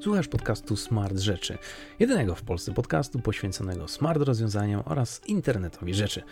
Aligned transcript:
Słuchasz 0.00 0.28
podcastu 0.28 0.76
Smart 0.76 1.18
Rzeczy, 1.18 1.58
jedynego 1.98 2.34
w 2.34 2.42
Polsce 2.42 2.72
podcastu 2.72 3.18
poświęconego 3.18 3.88
smart 3.88 4.22
rozwiązaniom 4.22 4.82
oraz 4.84 5.20
internetowi 5.26 5.94
rzeczy. 5.94 6.22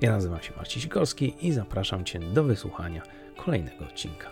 Ja 0.00 0.12
nazywam 0.12 0.42
się 0.42 0.52
Marcin 0.56 0.82
Sikorski 0.82 1.34
i 1.40 1.52
zapraszam 1.52 2.04
Cię 2.04 2.18
do 2.18 2.44
wysłuchania 2.44 3.02
kolejnego 3.36 3.84
odcinka. 3.84 4.30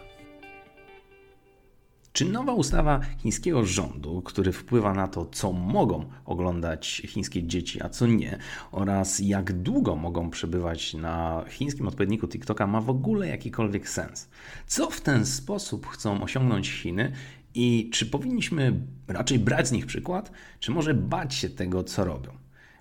Czy 2.13 2.25
nowa 2.25 2.53
ustawa 2.53 3.01
chińskiego 3.19 3.65
rządu, 3.65 4.23
który 4.23 4.53
wpływa 4.53 4.95
na 4.95 5.09
to, 5.09 5.27
co 5.27 5.53
mogą 5.53 6.05
oglądać 6.25 7.03
chińskie 7.07 7.43
dzieci, 7.43 7.83
a 7.83 7.89
co 7.89 8.07
nie, 8.07 8.39
oraz 8.73 9.19
jak 9.19 9.53
długo 9.53 9.97
mogą 9.97 10.31
przebywać 10.31 10.95
na 10.95 11.45
chińskim 11.49 11.89
odpowiedniku 11.89 12.29
TikToka, 12.29 12.67
ma 12.67 12.81
w 12.81 12.91
ogóle 12.91 13.29
jakikolwiek 13.29 13.89
sens? 13.89 14.29
Co 14.67 14.91
w 14.91 15.01
ten 15.01 15.27
sposób 15.27 15.87
chcą 15.87 16.23
osiągnąć 16.23 16.71
Chiny 16.71 17.13
i 17.55 17.91
czy 17.93 18.07
powinniśmy 18.07 18.81
raczej 19.09 19.39
brać 19.39 19.69
z 19.69 19.73
nich 19.73 19.87
przykład, 19.87 20.33
czy 20.61 20.71
może 20.71 20.95
bać 20.95 21.35
się 21.35 21.49
tego, 21.49 21.85
co 21.85 22.05
robią? 22.05 22.31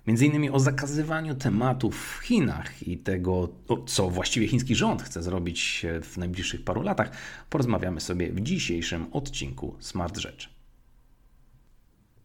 Między 0.06 0.26
innymi 0.26 0.50
o 0.50 0.60
zakazywaniu 0.60 1.34
tematów 1.34 2.16
w 2.18 2.24
Chinach 2.24 2.88
i 2.88 2.98
tego, 2.98 3.48
co 3.86 4.10
właściwie 4.10 4.48
chiński 4.48 4.74
rząd 4.74 5.02
chce 5.02 5.22
zrobić 5.22 5.86
w 6.02 6.16
najbliższych 6.16 6.64
paru 6.64 6.82
latach, 6.82 7.10
porozmawiamy 7.50 8.00
sobie 8.00 8.32
w 8.32 8.40
dzisiejszym 8.40 9.06
odcinku 9.12 9.76
Smart 9.80 10.18
Rzeczy. 10.18 10.61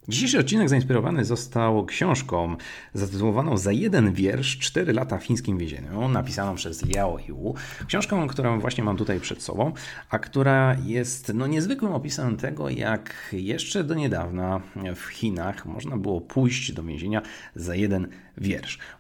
Dzisiejszy 0.10 0.40
odcinek 0.40 0.70
zainspirowany 0.70 1.26
został 1.26 1.86
książką 1.86 2.56
zatytułowaną 2.94 3.58
Za 3.58 3.72
jeden 3.72 4.14
wiersz 4.14 4.58
4 4.58 4.94
lata 4.94 5.18
w 5.18 5.24
chińskim 5.24 5.58
więzieniu, 5.58 6.08
napisaną 6.08 6.56
przez 6.56 6.82
Yao 6.82 7.20
Yu. 7.28 7.54
Książką, 7.88 8.28
którą 8.28 8.60
właśnie 8.60 8.84
mam 8.84 8.98
tutaj 8.98 9.20
przed 9.20 9.42
sobą, 9.42 9.74
a 10.10 10.20
która 10.20 10.76
jest 10.86 11.32
no, 11.34 11.48
niezwykłym 11.48 11.92
opisem 11.92 12.38
tego, 12.38 12.70
jak 12.70 13.16
jeszcze 13.32 13.84
do 13.84 13.96
niedawna 13.96 14.62
w 14.96 15.06
Chinach 15.06 15.66
można 15.66 15.98
było 15.98 16.22
pójść 16.22 16.72
do 16.72 16.84
więzienia 16.84 17.22
za 17.56 17.76
jeden 17.76 18.02
wiersz. 18.04 18.27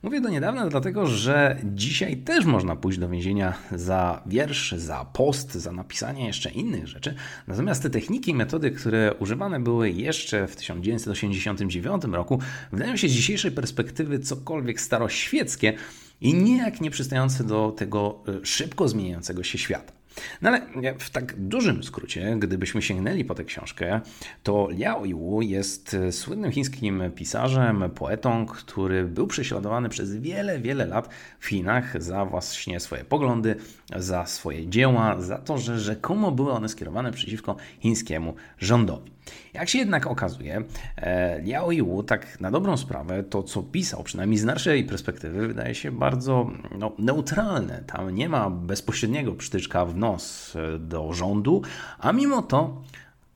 Mówię 0.03 0.21
do 0.21 0.29
niedawna 0.29 0.67
dlatego, 0.67 1.07
że 1.07 1.57
dzisiaj 1.63 2.17
też 2.17 2.45
można 2.45 2.75
pójść 2.75 2.99
do 2.99 3.09
więzienia 3.09 3.53
za 3.71 4.23
wiersz, 4.25 4.71
za 4.71 5.05
post, 5.05 5.53
za 5.53 5.71
napisanie 5.71 6.27
jeszcze 6.27 6.51
innych 6.51 6.87
rzeczy. 6.87 7.15
Natomiast 7.47 7.83
te 7.83 7.89
techniki, 7.89 8.33
metody, 8.33 8.71
które 8.71 9.13
używane 9.19 9.59
były 9.59 9.89
jeszcze 9.89 10.47
w 10.47 10.55
1989 10.55 12.03
roku, 12.03 12.39
wydają 12.71 12.95
się 12.95 13.07
z 13.07 13.11
dzisiejszej 13.11 13.51
perspektywy 13.51 14.19
cokolwiek 14.19 14.81
staroświeckie 14.81 15.73
i 16.21 16.33
nijak 16.33 16.81
nie 16.81 16.91
przystające 16.91 17.43
do 17.43 17.71
tego 17.77 18.23
e, 18.27 18.45
szybko 18.45 18.87
zmieniającego 18.87 19.43
się 19.43 19.57
świata. 19.57 19.93
No 20.41 20.49
ale 20.49 20.61
w 20.99 21.09
tak 21.09 21.35
dużym 21.39 21.83
skrócie, 21.83 22.35
gdybyśmy 22.39 22.81
sięgnęli 22.81 23.25
po 23.25 23.35
tę 23.35 23.43
książkę, 23.43 24.01
to 24.43 24.67
Liao 24.71 25.05
Yu 25.05 25.41
jest 25.41 25.93
e, 25.93 26.11
słynnym 26.11 26.51
chińskim 26.51 27.03
pisarzem, 27.15 27.83
poetą, 27.95 28.45
który 28.45 29.03
był 29.03 29.27
prześladowany 29.27 29.89
przez 29.89 30.15
wiele, 30.15 30.59
wiele 30.59 30.85
lat 30.85 31.09
w 31.39 31.47
Chinach 31.47 32.03
za 32.03 32.25
właśnie 32.25 32.79
swoje 32.79 33.03
poglądy, 33.03 33.55
za 33.95 34.25
swoje 34.25 34.67
dzieła, 34.67 35.21
za 35.21 35.37
to, 35.37 35.57
że 35.57 35.79
rzekomo 35.79 36.31
były 36.31 36.51
one 36.51 36.69
skierowane 36.69 37.11
przeciwko 37.11 37.55
chińskiemu 37.79 38.35
rządowi. 38.59 39.16
Jak 39.53 39.69
się 39.69 39.77
jednak 39.77 40.07
okazuje, 40.07 40.63
e, 40.97 41.41
Liao 41.41 41.71
Yu 41.71 42.03
tak 42.03 42.41
na 42.41 42.51
dobrą 42.51 42.77
sprawę 42.77 43.23
to, 43.23 43.43
co 43.43 43.63
pisał, 43.63 44.03
przynajmniej 44.03 44.37
z 44.37 44.43
naszej 44.43 44.83
perspektywy, 44.83 45.47
wydaje 45.47 45.75
się 45.75 45.91
bardzo 45.91 46.51
no, 46.79 46.91
neutralne. 46.97 47.83
Tam 47.87 48.15
nie 48.15 48.29
ma 48.29 48.49
bezpośredniego 48.49 49.33
przytyczka 49.33 49.85
w 49.85 49.97
nos 49.97 50.55
e, 50.55 50.79
do 50.79 51.13
rządu, 51.13 51.61
a 51.99 52.11
mimo 52.11 52.41
to 52.41 52.81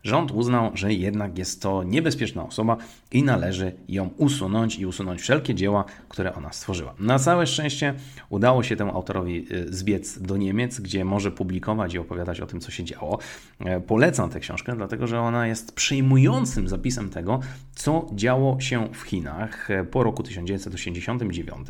Rząd 0.03 0.31
uznał, 0.31 0.71
że 0.73 0.94
jednak 0.94 1.38
jest 1.38 1.61
to 1.61 1.83
niebezpieczna 1.83 2.45
osoba 2.47 2.77
i 3.11 3.23
należy 3.23 3.71
ją 3.89 4.09
usunąć 4.17 4.80
i 4.80 4.85
usunąć 4.85 5.21
wszelkie 5.21 5.55
dzieła, 5.55 5.85
które 6.09 6.35
ona 6.35 6.53
stworzyła. 6.53 6.93
Na 6.99 7.19
całe 7.19 7.48
szczęście 7.48 7.93
udało 8.30 8.64
się 8.64 8.76
temu 8.76 8.92
autorowi 8.95 9.48
y, 9.52 9.73
zbiec 9.73 10.21
do 10.21 10.37
Niemiec, 10.37 10.80
gdzie 10.80 11.05
może 11.05 11.31
publikować 11.31 11.93
i 11.93 11.99
opowiadać 11.99 12.42
o 12.42 12.45
tym, 12.45 12.59
co 12.59 12.71
się 12.71 12.83
działo. 12.83 13.20
E, 13.59 13.80
polecam 13.80 14.30
tę 14.30 14.39
książkę, 14.39 14.76
dlatego 14.76 15.08
że 15.08 15.20
ona 15.20 15.48
jest 15.48 15.76
przejmującym 15.76 16.67
zapisem 16.67 17.09
tego, 17.09 17.39
co 17.76 18.09
działo 18.14 18.59
się 18.59 18.87
w 18.93 19.02
Chinach 19.02 19.71
e, 19.71 19.83
po 19.83 20.03
roku 20.03 20.23
1989, 20.23 21.67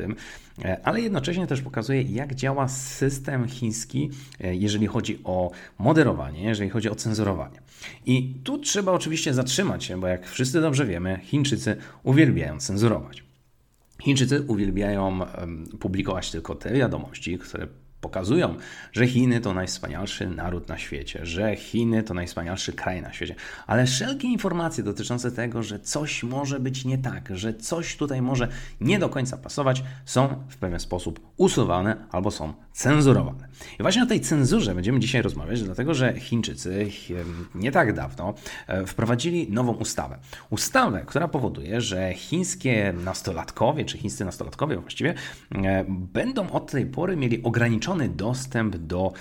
e, 0.63 0.79
ale 0.83 1.01
jednocześnie 1.01 1.47
też 1.47 1.61
pokazuje, 1.61 2.01
jak 2.01 2.35
działa 2.35 2.67
system 2.67 3.47
chiński, 3.47 4.09
jeżeli 4.39 4.87
chodzi 4.87 5.19
o 5.23 5.51
moderowanie, 5.79 6.43
jeżeli 6.43 6.69
chodzi 6.69 6.89
o 6.89 6.95
cenzurowanie. 6.95 7.59
I 8.05 8.35
tu 8.43 8.57
trzeba 8.57 8.91
oczywiście 8.91 9.33
zatrzymać 9.33 9.83
się, 9.83 9.99
bo 9.99 10.07
jak 10.07 10.27
wszyscy 10.27 10.61
dobrze 10.61 10.85
wiemy, 10.85 11.19
Chińczycy 11.23 11.77
uwielbiają 12.03 12.59
cenzurować. 12.59 13.23
Chińczycy 14.01 14.41
uwielbiają 14.41 15.19
publikować 15.79 16.31
tylko 16.31 16.55
te 16.55 16.73
wiadomości, 16.73 17.37
które 17.37 17.67
pokazują, 18.01 18.55
że 18.93 19.07
Chiny 19.07 19.41
to 19.41 19.53
najwspanialszy 19.53 20.29
naród 20.29 20.67
na 20.67 20.77
świecie, 20.77 21.25
że 21.25 21.55
Chiny 21.55 22.03
to 22.03 22.13
najwspanialszy 22.13 22.73
kraj 22.73 23.01
na 23.01 23.13
świecie, 23.13 23.35
ale 23.67 23.85
wszelkie 23.85 24.27
informacje 24.27 24.83
dotyczące 24.83 25.31
tego, 25.31 25.63
że 25.63 25.79
coś 25.79 26.23
może 26.23 26.59
być 26.59 26.85
nie 26.85 26.97
tak, 26.97 27.29
że 27.37 27.53
coś 27.53 27.97
tutaj 27.97 28.21
może 28.21 28.47
nie 28.81 28.99
do 28.99 29.09
końca 29.09 29.37
pasować, 29.37 29.83
są 30.05 30.43
w 30.49 30.57
pewien 30.57 30.79
sposób 30.79 31.19
usuwane 31.37 31.97
albo 32.11 32.31
są 32.31 32.53
cenzurowane. 32.73 33.47
I 33.79 33.81
właśnie 33.81 34.03
o 34.03 34.05
tej 34.05 34.21
cenzurze 34.21 34.75
będziemy 34.75 34.99
dzisiaj 34.99 35.21
rozmawiać, 35.21 35.63
dlatego 35.63 35.93
że 35.93 36.19
Chińczycy 36.19 36.87
nie 37.55 37.71
tak 37.71 37.93
dawno 37.93 38.33
e, 38.67 38.85
wprowadzili 38.85 39.51
nową 39.51 39.73
ustawę. 39.73 40.17
Ustawę, 40.49 41.03
która 41.05 41.27
powoduje, 41.27 41.81
że 41.81 42.13
chińskie 42.13 42.93
nastolatkowie, 43.03 43.85
czy 43.85 43.97
chińscy 43.97 44.25
nastolatkowie 44.25 44.77
właściwie, 44.77 45.13
e, 45.55 45.85
będą 45.87 46.49
od 46.49 46.71
tej 46.71 46.85
pory 46.85 47.17
mieli 47.17 47.43
ograniczone 47.43 47.90
ograniczony 47.91 48.09
dostęp 48.09 48.75
do 48.75 49.13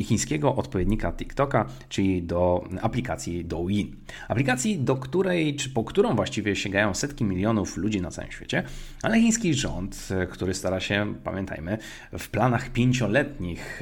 chińskiego 0.00 0.56
odpowiednika 0.56 1.12
TikToka, 1.12 1.66
czyli 1.88 2.22
do 2.22 2.68
aplikacji 2.82 3.44
Douyin. 3.44 3.96
Aplikacji, 4.28 4.78
do 4.78 4.96
której, 4.96 5.56
czy 5.56 5.70
po 5.70 5.84
którą 5.84 6.14
właściwie 6.16 6.56
sięgają 6.56 6.94
setki 6.94 7.24
milionów 7.24 7.76
ludzi 7.76 8.00
na 8.00 8.10
całym 8.10 8.30
świecie, 8.30 8.62
ale 9.02 9.20
chiński 9.20 9.54
rząd, 9.54 10.08
który 10.30 10.54
stara 10.54 10.80
się, 10.80 11.14
pamiętajmy, 11.24 11.78
w 12.18 12.28
planach 12.28 12.70
pięcioletnich 12.70 13.80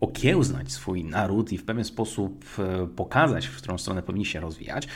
okiełznać 0.00 0.72
swój 0.72 1.04
naród 1.04 1.52
i 1.52 1.58
w 1.58 1.64
pewien 1.64 1.84
sposób 1.84 2.44
e, 2.58 2.86
pokazać, 2.86 3.46
w 3.46 3.56
którą 3.56 3.78
stronę 3.78 4.02
powinni 4.02 4.26
się 4.26 4.40
rozwijać, 4.40 4.88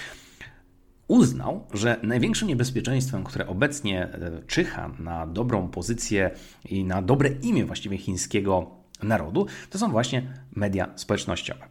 uznał, 1.08 1.66
że 1.74 2.00
największym 2.02 2.48
niebezpieczeństwem, 2.48 3.24
które 3.24 3.46
obecnie 3.46 4.02
e, 4.02 4.42
czyha 4.46 4.90
na 4.98 5.26
dobrą 5.26 5.68
pozycję 5.68 6.30
i 6.64 6.84
na 6.84 7.02
dobre 7.02 7.30
imię 7.42 7.64
właściwie 7.64 7.98
chińskiego 7.98 8.70
narodu, 9.02 9.46
to 9.70 9.78
są 9.78 9.90
właśnie 9.90 10.32
media 10.52 10.88
społecznościowe. 10.96 11.68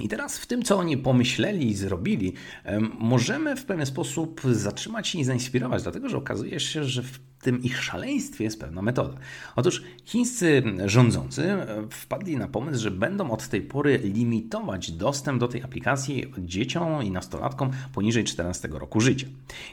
I 0.00 0.08
teraz 0.08 0.38
w 0.38 0.46
tym, 0.46 0.62
co 0.62 0.78
oni 0.78 0.96
pomyśleli 0.96 1.68
i 1.68 1.74
zrobili, 1.74 2.32
możemy 2.98 3.56
w 3.56 3.64
pewien 3.64 3.86
sposób 3.86 4.40
zatrzymać 4.52 5.08
się 5.08 5.18
i 5.18 5.24
zainspirować, 5.24 5.82
dlatego 5.82 6.08
że 6.08 6.16
okazuje 6.16 6.60
się, 6.60 6.84
że 6.84 7.02
w 7.02 7.20
tym 7.44 7.62
ich 7.62 7.82
szaleństwie 7.82 8.44
jest 8.44 8.60
pewna 8.60 8.82
metoda. 8.82 9.18
Otóż 9.56 9.82
chińscy 10.04 10.62
rządzący 10.86 11.56
wpadli 11.90 12.36
na 12.36 12.48
pomysł, 12.48 12.82
że 12.82 12.90
będą 12.90 13.30
od 13.30 13.48
tej 13.48 13.62
pory 13.62 13.98
limitować 13.98 14.92
dostęp 14.92 15.40
do 15.40 15.48
tej 15.48 15.62
aplikacji 15.62 16.32
dzieciom 16.38 17.02
i 17.02 17.10
nastolatkom 17.10 17.70
poniżej 17.94 18.24
14 18.24 18.68
roku 18.72 19.00
życia. 19.00 19.26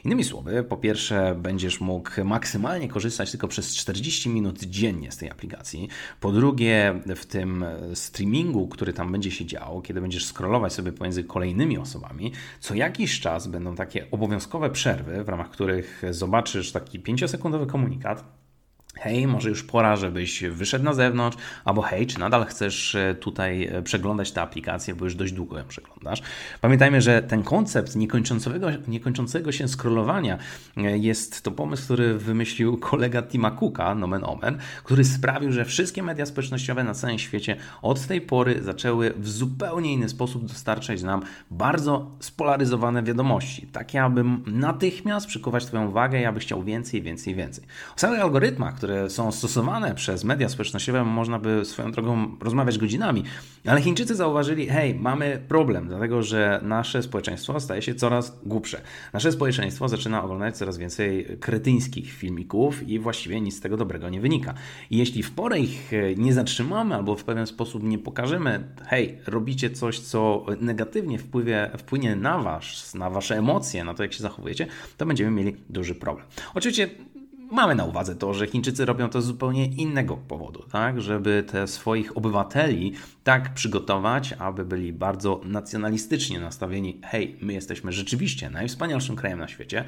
Innymi 0.04 0.24
słowy, 0.24 0.64
po 0.68 0.76
pierwsze, 0.76 1.36
będziesz 1.42 1.80
mógł 1.80 2.24
maksymalnie 2.24 2.88
korzystać 2.88 3.30
tylko 3.30 3.48
przez 3.48 3.74
40 3.74 4.28
minut 4.28 4.60
dziennie 4.60 5.12
z 5.12 5.16
tej 5.16 5.30
aplikacji. 5.30 5.88
Po 6.20 6.32
drugie, 6.32 7.00
w 7.16 7.26
tym 7.26 7.64
streamingu, 7.94 8.68
który 8.68 8.92
tam 8.92 9.12
będzie 9.12 9.30
się 9.30 9.46
działo, 9.46 9.82
kiedy 9.82 10.00
będziesz 10.00 10.26
scrollować 10.26 10.72
sobie 10.72 10.92
pomiędzy 10.92 11.24
kolejnymi 11.24 11.78
osobami, 11.78 12.32
co 12.60 12.74
jakiś 12.74 13.20
czas 13.20 13.46
będą 13.46 13.74
takie 13.74 14.10
obowiązkowe 14.10 14.70
przerwy, 14.70 15.24
w 15.24 15.28
ramach 15.28 15.50
których 15.50 16.02
zobaczysz 16.10 16.72
taki 16.72 17.00
5-sekundowy 17.00 17.61
komunikat, 17.66 18.24
hej, 18.94 19.26
może 19.26 19.48
już 19.48 19.62
pora, 19.62 19.96
żebyś 19.96 20.42
wyszedł 20.44 20.84
na 20.84 20.94
zewnątrz, 20.94 21.36
albo 21.64 21.82
hej, 21.82 22.06
czy 22.06 22.20
nadal 22.20 22.46
chcesz 22.46 22.94
e, 22.94 23.14
tutaj 23.14 23.64
e, 23.64 23.82
przeglądać 23.82 24.32
tę 24.32 24.42
aplikację, 24.42 24.94
bo 24.94 25.04
już 25.04 25.14
dość 25.14 25.32
długo 25.32 25.58
ją 25.58 25.64
przeglądasz. 25.64 26.22
Pamiętajmy, 26.60 27.00
że 27.00 27.22
ten 27.22 27.42
koncept 27.42 27.96
niekończącego, 27.96 28.68
niekończącego 28.88 29.52
się 29.52 29.68
scrollowania 29.68 30.38
e, 30.76 30.98
jest 30.98 31.42
to 31.42 31.50
pomysł, 31.50 31.84
który 31.84 32.18
wymyślił 32.18 32.78
kolega 32.78 33.22
Tima 33.22 33.50
Cooka, 33.50 33.94
nomen 33.94 34.24
omen, 34.24 34.58
który 34.84 35.04
sprawił, 35.04 35.52
że 35.52 35.64
wszystkie 35.64 36.02
media 36.02 36.26
społecznościowe 36.26 36.84
na 36.84 36.94
całym 36.94 37.18
świecie 37.18 37.56
od 37.82 38.06
tej 38.06 38.20
pory 38.20 38.62
zaczęły 38.62 39.12
w 39.16 39.28
zupełnie 39.28 39.92
inny 39.92 40.08
sposób 40.08 40.44
dostarczać 40.44 41.02
nam 41.02 41.22
bardzo 41.50 42.10
spolaryzowane 42.20 43.02
wiadomości, 43.02 43.66
takie 43.66 44.02
aby 44.02 44.24
natychmiast 44.46 45.26
przykuwać 45.26 45.66
Twoją 45.66 45.88
uwagę 45.88 46.20
i 46.20 46.24
aby 46.24 46.40
chciał 46.40 46.62
więcej, 46.62 47.02
więcej, 47.02 47.34
więcej. 47.34 47.64
O 47.96 47.98
samych 47.98 48.20
algorytmach, 48.20 48.74
które 48.82 49.10
są 49.10 49.32
stosowane 49.32 49.94
przez 49.94 50.24
media 50.24 50.48
społecznościowe, 50.48 51.04
można 51.04 51.38
by 51.38 51.64
swoją 51.64 51.92
drogą 51.92 52.36
rozmawiać 52.40 52.78
godzinami. 52.78 53.24
Ale 53.66 53.82
Chińczycy 53.82 54.14
zauważyli, 54.14 54.66
hej, 54.66 54.94
mamy 54.94 55.42
problem, 55.48 55.88
dlatego 55.88 56.22
że 56.22 56.60
nasze 56.62 57.02
społeczeństwo 57.02 57.60
staje 57.60 57.82
się 57.82 57.94
coraz 57.94 58.38
głupsze. 58.46 58.80
Nasze 59.12 59.32
społeczeństwo 59.32 59.88
zaczyna 59.88 60.24
oglądać 60.24 60.56
coraz 60.56 60.78
więcej 60.78 61.26
kretyńskich 61.40 62.12
filmików 62.12 62.88
i 62.88 62.98
właściwie 62.98 63.40
nic 63.40 63.56
z 63.56 63.60
tego 63.60 63.76
dobrego 63.76 64.08
nie 64.08 64.20
wynika. 64.20 64.54
I 64.90 64.98
jeśli 64.98 65.22
w 65.22 65.30
porę 65.30 65.58
ich 65.60 65.92
e, 65.92 66.14
nie 66.14 66.32
zatrzymamy 66.32 66.94
albo 66.94 67.16
w 67.16 67.24
pewien 67.24 67.46
sposób 67.46 67.82
nie 67.82 67.98
pokażemy, 67.98 68.64
hej, 68.86 69.18
robicie 69.26 69.70
coś, 69.70 69.98
co 69.98 70.46
negatywnie 70.60 71.18
wpływie, 71.18 71.70
wpłynie 71.78 72.16
na 72.16 72.38
was, 72.38 72.94
na 72.94 73.10
wasze 73.10 73.36
emocje, 73.36 73.84
na 73.84 73.94
to, 73.94 74.02
jak 74.02 74.12
się 74.12 74.22
zachowujecie, 74.22 74.66
to 74.96 75.06
będziemy 75.06 75.30
mieli 75.30 75.56
duży 75.68 75.94
problem. 75.94 76.26
Oczywiście 76.54 76.88
mamy 77.52 77.74
na 77.74 77.84
uwadze 77.84 78.16
to, 78.16 78.34
że 78.34 78.46
Chińczycy 78.46 78.84
robią 78.84 79.08
to 79.08 79.22
z 79.22 79.26
zupełnie 79.26 79.66
innego 79.66 80.16
powodu, 80.16 80.62
tak? 80.72 81.00
Żeby 81.00 81.44
te 81.46 81.66
swoich 81.66 82.16
obywateli 82.16 82.92
tak 83.24 83.54
przygotować, 83.54 84.34
aby 84.38 84.64
byli 84.64 84.92
bardzo 84.92 85.40
nacjonalistycznie 85.44 86.40
nastawieni. 86.40 87.00
Hej, 87.04 87.36
my 87.40 87.52
jesteśmy 87.52 87.92
rzeczywiście 87.92 88.50
najwspanialszym 88.50 89.16
krajem 89.16 89.38
na 89.38 89.48
świecie. 89.48 89.84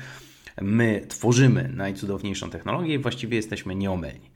My 0.62 1.06
tworzymy 1.08 1.70
najcudowniejszą 1.74 2.50
technologię 2.50 2.94
i 2.94 2.98
właściwie 2.98 3.36
jesteśmy 3.36 3.74
nieomylni. 3.74 4.30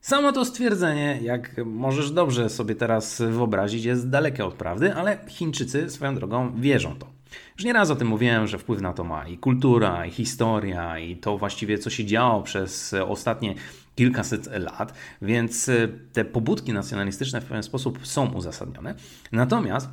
Samo 0.00 0.32
to 0.32 0.44
stwierdzenie, 0.44 1.18
jak 1.22 1.64
możesz 1.64 2.10
dobrze 2.10 2.50
sobie 2.50 2.74
teraz 2.74 3.22
wyobrazić, 3.30 3.84
jest 3.84 4.10
dalekie 4.10 4.44
od 4.44 4.54
prawdy, 4.54 4.94
ale 4.94 5.18
Chińczycy 5.28 5.90
swoją 5.90 6.14
drogą 6.14 6.60
wierzą 6.60 6.96
to. 6.96 7.17
Już 7.56 7.64
nieraz 7.64 7.90
o 7.90 7.96
tym 7.96 8.08
mówiłem, 8.08 8.46
że 8.46 8.58
wpływ 8.58 8.80
na 8.80 8.92
to 8.92 9.04
ma 9.04 9.28
i 9.28 9.38
kultura, 9.38 10.06
i 10.06 10.10
historia, 10.10 10.98
i 10.98 11.16
to 11.16 11.38
właściwie, 11.38 11.78
co 11.78 11.90
się 11.90 12.04
działo 12.04 12.42
przez 12.42 12.94
ostatnie 13.08 13.54
kilkaset 13.94 14.48
lat, 14.58 14.94
więc 15.22 15.70
te 16.12 16.24
pobudki 16.24 16.72
nacjonalistyczne 16.72 17.40
w 17.40 17.44
pewien 17.44 17.62
sposób 17.62 18.06
są 18.06 18.32
uzasadnione. 18.32 18.94
Natomiast 19.32 19.88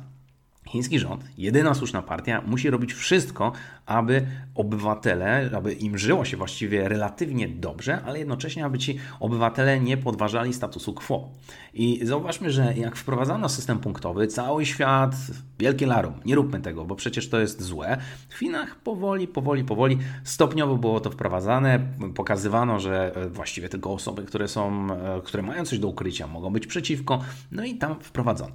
Chiński 0.68 0.98
rząd, 0.98 1.24
jedyna 1.38 1.74
słuszna 1.74 2.02
partia, 2.02 2.42
musi 2.46 2.70
robić 2.70 2.94
wszystko, 2.94 3.52
aby 3.86 4.26
obywatele, 4.54 5.50
aby 5.56 5.72
im 5.72 5.98
żyło 5.98 6.24
się 6.24 6.36
właściwie 6.36 6.88
relatywnie 6.88 7.48
dobrze, 7.48 8.02
ale 8.02 8.18
jednocześnie, 8.18 8.64
aby 8.64 8.78
ci 8.78 8.98
obywatele 9.20 9.80
nie 9.80 9.96
podważali 9.96 10.52
statusu 10.52 10.94
quo. 10.94 11.28
I 11.74 12.00
zauważmy, 12.02 12.50
że 12.50 12.74
jak 12.76 12.96
wprowadzano 12.96 13.48
system 13.48 13.78
punktowy, 13.78 14.26
cały 14.26 14.66
świat, 14.66 15.14
wielkie 15.58 15.86
larum, 15.86 16.14
nie 16.24 16.34
róbmy 16.34 16.60
tego, 16.60 16.84
bo 16.84 16.94
przecież 16.96 17.28
to 17.28 17.40
jest 17.40 17.62
złe. 17.62 17.96
W 18.28 18.38
Chinach 18.38 18.76
powoli, 18.76 19.28
powoli, 19.28 19.64
powoli, 19.64 19.98
stopniowo 20.24 20.76
było 20.76 21.00
to 21.00 21.10
wprowadzane, 21.10 21.80
pokazywano, 22.14 22.80
że 22.80 23.12
właściwie 23.30 23.68
tylko 23.68 23.92
osoby, 23.92 24.22
które 24.22 24.48
są, 24.48 24.86
które 25.24 25.42
mają 25.42 25.64
coś 25.64 25.78
do 25.78 25.88
ukrycia, 25.88 26.26
mogą 26.26 26.50
być 26.50 26.66
przeciwko, 26.66 27.20
no 27.52 27.64
i 27.64 27.74
tam 27.74 28.00
wprowadzono. 28.00 28.54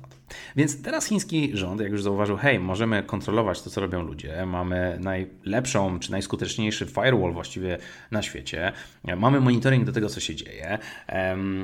Więc 0.56 0.82
teraz 0.82 1.06
chiński 1.06 1.58
rząd, 1.58 1.82
jak 1.82 1.92
już 1.92 2.04
zauważył, 2.04 2.38
hej, 2.38 2.60
możemy 2.60 3.04
kontrolować 3.04 3.62
to, 3.62 3.70
co 3.70 3.82
robią 3.82 4.04
ludzie, 4.04 4.46
mamy 4.46 5.00
najlepszą 5.46 6.00
czy 6.00 6.12
najskuteczniejszy 6.12 6.86
firewall 6.86 7.34
właściwie 7.34 7.78
na 8.12 8.22
świecie, 8.22 8.72
mamy 9.18 9.42
monitoring 9.42 9.86
do 9.86 9.92
tego, 9.92 10.10
co 10.10 10.20
się 10.20 10.36
dzieje, 10.36 10.78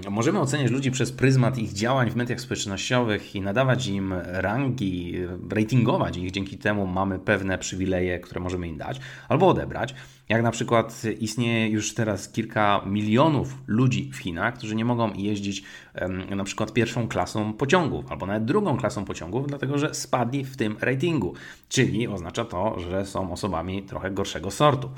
możemy 0.09 0.39
oceniać 0.39 0.71
ludzi 0.71 0.91
przez 0.91 1.11
pryzmat 1.11 1.57
ich 1.57 1.73
działań 1.73 2.09
w 2.09 2.15
mediach 2.15 2.41
społecznościowych 2.41 3.35
i 3.35 3.41
nadawać 3.41 3.87
im 3.87 4.13
rangi, 4.25 5.15
ratingować 5.49 6.17
ich, 6.17 6.31
dzięki 6.31 6.57
temu 6.57 6.87
mamy 6.87 7.19
pewne 7.19 7.57
przywileje, 7.57 8.19
które 8.19 8.41
możemy 8.41 8.67
im 8.67 8.77
dać 8.77 8.99
albo 9.29 9.47
odebrać. 9.47 9.95
Jak 10.29 10.43
na 10.43 10.51
przykład 10.51 11.01
istnieje 11.19 11.67
już 11.69 11.93
teraz 11.93 12.29
kilka 12.29 12.81
milionów 12.85 13.57
ludzi 13.67 14.11
w 14.13 14.17
Chinach, 14.17 14.57
którzy 14.57 14.75
nie 14.75 14.85
mogą 14.85 15.13
jeździć 15.13 15.63
na 16.35 16.43
przykład 16.43 16.73
pierwszą 16.73 17.07
klasą 17.07 17.53
pociągów 17.53 18.11
albo 18.11 18.25
nawet 18.25 18.45
drugą 18.45 18.77
klasą 18.77 19.05
pociągów, 19.05 19.47
dlatego 19.47 19.77
że 19.77 19.93
spadli 19.93 20.43
w 20.43 20.57
tym 20.57 20.77
ratingu. 20.81 21.33
Czyli 21.69 22.07
oznacza 22.07 22.45
to, 22.45 22.79
że 22.79 23.05
są 23.05 23.31
osobami 23.47 23.83
trochę 23.83 24.11
gorszego 24.11 24.51
sortu. 24.51 24.89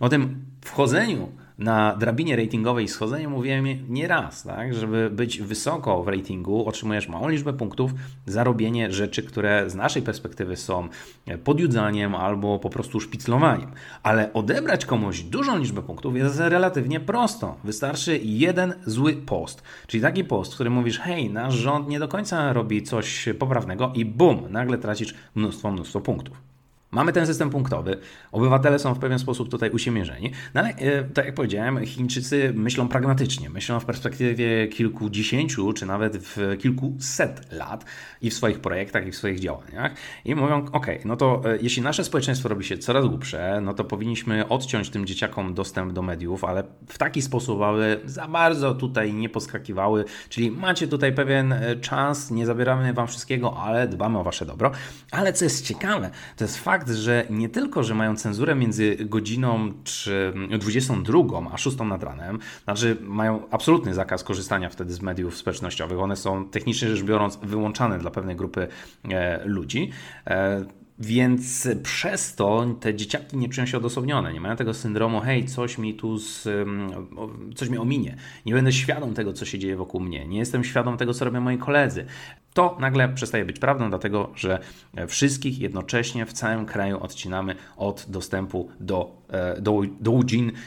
O 0.00 0.08
tym 0.08 0.44
wchodzeniu 0.64 1.32
na 1.58 1.96
drabinie 1.96 2.36
ratingowej 2.36 2.84
i 2.84 2.88
schodzeniu 2.88 3.30
mówiłem 3.30 3.64
nie 3.88 4.08
raz, 4.08 4.42
tak? 4.42 4.74
żeby 4.74 5.10
być 5.10 5.42
wysoko 5.42 6.02
w 6.02 6.08
ratingu, 6.08 6.68
otrzymujesz 6.68 7.08
małą 7.08 7.28
liczbę 7.28 7.52
punktów 7.52 7.90
za 8.26 8.44
robienie 8.44 8.92
rzeczy, 8.92 9.22
które 9.22 9.70
z 9.70 9.74
naszej 9.74 10.02
perspektywy 10.02 10.56
są 10.56 10.88
podjudzaniem 11.44 12.14
albo 12.14 12.58
po 12.58 12.70
prostu 12.70 13.00
szpiclowaniem. 13.00 13.70
Ale 14.02 14.32
odebrać 14.32 14.86
komuś 14.86 15.22
dużą 15.22 15.58
liczbę 15.58 15.82
punktów 15.82 16.16
jest 16.16 16.40
relatywnie 16.40 17.00
prosto. 17.00 17.56
Wystarczy 17.64 18.20
jeden 18.22 18.74
zły 18.86 19.12
post, 19.12 19.62
czyli 19.86 20.02
taki 20.02 20.24
post, 20.24 20.52
w 20.52 20.54
którym 20.54 20.72
mówisz, 20.72 20.98
hej, 20.98 21.30
nasz 21.30 21.54
rząd 21.54 21.88
nie 21.88 21.98
do 21.98 22.08
końca 22.08 22.52
robi 22.52 22.82
coś 22.82 23.28
poprawnego 23.38 23.92
i 23.94 24.04
bum, 24.04 24.42
nagle 24.50 24.78
tracisz 24.78 25.14
mnóstwo, 25.34 25.70
mnóstwo 25.70 26.00
punktów. 26.00 26.47
Mamy 26.90 27.12
ten 27.12 27.26
system 27.26 27.50
punktowy, 27.50 27.98
obywatele 28.32 28.78
są 28.78 28.94
w 28.94 28.98
pewien 28.98 29.18
sposób 29.18 29.48
tutaj 29.48 29.70
usiemierzeni, 29.70 30.32
no 30.54 30.60
ale 30.60 30.70
e, 30.70 31.04
tak 31.04 31.26
jak 31.26 31.34
powiedziałem, 31.34 31.86
Chińczycy 31.86 32.52
myślą 32.54 32.88
pragmatycznie, 32.88 33.50
myślą 33.50 33.80
w 33.80 33.84
perspektywie 33.84 34.68
kilkudziesięciu 34.68 35.72
czy 35.72 35.86
nawet 35.86 36.16
w 36.16 36.56
kilkuset 36.58 37.52
lat 37.52 37.84
i 38.22 38.30
w 38.30 38.34
swoich 38.34 38.60
projektach 38.60 39.06
i 39.06 39.12
w 39.12 39.16
swoich 39.16 39.40
działaniach. 39.40 39.92
I 40.24 40.34
mówią, 40.34 40.66
ok, 40.72 40.86
no 41.04 41.16
to 41.16 41.42
e, 41.44 41.58
jeśli 41.60 41.82
nasze 41.82 42.04
społeczeństwo 42.04 42.48
robi 42.48 42.64
się 42.64 42.78
coraz 42.78 43.06
głupsze, 43.06 43.60
no 43.62 43.74
to 43.74 43.84
powinniśmy 43.84 44.48
odciąć 44.48 44.90
tym 44.90 45.06
dzieciakom 45.06 45.54
dostęp 45.54 45.92
do 45.92 46.02
mediów, 46.02 46.44
ale 46.44 46.64
w 46.88 46.98
taki 46.98 47.22
sposób, 47.22 47.62
aby 47.62 48.00
za 48.04 48.28
bardzo 48.28 48.74
tutaj 48.74 49.14
nie 49.14 49.28
poskakiwały, 49.28 50.04
czyli 50.28 50.50
macie 50.50 50.88
tutaj 50.88 51.12
pewien 51.12 51.52
e, 51.52 51.76
czas, 51.76 52.30
nie 52.30 52.46
zabieramy 52.46 52.92
wam 52.92 53.06
wszystkiego, 53.06 53.56
ale 53.56 53.88
dbamy 53.88 54.18
o 54.18 54.24
wasze 54.24 54.46
dobro, 54.46 54.70
ale 55.10 55.32
co 55.32 55.44
jest 55.44 55.66
ciekawe, 55.66 56.10
to 56.36 56.44
jest 56.44 56.58
fakt, 56.58 56.77
fakt, 56.78 56.90
że 56.90 57.26
nie 57.30 57.48
tylko, 57.48 57.82
że 57.82 57.94
mają 57.94 58.16
cenzurę 58.16 58.54
między 58.54 58.96
godziną 59.00 59.72
czy 59.84 60.32
22 60.58 61.18
a 61.52 61.56
6 61.56 61.78
nad 61.78 62.02
ranem, 62.02 62.38
znaczy 62.64 62.96
mają 63.00 63.50
absolutny 63.50 63.94
zakaz 63.94 64.24
korzystania 64.24 64.68
wtedy 64.68 64.92
z 64.92 65.02
mediów 65.02 65.36
społecznościowych. 65.36 65.98
One 65.98 66.16
są 66.16 66.48
technicznie 66.48 66.88
rzecz 66.88 67.02
biorąc 67.02 67.38
wyłączane 67.42 67.98
dla 67.98 68.10
pewnej 68.10 68.36
grupy 68.36 68.68
e, 69.10 69.44
ludzi. 69.44 69.90
E, 70.26 70.64
więc 70.98 71.68
przez 71.82 72.34
to 72.34 72.66
te 72.80 72.94
dzieciaki 72.94 73.36
nie 73.36 73.48
czują 73.48 73.66
się 73.66 73.76
odosobnione, 73.76 74.32
nie 74.32 74.40
mają 74.40 74.56
tego 74.56 74.74
syndromu, 74.74 75.20
hej, 75.20 75.44
coś 75.44 75.78
mi 75.78 75.94
tu, 75.94 76.18
z, 76.18 76.48
coś 77.56 77.68
mi 77.68 77.78
ominie, 77.78 78.16
nie 78.46 78.54
będę 78.54 78.72
świadom 78.72 79.14
tego, 79.14 79.32
co 79.32 79.44
się 79.44 79.58
dzieje 79.58 79.76
wokół 79.76 80.00
mnie, 80.00 80.26
nie 80.26 80.38
jestem 80.38 80.64
świadom 80.64 80.96
tego, 80.96 81.14
co 81.14 81.24
robią 81.24 81.40
moi 81.40 81.58
koledzy. 81.58 82.06
To 82.58 82.76
nagle 82.80 83.08
przestaje 83.08 83.44
być 83.44 83.58
prawdą, 83.58 83.88
dlatego 83.88 84.30
że 84.34 84.58
wszystkich 85.08 85.58
jednocześnie 85.58 86.26
w 86.26 86.32
całym 86.32 86.66
kraju 86.66 87.00
odcinamy 87.00 87.54
od 87.76 88.06
dostępu 88.08 88.68
do, 88.80 89.10
e, 89.30 89.60
do, 89.60 89.80
do 90.00 90.20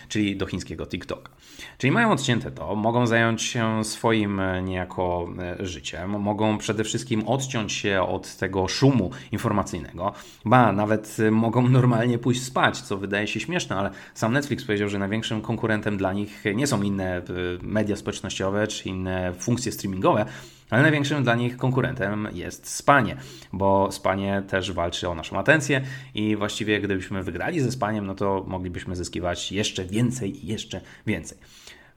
czyli 0.10 0.38
do 0.38 0.46
chińskiego 0.46 0.86
TikToka. 0.86 1.32
Czyli 1.78 1.92
mają 1.92 2.12
odcięte 2.12 2.52
to, 2.52 2.76
mogą 2.76 3.08
zająć 3.08 3.42
się 3.42 3.84
swoim 3.84 4.40
e, 4.40 4.62
niejako 4.62 5.30
e, 5.60 5.66
życiem, 5.66 6.10
mogą 6.10 6.58
przede 6.58 6.84
wszystkim 6.84 7.28
odciąć 7.28 7.74
się 7.74 8.02
od 8.02 8.36
tego 8.36 8.68
szumu 8.68 9.12
informacyjnego, 9.32 10.14
ba, 10.46 10.72
nawet 10.72 11.18
mogą 11.32 11.70
normalnie 11.70 12.18
pójść 12.18 12.44
spać, 12.44 12.82
co 12.82 12.98
wydaje 12.98 13.28
się 13.28 13.40
śmieszne, 13.40 13.76
ale 13.76 13.92
sam 14.14 14.34
Netflix 14.34 14.64
powiedział, 14.66 14.90
że 14.90 15.00
największym 15.00 15.42
konkurentem 15.42 15.98
dla 15.98 16.14
nich 16.14 16.44
nie 16.56 16.68
są 16.68 16.82
inne 16.82 17.22
media 17.62 17.96
społecznościowe 17.96 18.68
czy 18.68 18.90
inne 18.90 19.34
funkcje 19.34 19.72
streamingowe, 19.72 20.26
ale 20.72 20.82
największym 20.82 21.24
dla 21.24 21.36
nich 21.36 21.58
konkurentem 21.58 22.28
jest 22.34 22.68
spanie, 22.68 23.18
bo 23.54 23.92
spanie 23.92 24.44
też 24.48 24.72
walczy 24.72 25.10
o 25.10 25.16
naszą 25.16 25.40
atencję 25.40 25.82
i 26.16 26.36
właściwie 26.36 26.82
gdybyśmy 26.82 27.24
wygrali 27.24 27.60
ze 27.60 27.72
spaniem, 27.72 28.06
no 28.06 28.16
to 28.16 28.46
moglibyśmy 28.48 28.96
zyskiwać 28.96 29.52
jeszcze 29.52 29.86
więcej 29.86 30.46
i 30.46 30.48
jeszcze 30.48 30.82
więcej. 31.08 31.38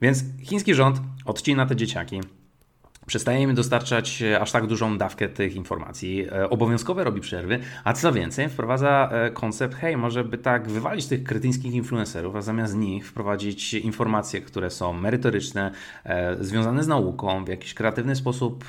Więc 0.00 0.24
chiński 0.42 0.74
rząd 0.74 1.00
odcina 1.24 1.66
te 1.66 1.76
dzieciaki 1.76 2.20
przestaje 3.06 3.42
im 3.42 3.54
dostarczać 3.54 4.22
e, 4.22 4.40
aż 4.40 4.52
tak 4.52 4.66
dużą 4.66 4.98
dawkę 4.98 5.28
tych 5.28 5.56
informacji, 5.56 6.26
e, 6.32 6.50
obowiązkowe 6.50 7.04
robi 7.04 7.20
przerwy, 7.20 7.58
a 7.84 7.92
co 7.92 8.12
więcej 8.12 8.48
wprowadza 8.48 9.10
e, 9.12 9.30
koncept, 9.30 9.74
hej, 9.74 9.96
może 9.96 10.24
by 10.24 10.38
tak 10.38 10.68
wywalić 10.68 11.06
tych 11.06 11.24
kretyńskich 11.24 11.74
influencerów, 11.74 12.36
a 12.36 12.42
zamiast 12.42 12.76
nich 12.76 13.08
wprowadzić 13.08 13.74
informacje, 13.74 14.40
które 14.40 14.70
są 14.70 14.92
merytoryczne, 14.92 15.70
związane 16.40 16.84
z 16.84 16.88
nauką, 16.88 17.44
w 17.44 17.48
jakiś 17.48 17.74
kreatywny 17.74 18.16
sposób 18.16 18.64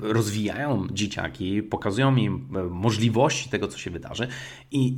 rozwijają 0.00 0.86
dzieciaki, 0.90 1.62
pokazują 1.62 2.16
im 2.16 2.48
możliwości 2.70 3.50
tego, 3.50 3.68
co 3.68 3.78
się 3.78 3.90
wydarzy. 3.90 4.28
I 4.70 4.96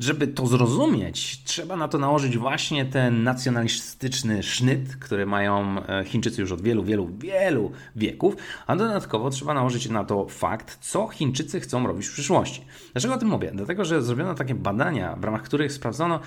żeby 0.00 0.26
to 0.26 0.46
zrozumieć, 0.46 1.42
trzeba 1.44 1.76
na 1.76 1.88
to 1.88 1.98
nałożyć 1.98 2.38
właśnie 2.38 2.84
ten 2.84 3.22
nacjonalistyczny 3.22 4.42
sznyt, 4.42 4.96
który 4.96 5.26
mają 5.26 5.76
Chińczycy 6.04 6.40
już 6.40 6.52
od 6.52 6.62
wielu, 6.62 6.84
wielu, 6.84 7.10
wielu 7.18 7.72
wieków, 7.96 8.36
a 8.66 8.76
dodatkowo 8.76 9.30
trzeba 9.30 9.54
nałożyć 9.54 9.88
na 9.88 10.04
to 10.04 10.26
fakt, 10.28 10.78
co 10.80 11.08
Chińczycy 11.08 11.60
chcą 11.60 11.86
robić 11.86 12.06
w 12.06 12.12
przyszłości. 12.12 12.64
Dlaczego 12.92 13.14
o 13.14 13.18
tym 13.18 13.28
mówię? 13.28 13.52
Dlatego, 13.54 13.84
że 13.84 14.02
zrobiono 14.02 14.34
takie 14.34 14.54
badania, 14.54 15.16
w 15.16 15.24
ramach 15.24 15.42
których 15.42 15.72
sprawdzono, 15.72 16.20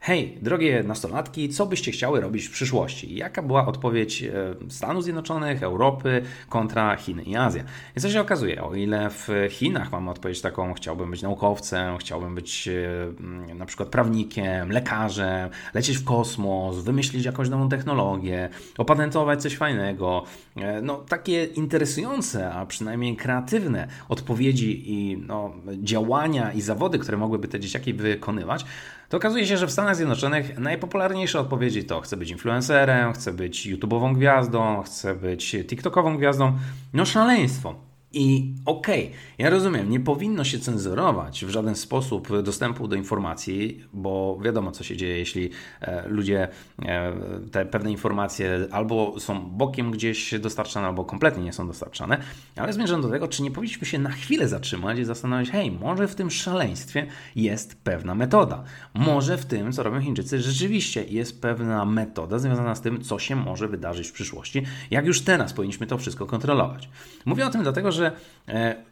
Hej, 0.00 0.38
drogie 0.42 0.82
nastolatki, 0.82 1.48
co 1.48 1.66
byście 1.66 1.92
chciały 1.92 2.20
robić 2.20 2.46
w 2.46 2.50
przyszłości? 2.50 3.16
Jaka 3.16 3.42
była 3.42 3.66
odpowiedź 3.66 4.22
e, 4.22 4.32
Stanów 4.68 5.04
Zjednoczonych, 5.04 5.62
Europy 5.62 6.22
kontra 6.48 6.96
Chin 6.96 7.20
i 7.20 7.36
Azja? 7.36 7.64
I 7.96 8.00
co 8.00 8.10
się 8.10 8.20
okazuje, 8.20 8.62
o 8.62 8.74
ile 8.74 9.10
w 9.10 9.28
Chinach 9.50 9.92
mamy 9.92 10.10
odpowiedź 10.10 10.40
taką, 10.40 10.74
chciałbym 10.74 11.10
być 11.10 11.22
naukowcem, 11.22 11.98
chciałbym 11.98 12.34
być 12.34 12.68
e, 12.68 13.54
na 13.54 13.66
przykład 13.66 13.88
prawnikiem, 13.88 14.70
lekarzem, 14.70 15.50
lecieć 15.74 15.98
w 15.98 16.04
kosmos, 16.04 16.78
wymyślić 16.78 17.24
jakąś 17.24 17.48
nową 17.48 17.68
technologię, 17.68 18.48
opatentować 18.78 19.42
coś 19.42 19.56
fajnego, 19.56 20.24
e, 20.56 20.82
no 20.82 20.96
takie 20.96 21.44
interesujące, 21.44 22.52
a 22.52 22.66
przynajmniej 22.66 23.16
kreatywne 23.16 23.88
odpowiedzi 24.08 24.92
i 24.92 25.16
no, 25.26 25.54
działania 25.82 26.52
i 26.52 26.60
zawody, 26.60 26.98
które 26.98 27.16
mogłyby 27.16 27.48
te 27.48 27.60
dzieciaki 27.60 27.94
wykonywać, 27.94 28.64
to 29.08 29.16
okazuje 29.16 29.46
się, 29.46 29.56
że 29.56 29.66
w 29.66 29.72
Stanach 29.72 29.96
Zjednoczonych 29.96 30.58
najpopularniejsze 30.58 31.40
odpowiedzi 31.40 31.84
to 31.84 32.00
chcę 32.00 32.16
być 32.16 32.30
influencerem, 32.30 33.12
chcę 33.12 33.32
być 33.32 33.66
YouTube'ową 33.66 34.14
gwiazdą, 34.14 34.82
chcę 34.82 35.14
być 35.14 35.56
TikTokową 35.66 36.16
gwiazdą. 36.16 36.58
No 36.92 37.04
szaleństwo. 37.04 37.85
I 38.18 38.54
okej, 38.66 39.06
okay, 39.06 39.18
ja 39.38 39.50
rozumiem, 39.50 39.90
nie 39.90 40.00
powinno 40.00 40.44
się 40.44 40.58
cenzurować 40.58 41.44
w 41.44 41.50
żaden 41.50 41.74
sposób 41.74 42.42
dostępu 42.42 42.88
do 42.88 42.96
informacji, 42.96 43.84
bo 43.92 44.38
wiadomo, 44.42 44.72
co 44.72 44.84
się 44.84 44.96
dzieje, 44.96 45.18
jeśli 45.18 45.50
e, 45.80 46.08
ludzie 46.08 46.48
e, 46.82 47.12
te 47.52 47.66
pewne 47.66 47.90
informacje 47.90 48.66
albo 48.70 49.20
są 49.20 49.40
bokiem 49.40 49.90
gdzieś 49.90 50.34
dostarczane, 50.40 50.86
albo 50.86 51.04
kompletnie 51.04 51.44
nie 51.44 51.52
są 51.52 51.66
dostarczane, 51.66 52.18
ale 52.56 52.72
zmierzam 52.72 53.02
do 53.02 53.08
tego, 53.08 53.28
czy 53.28 53.42
nie 53.42 53.50
powinniśmy 53.50 53.86
się 53.86 53.98
na 53.98 54.10
chwilę 54.10 54.48
zatrzymać 54.48 54.98
i 54.98 55.04
zastanowić, 55.04 55.50
hej, 55.50 55.70
może 55.70 56.08
w 56.08 56.14
tym 56.14 56.30
szaleństwie 56.30 57.06
jest 57.36 57.82
pewna 57.82 58.14
metoda. 58.14 58.64
Może 58.94 59.38
w 59.38 59.46
tym, 59.46 59.72
co 59.72 59.82
robią 59.82 60.00
Chińczycy, 60.00 60.40
rzeczywiście 60.40 61.04
jest 61.04 61.42
pewna 61.42 61.84
metoda 61.84 62.38
związana 62.38 62.74
z 62.74 62.80
tym, 62.80 63.02
co 63.02 63.18
się 63.18 63.36
może 63.36 63.68
wydarzyć 63.68 64.08
w 64.08 64.12
przyszłości, 64.12 64.62
jak 64.90 65.06
już 65.06 65.20
teraz 65.20 65.52
powinniśmy 65.52 65.86
to 65.86 65.98
wszystko 65.98 66.26
kontrolować. 66.26 66.88
Mówię 67.24 67.46
o 67.46 67.50
tym 67.50 67.62
dlatego, 67.62 67.92
że 67.92 68.05
e, 68.48 68.84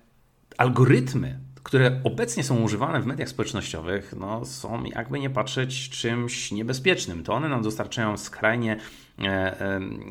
algorytmy, 0.58 1.38
które 1.62 2.00
obecnie 2.04 2.44
są 2.44 2.62
używane 2.62 3.00
w 3.00 3.06
mediach 3.06 3.28
społecznościowych, 3.28 4.14
no, 4.18 4.44
są 4.44 4.84
jakby 4.84 5.20
nie 5.20 5.30
patrzeć 5.30 5.90
czymś 5.90 6.52
niebezpiecznym. 6.52 7.24
To 7.24 7.34
one 7.34 7.48
nam 7.48 7.62
dostarczają 7.62 8.16
skrajnie 8.16 8.76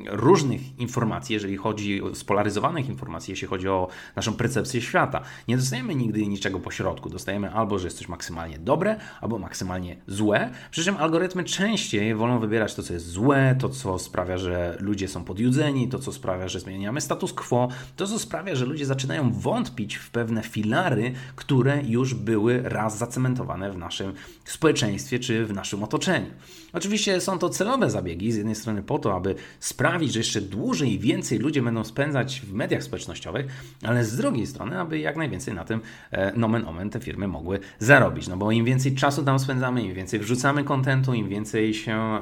różnych 0.08 0.80
informacji, 0.80 1.34
jeżeli 1.34 1.58
chodzi 1.58 2.02
o 2.02 2.16
spolaryzowanych 2.16 2.90
informacji, 2.90 3.32
jeśli 3.32 3.48
chodzi 3.48 3.68
o 3.68 3.88
naszą 4.16 4.34
percepcję 4.34 4.82
świata. 4.82 5.22
Nie 5.48 5.58
dostajemy 5.58 5.96
nigdy 5.96 6.28
niczego 6.28 6.60
po 6.60 6.72
środku. 6.72 7.10
Dostajemy 7.10 7.52
albo, 7.52 7.80
że 7.80 7.88
jest 7.88 7.98
coś 7.98 8.08
maksymalnie 8.08 8.60
dobre, 8.60 9.00
albo 9.22 9.40
maksymalnie 9.40 9.98
złe. 10.08 10.50
Przy 10.72 10.84
czym 10.84 10.98
algorytmy 10.98 11.44
częściej 11.44 12.16
wolą 12.16 12.40
wybierać 12.40 12.76
to, 12.76 12.84
co 12.84 12.94
jest 12.94 13.10
złe, 13.10 13.56
to, 13.60 13.70
co 13.70 14.00
sprawia, 14.00 14.38
że 14.38 14.78
ludzie 14.80 15.08
są 15.08 15.24
podjudzeni, 15.24 15.90
to, 15.90 16.00
co 16.00 16.12
sprawia, 16.12 16.48
że 16.48 16.60
zmieniamy 16.60 17.02
status 17.02 17.34
quo, 17.34 17.68
to, 17.96 18.08
co 18.08 18.20
sprawia, 18.20 18.56
że 18.56 18.66
ludzie 18.66 18.86
zaczynają 18.86 19.32
wątpić 19.32 19.96
w 19.96 20.10
pewne 20.10 20.44
filary, 20.44 21.14
które 21.36 21.82
już 21.84 22.14
były 22.14 22.62
raz 22.64 22.98
zacementowane 22.98 23.72
w 23.72 23.78
naszym 23.78 24.14
społeczeństwie 24.46 25.20
czy 25.20 25.46
w 25.46 25.54
naszym 25.54 25.84
otoczeniu. 25.84 26.32
Oczywiście 26.74 27.22
są 27.22 27.40
to 27.40 27.50
celowe 27.50 27.90
zabiegi, 27.90 28.32
z 28.32 28.36
jednej 28.36 28.56
strony 28.56 28.84
po 28.84 29.00
to, 29.00 29.16
aby 29.16 29.36
sprawić, 29.60 30.14
że 30.14 30.20
jeszcze 30.20 30.42
dłużej 30.42 30.94
i 30.94 31.00
więcej 31.00 31.40
ludzie 31.40 31.62
będą 31.62 31.84
spędzać 31.84 32.42
w 32.42 32.54
mediach 32.54 32.84
społecznościowych, 32.84 33.46
ale 33.84 34.06
z 34.06 34.18
drugiej 34.18 34.48
strony, 34.48 34.80
aby 34.80 35.00
jak 35.00 35.16
najwięcej 35.16 35.54
na 35.54 35.64
tym 35.64 35.82
e, 36.12 36.38
nomen 36.38 36.66
omen 36.68 36.90
te 36.90 37.00
firmy 37.00 37.28
mogły 37.28 37.60
zarobić. 37.80 38.28
No 38.28 38.38
bo 38.38 38.52
im 38.52 38.66
więcej 38.66 38.96
czasu 38.96 39.24
tam 39.24 39.40
spędzamy, 39.40 39.82
im 39.82 39.94
więcej 39.94 40.20
wrzucamy 40.20 40.64
kontentu, 40.64 41.14
im 41.14 41.30
więcej 41.30 41.74
się 41.74 42.20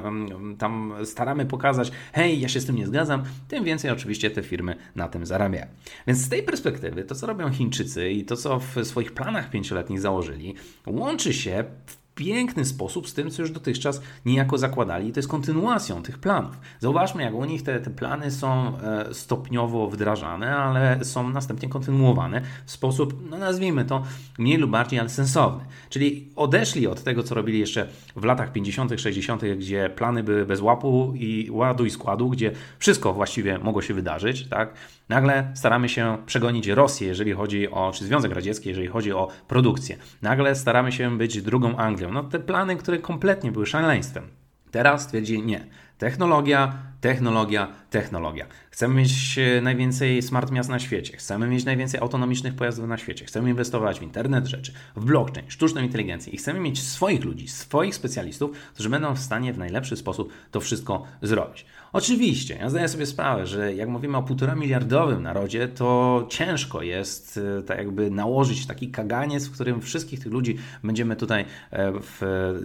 tam 0.58 0.94
staramy 1.04 1.46
pokazać, 1.46 1.92
hej, 2.12 2.40
ja 2.40 2.48
się 2.48 2.60
z 2.60 2.66
tym 2.66 2.76
nie 2.76 2.86
zgadzam, 2.86 3.22
tym 3.48 3.64
więcej 3.64 3.90
oczywiście 3.90 4.30
te 4.30 4.42
firmy 4.42 4.76
na 4.96 5.08
tym 5.08 5.26
zarabiają. 5.26 5.66
Więc 6.06 6.18
z 6.18 6.28
tej 6.28 6.42
perspektywy 6.42 7.04
to, 7.04 7.14
co 7.14 7.26
robią 7.26 7.50
Chińczycy 7.50 8.10
i 8.10 8.24
to, 8.24 8.36
co 8.36 8.58
w 8.58 8.84
swoich 8.84 9.12
planach 9.12 9.50
pięcioletnich 9.50 10.00
założyli, 10.00 10.54
łączy 10.86 11.32
się 11.32 11.64
w 11.86 12.01
piękny 12.14 12.64
sposób 12.64 13.08
z 13.08 13.14
tym, 13.14 13.30
co 13.30 13.42
już 13.42 13.50
dotychczas 13.50 14.02
niejako 14.26 14.58
zakładali, 14.58 15.08
i 15.08 15.12
to 15.12 15.18
jest 15.18 15.28
kontynuacją 15.28 16.02
tych 16.02 16.18
planów. 16.18 16.58
Zauważmy, 16.80 17.22
jak 17.22 17.34
u 17.34 17.44
nich 17.44 17.62
te, 17.62 17.80
te 17.80 17.90
plany 17.90 18.30
są 18.30 18.78
e, 18.78 19.14
stopniowo 19.14 19.88
wdrażane, 19.88 20.56
ale 20.56 21.04
są 21.04 21.30
następnie 21.30 21.68
kontynuowane 21.68 22.42
w 22.64 22.70
sposób, 22.70 23.30
no 23.30 23.38
nazwijmy 23.38 23.84
to, 23.84 24.02
mniej 24.38 24.58
lub 24.58 24.70
bardziej, 24.70 25.00
ale 25.00 25.08
sensowny. 25.08 25.64
Czyli 25.90 26.28
odeszli 26.36 26.86
od 26.86 27.02
tego, 27.02 27.22
co 27.22 27.34
robili 27.34 27.58
jeszcze 27.58 27.88
w 28.16 28.24
latach 28.24 28.52
50., 28.52 29.00
60., 29.00 29.42
gdzie 29.44 29.90
plany 29.90 30.22
były 30.22 30.46
bez 30.46 30.60
łapu 30.60 31.12
i 31.16 31.50
ładu 31.50 31.84
i 31.84 31.90
składu, 31.90 32.28
gdzie 32.28 32.52
wszystko 32.78 33.12
właściwie 33.12 33.58
mogło 33.58 33.82
się 33.82 33.94
wydarzyć, 33.94 34.48
tak? 34.48 34.74
Nagle 35.12 35.50
staramy 35.54 35.88
się 35.88 36.18
przegonić 36.26 36.66
Rosję, 36.66 37.08
jeżeli 37.08 37.32
chodzi 37.32 37.70
o, 37.70 37.92
czy 37.94 38.04
Związek 38.04 38.32
Radziecki, 38.32 38.68
jeżeli 38.68 38.86
chodzi 38.86 39.12
o 39.12 39.28
produkcję. 39.48 39.96
Nagle 40.22 40.54
staramy 40.54 40.92
się 40.92 41.18
być 41.18 41.42
drugą 41.42 41.76
Anglią. 41.76 42.12
No 42.12 42.24
te 42.24 42.40
plany, 42.40 42.76
które 42.76 42.98
kompletnie 42.98 43.52
były 43.52 43.66
szaleństwem. 43.66 44.28
Teraz 44.70 45.06
twierdzi 45.06 45.42
nie. 45.42 45.66
Technologia, 46.02 46.72
technologia, 47.00 47.68
technologia. 47.90 48.46
Chcemy 48.70 48.94
mieć 48.94 49.38
e, 49.38 49.60
najwięcej 49.60 50.22
smart 50.22 50.50
miast 50.50 50.68
na 50.68 50.78
świecie, 50.78 51.16
chcemy 51.16 51.48
mieć 51.48 51.64
najwięcej 51.64 52.00
autonomicznych 52.00 52.54
pojazdów 52.54 52.88
na 52.88 52.98
świecie, 52.98 53.24
chcemy 53.24 53.50
inwestować 53.50 54.00
w 54.00 54.02
internet 54.02 54.46
rzeczy, 54.46 54.72
w 54.96 55.04
blockchain, 55.04 55.50
sztuczną 55.50 55.82
inteligencję 55.82 56.32
i 56.32 56.36
chcemy 56.36 56.60
mieć 56.60 56.82
swoich 56.82 57.24
ludzi, 57.24 57.48
swoich 57.48 57.94
specjalistów, 57.94 58.50
którzy 58.74 58.88
będą 58.88 59.14
w 59.14 59.18
stanie 59.18 59.52
w 59.52 59.58
najlepszy 59.58 59.96
sposób 59.96 60.32
to 60.50 60.60
wszystko 60.60 61.04
zrobić. 61.22 61.66
Oczywiście, 61.92 62.56
ja 62.56 62.70
zdaję 62.70 62.88
sobie 62.88 63.06
sprawę, 63.06 63.46
że 63.46 63.74
jak 63.74 63.88
mówimy 63.88 64.16
o 64.16 64.22
półtora 64.22 64.54
miliardowym 64.54 65.22
narodzie, 65.22 65.68
to 65.68 66.26
ciężko 66.30 66.82
jest 66.82 67.40
e, 67.58 67.62
tak 67.62 67.78
jakby 67.78 68.10
nałożyć 68.10 68.66
taki 68.66 68.90
kaganiec, 68.90 69.46
w 69.46 69.52
którym 69.52 69.80
wszystkich 69.80 70.20
tych 70.20 70.32
ludzi 70.32 70.58
będziemy 70.84 71.16
tutaj 71.16 71.44
e, 71.70 71.92
w, 71.92 72.20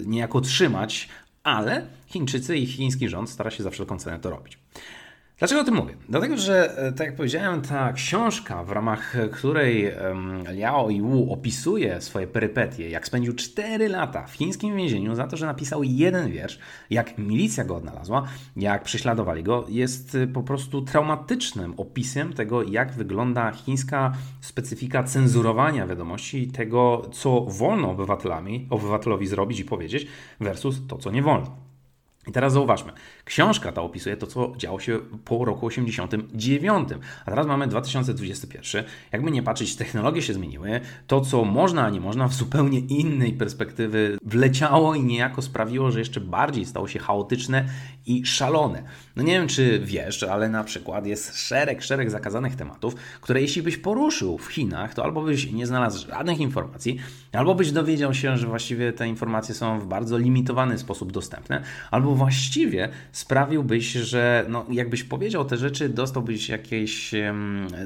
niejako 0.05 0.41
trzymać, 0.41 1.09
ale 1.47 1.87
Chińczycy 2.07 2.57
i 2.57 2.67
chiński 2.67 3.09
rząd 3.09 3.29
stara 3.29 3.51
się 3.51 3.63
za 3.63 3.69
wszelką 3.69 3.99
cenę 3.99 4.19
to 4.19 4.29
robić. 4.29 4.57
Dlaczego 5.39 5.61
o 5.61 5.63
tym 5.63 5.75
mówię? 5.75 5.95
Dlatego, 6.09 6.37
że 6.37 6.77
e, 6.77 6.91
tak 6.91 7.07
jak 7.07 7.15
powiedziałem, 7.15 7.61
ta 7.61 7.93
książka, 7.93 8.63
w 8.63 8.71
ramach 8.71 9.15
której 9.31 9.91
Liao 10.51 10.87
Wu 11.01 11.33
opisuje 11.33 12.01
swoje 12.01 12.27
perypetie, 12.27 12.89
jak 12.89 13.07
spędził 13.07 13.33
4 13.33 13.89
lata 13.89 14.27
w 14.27 14.33
chińskim 14.33 14.75
więzieniu 14.75 15.15
za 15.15 15.27
to, 15.27 15.37
że 15.37 15.45
napisał 15.45 15.83
jeden 15.83 16.31
wiersz, 16.31 16.59
jak 16.89 17.17
milicja 17.17 17.63
go 17.63 17.75
odnalazła, 17.75 18.27
jak 18.55 18.83
prześladowali 18.83 19.43
go, 19.43 19.65
jest 19.69 20.15
e, 20.15 20.27
po 20.27 20.43
prostu 20.43 20.81
traumatycznym 20.81 21.73
opisem 21.77 22.33
tego, 22.33 22.63
jak 22.63 22.93
wygląda 22.93 23.51
chińska 23.51 24.13
specyfika 24.41 25.03
cenzurowania 25.03 25.87
wiadomości 25.87 26.43
i 26.43 26.51
tego, 26.51 27.09
co 27.11 27.41
wolno 27.41 27.91
obywatelami, 27.91 28.67
obywatelowi 28.69 29.27
zrobić 29.27 29.59
i 29.59 29.65
powiedzieć, 29.65 30.07
versus 30.39 30.87
to, 30.87 30.97
co 30.97 31.11
nie 31.11 31.21
wolno. 31.21 31.66
I 32.27 32.31
teraz 32.31 32.53
zauważmy, 32.53 32.91
książka 33.25 33.71
ta 33.71 33.81
opisuje 33.81 34.17
to, 34.17 34.27
co 34.27 34.53
działo 34.57 34.79
się 34.79 34.99
po 35.25 35.45
roku 35.45 35.65
89, 35.65 36.89
a 37.25 37.29
teraz 37.29 37.47
mamy 37.47 37.67
2021. 37.67 38.83
Jakby 39.11 39.31
nie 39.31 39.43
patrzeć, 39.43 39.75
technologie 39.75 40.21
się 40.21 40.33
zmieniły, 40.33 40.79
to 41.07 41.21
co 41.21 41.45
można, 41.45 41.85
a 41.85 41.89
nie 41.89 41.99
można, 42.01 42.27
w 42.27 42.33
zupełnie 42.33 42.79
innej 42.79 43.33
perspektywy 43.33 44.17
wleciało 44.21 44.95
i 44.95 45.03
niejako 45.03 45.41
sprawiło, 45.41 45.91
że 45.91 45.99
jeszcze 45.99 46.21
bardziej 46.21 46.65
stało 46.65 46.87
się 46.87 46.99
chaotyczne 46.99 47.65
i 48.05 48.25
szalone. 48.25 48.83
No 49.15 49.23
nie 49.23 49.33
wiem, 49.33 49.47
czy 49.47 49.79
wiesz, 49.79 50.23
ale 50.23 50.49
na 50.49 50.63
przykład 50.63 51.05
jest 51.05 51.37
szereg, 51.37 51.83
szereg 51.83 52.11
zakazanych 52.11 52.55
tematów, 52.55 52.95
które 53.21 53.41
jeśli 53.41 53.61
byś 53.61 53.77
poruszył 53.77 54.37
w 54.37 54.47
Chinach, 54.47 54.93
to 54.93 55.03
albo 55.03 55.21
byś 55.21 55.51
nie 55.51 55.67
znalazł 55.67 56.07
żadnych 56.07 56.39
informacji, 56.39 56.97
albo 57.31 57.55
byś 57.55 57.71
dowiedział 57.71 58.13
się, 58.13 58.37
że 58.37 58.47
właściwie 58.47 58.93
te 58.93 59.07
informacje 59.07 59.55
są 59.55 59.79
w 59.79 59.87
bardzo 59.87 60.17
limitowany 60.17 60.77
sposób 60.77 61.11
dostępne, 61.11 61.63
albo 61.91 62.16
właściwie 62.17 62.89
sprawiłbyś, 63.11 63.91
że 63.91 64.45
no, 64.49 64.65
jakbyś 64.71 65.03
powiedział 65.03 65.45
te 65.45 65.57
rzeczy, 65.57 65.89
dostałbyś 65.89 66.49
jakąś 66.49 67.11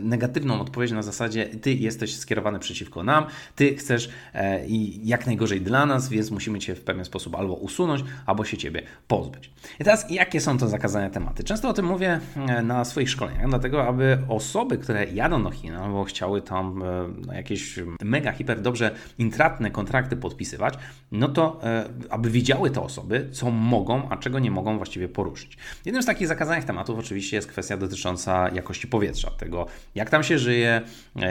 negatywną 0.01 0.61
odpowiedź 0.61 0.91
na 0.91 1.03
zasadzie 1.03 1.45
ty 1.45 1.73
jesteś 1.73 2.15
skierowany 2.15 2.59
przeciwko 2.59 3.03
nam, 3.03 3.25
ty 3.55 3.75
chcesz 3.75 4.09
e, 4.33 4.67
i 4.67 5.07
jak 5.07 5.25
najgorzej 5.25 5.61
dla 5.61 5.85
nas, 5.85 6.09
więc 6.09 6.31
musimy 6.31 6.59
cię 6.59 6.75
w 6.75 6.81
pewien 6.81 7.05
sposób 7.05 7.35
albo 7.35 7.53
usunąć, 7.53 8.03
albo 8.25 8.45
się 8.45 8.57
ciebie 8.57 8.83
pozbyć. 9.07 9.51
I 9.79 9.83
teraz 9.83 10.11
jakie 10.11 10.41
są 10.41 10.57
to 10.57 10.67
zakazane 10.67 11.11
tematy? 11.11 11.43
Często 11.43 11.69
o 11.69 11.73
tym 11.73 11.85
mówię 11.85 12.19
e, 12.35 12.61
na 12.61 12.85
swoich 12.85 13.09
szkoleniach, 13.09 13.49
dlatego 13.49 13.87
aby 13.87 14.17
osoby, 14.27 14.77
które 14.77 15.05
jadą 15.05 15.43
do 15.43 15.51
Chin 15.51 15.75
albo 15.75 16.03
chciały 16.03 16.41
tam 16.41 16.83
e, 16.83 16.85
no, 17.27 17.33
jakieś 17.33 17.79
mega, 18.01 18.31
hiper 18.31 18.61
dobrze 18.61 18.95
intratne 19.17 19.71
kontrakty 19.71 20.15
podpisywać, 20.15 20.73
no 21.11 21.27
to 21.27 21.61
aby 22.09 22.29
widziały 22.29 22.69
te 22.69 22.81
osoby, 22.81 23.29
co 23.31 23.51
mogą, 23.51 24.09
a 24.09 24.17
czego 24.21 24.39
nie 24.39 24.51
mogą 24.51 24.77
właściwie 24.77 25.09
poruszyć. 25.09 25.57
Jednym 25.85 26.03
z 26.03 26.05
takich 26.05 26.27
zakazanych 26.27 26.65
tematów 26.65 26.99
oczywiście 26.99 27.35
jest 27.35 27.47
kwestia 27.47 27.77
dotycząca 27.77 28.49
jakości 28.49 28.87
powietrza, 28.87 29.31
tego 29.31 29.65
jak 29.95 30.09
tam 30.09 30.23
się 30.23 30.39
żyje, 30.39 30.81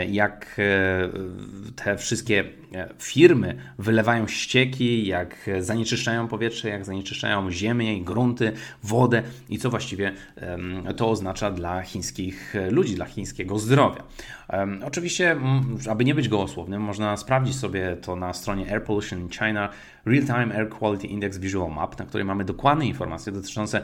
jak 0.09 0.61
te 1.77 1.97
wszystkie 1.97 2.45
firmy 2.99 3.57
wylewają 3.79 4.27
ścieki, 4.29 5.07
jak 5.07 5.51
zanieczyszczają 5.61 6.29
powietrze, 6.29 6.69
jak 6.69 6.85
zanieczyszczają 6.85 7.51
ziemię 7.51 8.01
grunty, 8.01 8.53
wodę 8.83 9.23
i 9.49 9.59
co 9.59 9.71
właściwie 9.71 10.13
to 10.97 11.11
oznacza 11.11 11.51
dla 11.51 11.83
chińskich 11.83 12.55
ludzi, 12.71 12.95
dla 12.95 13.07
chińskiego 13.07 13.59
zdrowia. 13.59 14.03
Oczywiście, 14.85 15.37
aby 15.91 16.05
nie 16.05 16.15
być 16.15 16.29
gołosłownym, 16.29 16.83
można 16.83 17.17
sprawdzić 17.17 17.57
sobie 17.57 17.97
to 18.03 18.17
na 18.17 18.33
stronie 18.33 18.73
Air 18.73 18.85
Pollution 18.85 19.29
China 19.29 19.69
Real-Time 20.07 20.53
Air 20.55 20.69
Quality 20.69 21.07
Index 21.07 21.39
Visual 21.39 21.71
Map, 21.71 21.99
na 21.99 22.07
której 22.07 22.25
mamy 22.25 22.45
dokładne 22.45 22.87
informacje 22.87 23.33
dotyczące 23.33 23.83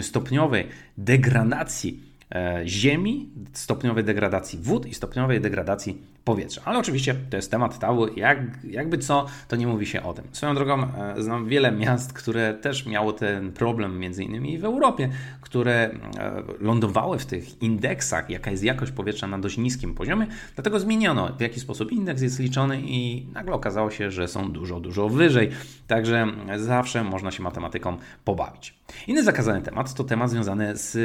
stopniowej 0.00 0.68
degradacji 0.98 2.02
e, 2.34 2.62
ziemi, 2.66 3.28
stopniowej 3.52 4.04
degradacji 4.04 4.58
wód 4.58 4.86
i 4.86 4.94
stopniowej 4.94 5.40
degradacji 5.40 6.02
powietrza. 6.24 6.62
Ale 6.64 6.78
oczywiście 6.78 7.14
to 7.30 7.36
jest 7.36 7.50
temat 7.50 7.78
tabu, 7.78 8.14
jak, 8.14 8.38
jakby 8.64 8.98
co, 8.98 9.26
to 9.48 9.56
nie 9.56 9.66
mówi 9.66 9.86
się 9.86 10.02
o 10.02 10.14
tym. 10.14 10.24
Swoją 10.32 10.54
drogą 10.54 10.82
e, 10.82 11.22
znam 11.22 11.48
wiele 11.48 11.72
miast, 11.72 12.12
które 12.12 12.54
też 12.54 12.86
miało 12.86 13.12
ten 13.12 13.52
problem, 13.52 13.98
między 13.98 14.24
innymi 14.24 14.58
w 14.58 14.64
Europie, 14.64 15.08
które 15.40 15.72
e, 15.72 16.42
lądowały 16.60 17.18
w 17.18 17.26
tych 17.26 17.62
indeksach, 17.62 18.30
jaka 18.30 18.50
jest 18.50 18.64
jakość 18.64 18.92
powietrza 18.92 19.26
na 19.26 19.38
dość 19.38 19.58
niskim 19.58 19.94
poziomie, 19.94 20.26
dlatego 20.54 20.80
zmieniono 20.80 21.32
w 21.36 21.40
jaki 21.40 21.60
sposób 21.60 21.92
indeks 21.92 22.22
jest 22.22 22.38
liczony 22.38 22.80
i 22.84 23.26
nagle 23.32 23.54
okazało 23.54 23.90
się, 23.90 24.10
że 24.10 24.28
są 24.28 24.52
dużo, 24.52 24.80
dużo 24.80 25.08
wyżej. 25.08 25.50
Także 25.86 26.26
zawsze 26.56 27.04
można 27.04 27.30
się 27.30 27.42
matematyką 27.42 27.96
pobawić. 28.24 28.74
Inny 29.06 29.22
zakazany 29.24 29.62
temat 29.62 29.94
to 29.94 30.04
temat 30.04 30.30
związany 30.30 30.76
z 30.76 30.96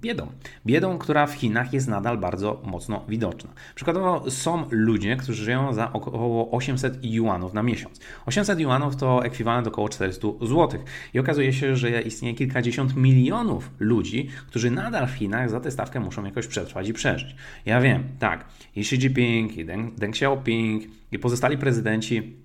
biedą. 0.00 0.26
Biedą, 0.66 0.98
która 0.98 1.26
w 1.26 1.32
Chinach 1.32 1.72
jest 1.72 1.88
nadal 1.88 2.18
bardzo 2.18 2.62
mocno 2.64 3.04
widoczna. 3.08 3.50
Przykładowo 3.74 4.27
są 4.30 4.64
ludzie, 4.70 5.16
którzy 5.16 5.44
żyją 5.44 5.72
za 5.72 5.92
około 5.92 6.50
800 6.50 6.98
juanów 7.04 7.54
na 7.54 7.62
miesiąc. 7.62 8.00
800 8.26 8.60
juanów 8.60 8.96
to 8.96 9.24
ekwiwalent 9.24 9.66
około 9.66 9.88
400 9.88 10.28
zł. 10.40 10.80
I 11.14 11.18
okazuje 11.18 11.52
się, 11.52 11.76
że 11.76 12.02
istnieje 12.02 12.34
kilkadziesiąt 12.34 12.96
milionów 12.96 13.70
ludzi, 13.78 14.28
którzy 14.48 14.70
nadal 14.70 15.06
w 15.06 15.12
Chinach 15.12 15.50
za 15.50 15.60
tę 15.60 15.70
stawkę 15.70 16.00
muszą 16.00 16.24
jakoś 16.24 16.46
przetrwać 16.46 16.88
i 16.88 16.92
przeżyć. 16.92 17.36
Ja 17.66 17.80
wiem, 17.80 18.04
tak, 18.18 18.44
i 18.76 18.80
Xi 18.80 18.96
Jinping, 18.96 19.56
i 19.56 19.64
Deng, 19.64 19.94
Deng 19.94 20.14
Xiaoping, 20.14 20.84
i 21.12 21.18
pozostali 21.18 21.58
prezydenci 21.58 22.36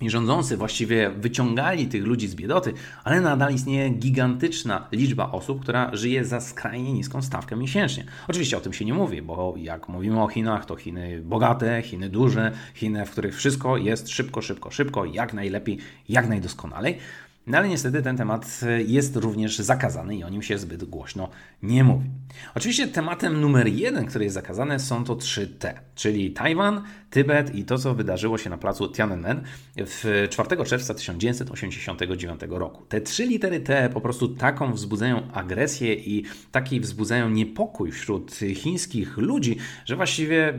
i 0.00 0.10
rządzący 0.10 0.56
właściwie 0.56 1.10
wyciągali 1.10 1.86
tych 1.86 2.04
ludzi 2.04 2.28
z 2.28 2.34
biedoty, 2.34 2.72
ale 3.04 3.20
nadal 3.20 3.54
istnieje 3.54 3.90
gigantyczna 3.90 4.88
liczba 4.92 5.32
osób, 5.32 5.62
która 5.62 5.90
żyje 5.96 6.24
za 6.24 6.40
skrajnie 6.40 6.92
niską 6.92 7.22
stawkę 7.22 7.56
miesięcznie. 7.56 8.04
Oczywiście 8.28 8.56
o 8.56 8.60
tym 8.60 8.72
się 8.72 8.84
nie 8.84 8.94
mówi, 8.94 9.22
bo 9.22 9.54
jak 9.56 9.88
mówimy 9.88 10.22
o 10.22 10.28
Chinach, 10.28 10.66
to 10.66 10.76
Chiny 10.76 11.22
bogate, 11.24 11.82
Chiny 11.82 12.08
duże, 12.08 12.52
Chiny, 12.74 13.06
w 13.06 13.10
których 13.10 13.36
wszystko 13.36 13.76
jest 13.76 14.08
szybko, 14.08 14.42
szybko, 14.42 14.70
szybko, 14.70 15.04
jak 15.04 15.34
najlepiej, 15.34 15.78
jak 16.08 16.28
najdoskonalej. 16.28 16.98
No 17.46 17.58
ale 17.58 17.68
niestety 17.68 18.02
ten 18.02 18.16
temat 18.16 18.60
jest 18.86 19.16
również 19.16 19.58
zakazany 19.58 20.16
i 20.16 20.24
o 20.24 20.28
nim 20.28 20.42
się 20.42 20.58
zbyt 20.58 20.84
głośno 20.84 21.28
nie 21.62 21.84
mówi. 21.84 22.10
Oczywiście 22.54 22.88
tematem 22.88 23.40
numer 23.40 23.66
jeden, 23.68 24.06
który 24.06 24.24
jest 24.24 24.34
zakazany, 24.34 24.80
są 24.80 25.04
to 25.04 25.16
3T, 25.16 25.74
czyli 25.94 26.30
Tajwan, 26.30 26.82
Tybet 27.10 27.54
i 27.54 27.64
to, 27.64 27.78
co 27.78 27.94
wydarzyło 27.94 28.38
się 28.38 28.50
na 28.50 28.58
placu 28.58 28.88
Tiananmen 28.88 29.42
w 29.76 30.26
4 30.30 30.64
czerwca 30.64 30.94
1989 30.94 32.40
roku. 32.48 32.82
Te 32.88 33.00
trzy 33.00 33.26
litery 33.26 33.60
T 33.60 33.90
po 33.94 34.00
prostu 34.00 34.28
taką 34.28 34.72
wzbudzają 34.72 35.32
agresję 35.32 35.94
i 35.94 36.24
taki 36.52 36.80
wzbudzają 36.80 37.30
niepokój 37.30 37.92
wśród 37.92 38.34
chińskich 38.54 39.16
ludzi, 39.16 39.56
że 39.84 39.96
właściwie 39.96 40.58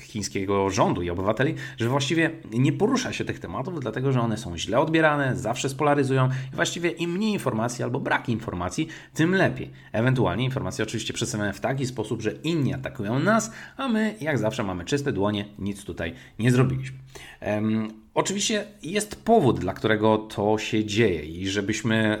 chińskiego 0.00 0.70
rządu 0.70 1.02
i 1.02 1.10
obywateli, 1.10 1.54
że 1.76 1.88
właściwie 1.88 2.30
nie 2.52 2.72
porusza 2.72 3.12
się 3.12 3.24
tych 3.24 3.38
tematów, 3.38 3.80
dlatego 3.80 4.12
że 4.12 4.20
one 4.20 4.36
są 4.36 4.58
źle 4.58 4.80
odbierane, 4.80 5.36
zawsze 5.36 5.68
spolaryzują 6.08 6.28
i 6.52 6.56
właściwie 6.56 6.90
im 6.90 7.12
mniej 7.12 7.32
informacji 7.32 7.84
albo 7.84 8.00
brak 8.00 8.28
informacji, 8.28 8.88
tym 9.14 9.34
lepiej. 9.34 9.70
Ewentualnie 9.92 10.44
informacje 10.44 10.82
oczywiście 10.82 11.12
przedstawione 11.12 11.52
w 11.52 11.60
taki 11.60 11.86
sposób, 11.86 12.22
że 12.22 12.32
inni 12.32 12.74
atakują 12.74 13.18
nas, 13.18 13.52
a 13.76 13.88
my 13.88 14.14
jak 14.20 14.38
zawsze 14.38 14.64
mamy 14.64 14.84
czyste 14.84 15.12
dłonie, 15.12 15.44
nic 15.58 15.84
tutaj 15.84 16.14
nie 16.38 16.52
zrobiliśmy. 16.52 16.98
Um, 17.42 17.88
oczywiście 18.14 18.64
jest 18.82 19.24
powód, 19.24 19.60
dla 19.60 19.72
którego 19.72 20.18
to 20.18 20.58
się 20.58 20.84
dzieje 20.84 21.24
i 21.24 21.48
żebyśmy 21.48 22.18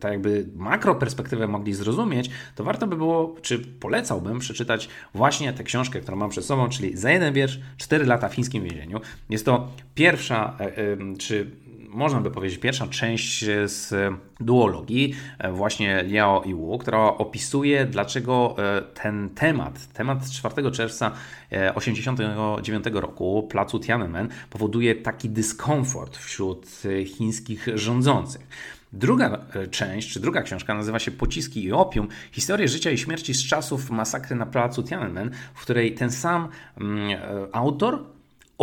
tak 0.00 0.12
jakby 0.12 0.46
makroperspektywę 0.56 1.48
mogli 1.48 1.74
zrozumieć, 1.74 2.30
to 2.54 2.64
warto 2.64 2.86
by 2.86 2.96
było, 2.96 3.36
czy 3.42 3.58
polecałbym 3.58 4.38
przeczytać 4.38 4.88
właśnie 5.14 5.52
tę 5.52 5.64
książkę, 5.64 6.00
którą 6.00 6.16
mam 6.16 6.30
przed 6.30 6.44
sobą, 6.44 6.68
czyli 6.68 6.96
za 6.96 7.10
jeden 7.10 7.34
wiersz 7.34 7.60
4 7.76 8.04
lata 8.04 8.28
w 8.28 8.34
chińskim 8.34 8.64
więzieniu. 8.64 9.00
Jest 9.30 9.44
to 9.44 9.68
pierwsza, 9.94 10.56
e, 10.60 11.16
czy 11.18 11.50
można 11.92 12.20
by 12.20 12.30
powiedzieć, 12.30 12.58
pierwsza 12.60 12.86
część 12.86 13.44
z 13.64 13.94
duologii, 14.40 15.14
e, 15.38 15.52
właśnie 15.52 16.02
Liao 16.02 16.42
i 16.42 16.54
Wu, 16.54 16.78
która 16.78 16.98
opisuje, 16.98 17.86
dlaczego 17.86 18.56
e, 18.58 18.82
ten 18.82 19.30
temat, 19.30 19.92
temat 19.92 20.30
4 20.30 20.70
czerwca 20.70 21.10
1989 21.50 22.86
e, 22.86 23.00
roku, 23.00 23.48
placu 23.50 23.80
Tiananmen, 23.80 24.28
powoduje 24.50 24.94
taki 24.94 25.28
dyskomfort 25.30 26.16
wśród 26.16 26.82
chińskich 27.06 27.68
rządzących. 27.74 28.46
Druga 28.92 29.44
część, 29.70 30.12
czy 30.12 30.20
druga 30.20 30.42
książka 30.42 30.74
nazywa 30.74 30.98
się 30.98 31.10
Pociski 31.10 31.64
i 31.64 31.72
opium. 31.72 32.08
Historię 32.32 32.68
życia 32.68 32.90
i 32.90 32.98
śmierci 32.98 33.34
z 33.34 33.44
czasów 33.48 33.90
masakry 33.90 34.36
na 34.36 34.46
placu 34.46 34.82
Tiananmen, 34.82 35.30
w 35.54 35.62
której 35.62 35.94
ten 35.94 36.10
sam 36.10 36.48
mm, 36.80 37.20
autor 37.52 38.04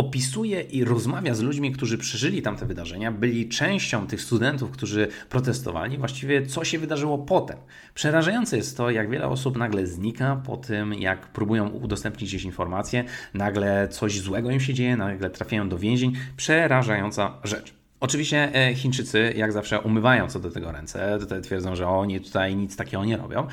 opisuje 0.00 0.60
i 0.60 0.84
rozmawia 0.84 1.34
z 1.34 1.40
ludźmi, 1.40 1.72
którzy 1.72 1.98
przeżyli 1.98 2.42
tamte 2.42 2.66
wydarzenia, 2.66 3.12
byli 3.12 3.48
częścią 3.48 4.06
tych 4.06 4.20
studentów, 4.20 4.70
którzy 4.70 5.08
protestowali, 5.28 5.98
właściwie 5.98 6.46
co 6.46 6.64
się 6.64 6.78
wydarzyło 6.78 7.18
potem. 7.18 7.58
Przerażające 7.94 8.56
jest 8.56 8.76
to, 8.76 8.90
jak 8.90 9.10
wiele 9.10 9.28
osób 9.28 9.58
nagle 9.58 9.86
znika 9.86 10.42
po 10.46 10.56
tym, 10.56 10.94
jak 10.94 11.32
próbują 11.32 11.68
udostępnić 11.68 12.30
gdzieś 12.30 12.44
informacje, 12.44 13.04
nagle 13.34 13.88
coś 13.88 14.20
złego 14.20 14.50
im 14.50 14.60
się 14.60 14.74
dzieje, 14.74 14.96
nagle 14.96 15.30
trafiają 15.30 15.68
do 15.68 15.78
więzień. 15.78 16.12
Przerażająca 16.36 17.38
rzecz. 17.44 17.79
Oczywiście 18.00 18.54
e, 18.54 18.74
Chińczycy, 18.74 19.32
jak 19.36 19.52
zawsze, 19.52 19.80
umywają 19.80 20.28
co 20.28 20.40
do 20.40 20.50
tego 20.50 20.72
ręce. 20.72 21.18
Tutaj 21.20 21.42
twierdzą, 21.42 21.76
że 21.76 21.88
oni 21.88 22.20
tutaj 22.20 22.56
nic 22.56 22.76
takiego 22.76 23.04
nie 23.04 23.16
robią. 23.16 23.46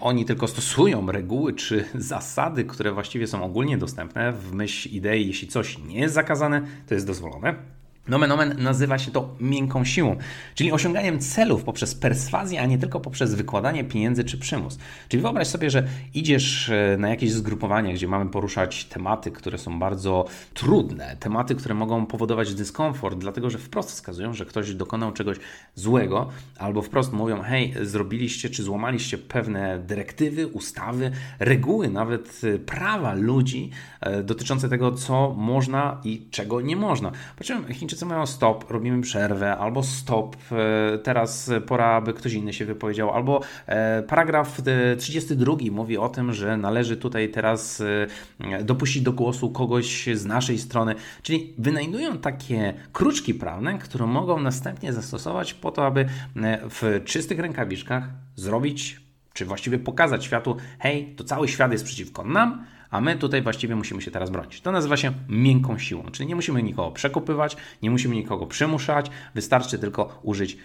Oni 0.00 0.24
tylko 0.24 0.48
stosują 0.48 1.12
reguły 1.12 1.52
czy 1.52 1.84
zasady, 1.94 2.64
które 2.64 2.92
właściwie 2.92 3.26
są 3.26 3.44
ogólnie 3.44 3.78
dostępne 3.78 4.32
w 4.32 4.52
myśl 4.52 4.88
idei, 4.88 5.26
jeśli 5.26 5.48
coś 5.48 5.78
nie 5.78 6.00
jest 6.00 6.14
zakazane, 6.14 6.62
to 6.86 6.94
jest 6.94 7.06
dozwolone. 7.06 7.77
Nomen 8.08 8.32
omen 8.32 8.54
nazywa 8.58 8.98
się 8.98 9.10
to 9.10 9.34
miękką 9.40 9.84
siłą, 9.84 10.16
czyli 10.54 10.72
osiąganiem 10.72 11.18
celów 11.18 11.64
poprzez 11.64 11.94
perswazję, 11.94 12.60
a 12.60 12.66
nie 12.66 12.78
tylko 12.78 13.00
poprzez 13.00 13.34
wykładanie 13.34 13.84
pieniędzy 13.84 14.24
czy 14.24 14.38
przymus. 14.38 14.78
Czyli 15.08 15.22
wyobraź 15.22 15.48
sobie, 15.48 15.70
że 15.70 15.88
idziesz 16.14 16.70
e, 16.70 16.96
na 16.98 17.08
jakieś 17.08 17.32
zgrupowanie, 17.32 17.94
gdzie 17.94 18.08
mamy 18.08 18.30
poruszać 18.30 18.84
tematy, 18.84 19.30
które 19.30 19.58
są 19.58 19.78
bardzo 19.78 20.24
trudne, 20.54 21.16
tematy, 21.20 21.54
które 21.54 21.74
mogą 21.74 22.06
powodować 22.06 22.54
dyskomfort, 22.54 23.18
dlatego 23.18 23.50
że 23.50 23.58
wprost 23.58 23.90
wskazują, 23.90 24.34
że 24.34 24.46
ktoś 24.46 24.74
dokonał 24.74 25.12
czegoś 25.12 25.36
złego, 25.74 26.28
albo 26.58 26.82
wprost 26.82 27.12
mówią: 27.12 27.42
hej, 27.42 27.74
zrobiliście 27.82 28.50
czy 28.50 28.62
złamaliście 28.62 29.18
pewne 29.18 29.78
dyrektywy, 29.78 30.46
ustawy, 30.46 31.10
reguły, 31.38 31.88
nawet 31.88 32.40
e, 32.44 32.58
prawa 32.58 33.14
ludzi 33.14 33.70
e, 34.00 34.22
dotyczące 34.22 34.68
tego, 34.68 34.92
co 34.92 35.34
można 35.36 36.00
i 36.04 36.26
czego 36.30 36.60
nie 36.60 36.76
można. 36.76 37.12
Po 37.36 37.44
czym 37.44 37.72
Chińczycy 37.72 37.97
wszyscy 37.98 38.14
mówią 38.14 38.26
stop, 38.26 38.70
robimy 38.70 39.02
przerwę, 39.02 39.56
albo 39.56 39.82
stop, 39.82 40.36
e, 40.52 40.98
teraz 40.98 41.50
pora, 41.66 41.86
aby 41.86 42.14
ktoś 42.14 42.32
inny 42.32 42.52
się 42.52 42.64
wypowiedział, 42.64 43.10
albo 43.10 43.40
e, 43.66 44.02
paragraf 44.02 44.62
32 44.98 45.56
mówi 45.70 45.98
o 45.98 46.08
tym, 46.08 46.32
że 46.32 46.56
należy 46.56 46.96
tutaj 46.96 47.28
teraz 47.28 47.82
e, 48.40 48.64
dopuścić 48.64 49.02
do 49.02 49.12
głosu 49.12 49.50
kogoś 49.50 50.08
z 50.14 50.26
naszej 50.26 50.58
strony, 50.58 50.94
czyli 51.22 51.54
wynajdują 51.58 52.18
takie 52.18 52.74
kruczki 52.92 53.34
prawne, 53.34 53.78
które 53.78 54.06
mogą 54.06 54.40
następnie 54.40 54.92
zastosować 54.92 55.54
po 55.54 55.70
to, 55.70 55.86
aby 55.86 56.08
w 56.70 57.02
czystych 57.04 57.38
rękawiczkach 57.38 58.08
zrobić, 58.36 59.00
czy 59.32 59.44
właściwie 59.44 59.78
pokazać 59.78 60.24
światu, 60.24 60.56
hej, 60.78 61.14
to 61.16 61.24
cały 61.24 61.48
świat 61.48 61.72
jest 61.72 61.84
przeciwko 61.84 62.24
nam, 62.24 62.64
a 62.90 63.00
my 63.00 63.16
tutaj 63.16 63.42
właściwie 63.42 63.76
musimy 63.76 64.02
się 64.02 64.10
teraz 64.10 64.30
bronić. 64.30 64.60
To 64.60 64.72
nazywa 64.72 64.96
się 64.96 65.12
miękką 65.28 65.78
siłą, 65.78 66.02
czyli 66.12 66.28
nie 66.28 66.36
musimy 66.36 66.62
nikogo 66.62 66.90
przekopywać, 66.90 67.56
nie 67.82 67.90
musimy 67.90 68.14
nikogo 68.14 68.46
przymuszać, 68.46 69.10
wystarczy 69.34 69.78
tylko 69.78 70.20
użyć 70.22 70.56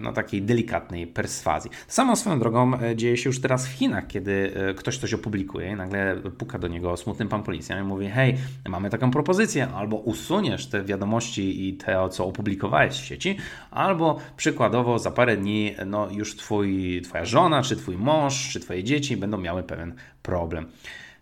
no, 0.00 0.12
takiej 0.12 0.42
delikatnej 0.42 1.06
perswazji. 1.06 1.70
Samą 1.88 2.16
swoją 2.16 2.38
drogą 2.38 2.80
e, 2.80 2.96
dzieje 2.96 3.16
się 3.16 3.28
już 3.28 3.40
teraz 3.40 3.68
w 3.68 3.72
Chinach, 3.72 4.06
kiedy 4.06 4.52
e, 4.70 4.74
ktoś 4.74 4.98
coś 4.98 5.14
opublikuje 5.14 5.70
i 5.70 5.74
nagle 5.76 6.16
puka 6.38 6.58
do 6.58 6.68
niego 6.68 6.96
smutny 6.96 7.26
pan 7.26 7.42
policja 7.42 7.80
i 7.80 7.82
mówi, 7.82 8.08
hej, 8.08 8.36
mamy 8.68 8.90
taką 8.90 9.10
propozycję, 9.10 9.68
albo 9.68 9.96
usuniesz 9.96 10.66
te 10.66 10.84
wiadomości 10.84 11.68
i 11.68 11.74
te, 11.74 12.08
co 12.10 12.26
opublikowałeś 12.26 12.94
w 12.94 13.04
sieci, 13.04 13.36
albo 13.70 14.18
przykładowo 14.36 14.98
za 14.98 15.10
parę 15.10 15.36
dni 15.36 15.74
no, 15.86 16.08
już 16.10 16.36
twój, 16.36 17.02
twoja 17.04 17.24
żona, 17.24 17.62
czy 17.62 17.76
twój 17.76 17.96
mąż, 17.96 18.48
czy 18.52 18.60
twoje 18.60 18.84
dzieci 18.84 19.16
będą 19.16 19.38
miały 19.38 19.62
pewien 19.62 19.94
problem. 20.22 20.66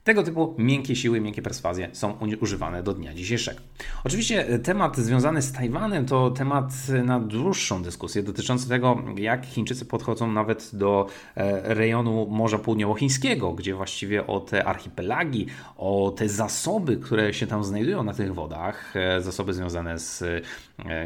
Tego 0.05 0.23
typu 0.23 0.55
miękkie 0.59 0.97
siły, 0.97 1.21
miękkie 1.21 1.43
perswazje 1.43 1.89
są 1.93 2.19
używane 2.41 2.83
do 2.83 2.95
dnia 2.95 3.15
dzisiejszego. 3.15 3.61
Oczywiście 4.05 4.49
e, 4.49 4.59
temat 4.59 4.97
związany 4.97 5.43
z 5.43 5.53
Tajwanem 5.53 6.07
to 6.07 6.31
temat 6.31 6.73
na 7.05 7.21
dłuższą 7.21 7.83
dyskusję 7.83 8.23
dotyczący 8.23 8.69
tego, 8.69 9.03
jak 9.17 9.47
Chińczycy 9.47 9.85
podchodzą 9.85 10.33
nawet 10.33 10.71
do 10.73 11.07
e, 11.37 11.75
rejonu 11.75 12.27
Morza 12.31 12.59
Południowochińskiego, 12.59 13.53
gdzie 13.53 13.75
właściwie 13.75 14.27
o 14.27 14.41
te 14.41 14.65
archipelagi, 14.65 15.47
o 15.77 16.15
te 16.17 16.29
zasoby, 16.29 16.97
które 16.97 17.35
się 17.35 17.47
tam 17.47 17.65
znajdują 17.65 18.03
na 18.03 18.15
tych 18.15 18.35
wodach, 18.35 18.97
e, 18.97 19.21
zasoby 19.21 19.55
związane 19.55 19.99
z 19.99 20.25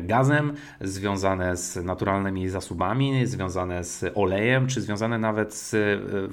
gazem, 0.02 0.52
związane 0.80 1.56
z 1.56 1.76
naturalnymi 1.76 2.48
zasobami, 2.48 3.26
związane 3.26 3.84
z 3.84 4.04
olejem, 4.14 4.66
czy 4.66 4.80
związane 4.80 5.18
nawet 5.18 5.54
z 5.54 5.76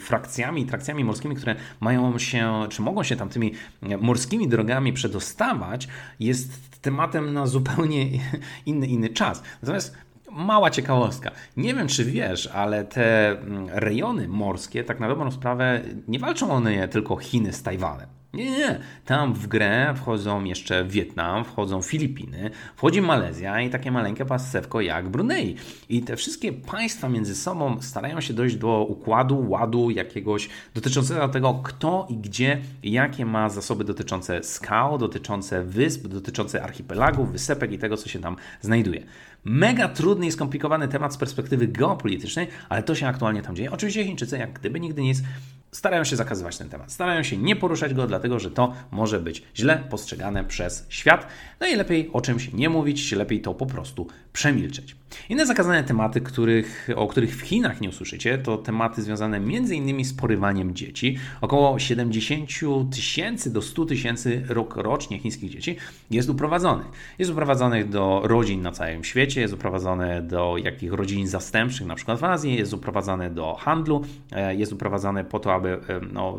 frakcjami, 0.01 0.65
trakcjami 0.65 1.03
morskimi, 1.03 1.35
które 1.35 1.55
mają 1.79 2.19
się 2.19 2.67
czy 2.69 2.81
mogą 2.81 3.03
się 3.03 3.15
tam 3.15 3.29
tymi 3.29 3.53
morskimi 4.01 4.47
drogami 4.47 4.93
przedostawać, 4.93 5.87
jest 6.19 6.81
tematem 6.81 7.33
na 7.33 7.47
zupełnie 7.47 8.05
inny, 8.65 8.87
inny 8.87 9.09
czas. 9.09 9.43
Natomiast 9.61 9.97
mała 10.31 10.69
ciekawostka. 10.69 11.31
Nie 11.57 11.73
wiem, 11.73 11.87
czy 11.87 12.05
wiesz, 12.05 12.47
ale 12.47 12.83
te 12.83 13.29
mm, 13.29 13.69
rejony 13.69 14.27
morskie, 14.27 14.83
tak 14.83 14.99
na 14.99 15.07
dobrą 15.07 15.31
sprawę, 15.31 15.81
nie 16.07 16.19
walczą 16.19 16.51
one 16.51 16.87
tylko 16.87 17.17
Chiny 17.17 17.53
z 17.53 17.63
Tajwanem. 17.63 18.20
Nie, 18.33 18.51
nie, 18.51 18.79
tam 19.05 19.33
w 19.33 19.47
grę 19.47 19.93
wchodzą 19.97 20.43
jeszcze 20.43 20.85
Wietnam, 20.85 21.45
wchodzą 21.45 21.81
Filipiny, 21.81 22.51
wchodzi 22.75 23.01
Malezja 23.01 23.61
i 23.61 23.69
takie 23.69 23.91
maleńkie 23.91 24.25
pasewko 24.25 24.81
jak 24.81 25.09
Brunei. 25.09 25.55
I 25.89 26.01
te 26.01 26.15
wszystkie 26.15 26.53
państwa 26.53 27.09
między 27.09 27.35
sobą 27.35 27.81
starają 27.81 28.21
się 28.21 28.33
dojść 28.33 28.55
do 28.55 28.85
układu, 28.89 29.49
ładu 29.49 29.89
jakiegoś 29.89 30.49
dotyczącego 30.73 31.27
tego, 31.27 31.53
kto 31.63 32.07
i 32.09 32.17
gdzie, 32.17 32.61
jakie 32.83 33.25
ma 33.25 33.49
zasoby 33.49 33.83
dotyczące 33.83 34.43
skał, 34.43 34.97
dotyczące 34.97 35.63
wysp, 35.63 36.07
dotyczące 36.07 36.63
archipelagów, 36.63 37.31
wysepek 37.31 37.71
i 37.71 37.77
tego, 37.77 37.97
co 37.97 38.09
się 38.09 38.19
tam 38.19 38.35
znajduje. 38.61 39.03
Mega 39.43 39.87
trudny 39.87 40.25
i 40.25 40.31
skomplikowany 40.31 40.87
temat 40.87 41.13
z 41.13 41.17
perspektywy 41.17 41.67
geopolitycznej, 41.67 42.47
ale 42.69 42.83
to 42.83 42.95
się 42.95 43.07
aktualnie 43.07 43.41
tam 43.41 43.55
dzieje. 43.55 43.71
Oczywiście 43.71 44.05
Chińczycy, 44.05 44.37
jak 44.37 44.53
gdyby 44.53 44.79
nigdy 44.79 45.01
nic, 45.01 45.23
starają 45.71 46.03
się 46.03 46.15
zakazywać 46.15 46.57
ten 46.57 46.69
temat. 46.69 46.91
Starają 46.91 47.23
się 47.23 47.37
nie 47.37 47.55
poruszać 47.55 47.93
go, 47.93 48.07
dlatego 48.07 48.39
że 48.39 48.51
to 48.51 48.73
może 48.91 49.19
być 49.19 49.43
źle 49.55 49.83
postrzegane 49.89 50.43
przez 50.43 50.85
świat. 50.89 51.27
No 51.59 51.67
i 51.67 51.75
lepiej 51.75 52.09
o 52.13 52.21
czymś 52.21 52.53
nie 52.53 52.69
mówić, 52.69 53.11
lepiej 53.11 53.41
to 53.41 53.53
po 53.53 53.65
prostu 53.65 54.07
przemilczeć. 54.33 54.95
Inne 55.29 55.45
zakazane 55.45 55.83
tematy, 55.83 56.21
których, 56.21 56.89
o 56.95 57.07
których 57.07 57.35
w 57.35 57.41
Chinach 57.41 57.81
nie 57.81 57.89
usłyszycie, 57.89 58.37
to 58.37 58.57
tematy 58.57 59.01
związane 59.01 59.37
m.in. 59.37 60.05
z 60.05 60.13
porywaniem 60.13 60.75
dzieci. 60.75 61.17
Około 61.41 61.79
70 61.79 62.49
tysięcy 62.91 63.53
do 63.53 63.61
100 63.61 63.85
tysięcy 63.85 64.43
rok 64.49 64.75
rocznie 64.75 65.19
chińskich 65.19 65.51
dzieci 65.51 65.77
jest 66.11 66.29
uprowadzonych. 66.29 66.87
Jest 67.19 67.31
uprowadzonych 67.31 67.89
do 67.89 68.21
rodzin 68.23 68.61
na 68.61 68.71
całym 68.71 69.03
świecie, 69.03 69.41
jest 69.41 69.53
uprowadzone 69.53 70.21
do 70.21 70.55
jakich 70.57 70.93
rodzin 70.93 71.27
zastępczych, 71.27 71.87
na 71.87 71.95
przykład 71.95 72.19
w 72.19 72.23
Azji, 72.23 72.55
jest 72.55 72.73
uprowadzane 72.73 73.29
do 73.29 73.55
handlu, 73.55 74.05
e, 74.31 74.55
jest 74.55 74.73
uprowadzane 74.73 75.23
po 75.23 75.39
to, 75.39 75.53
aby 75.61 75.79
no, 76.13 76.37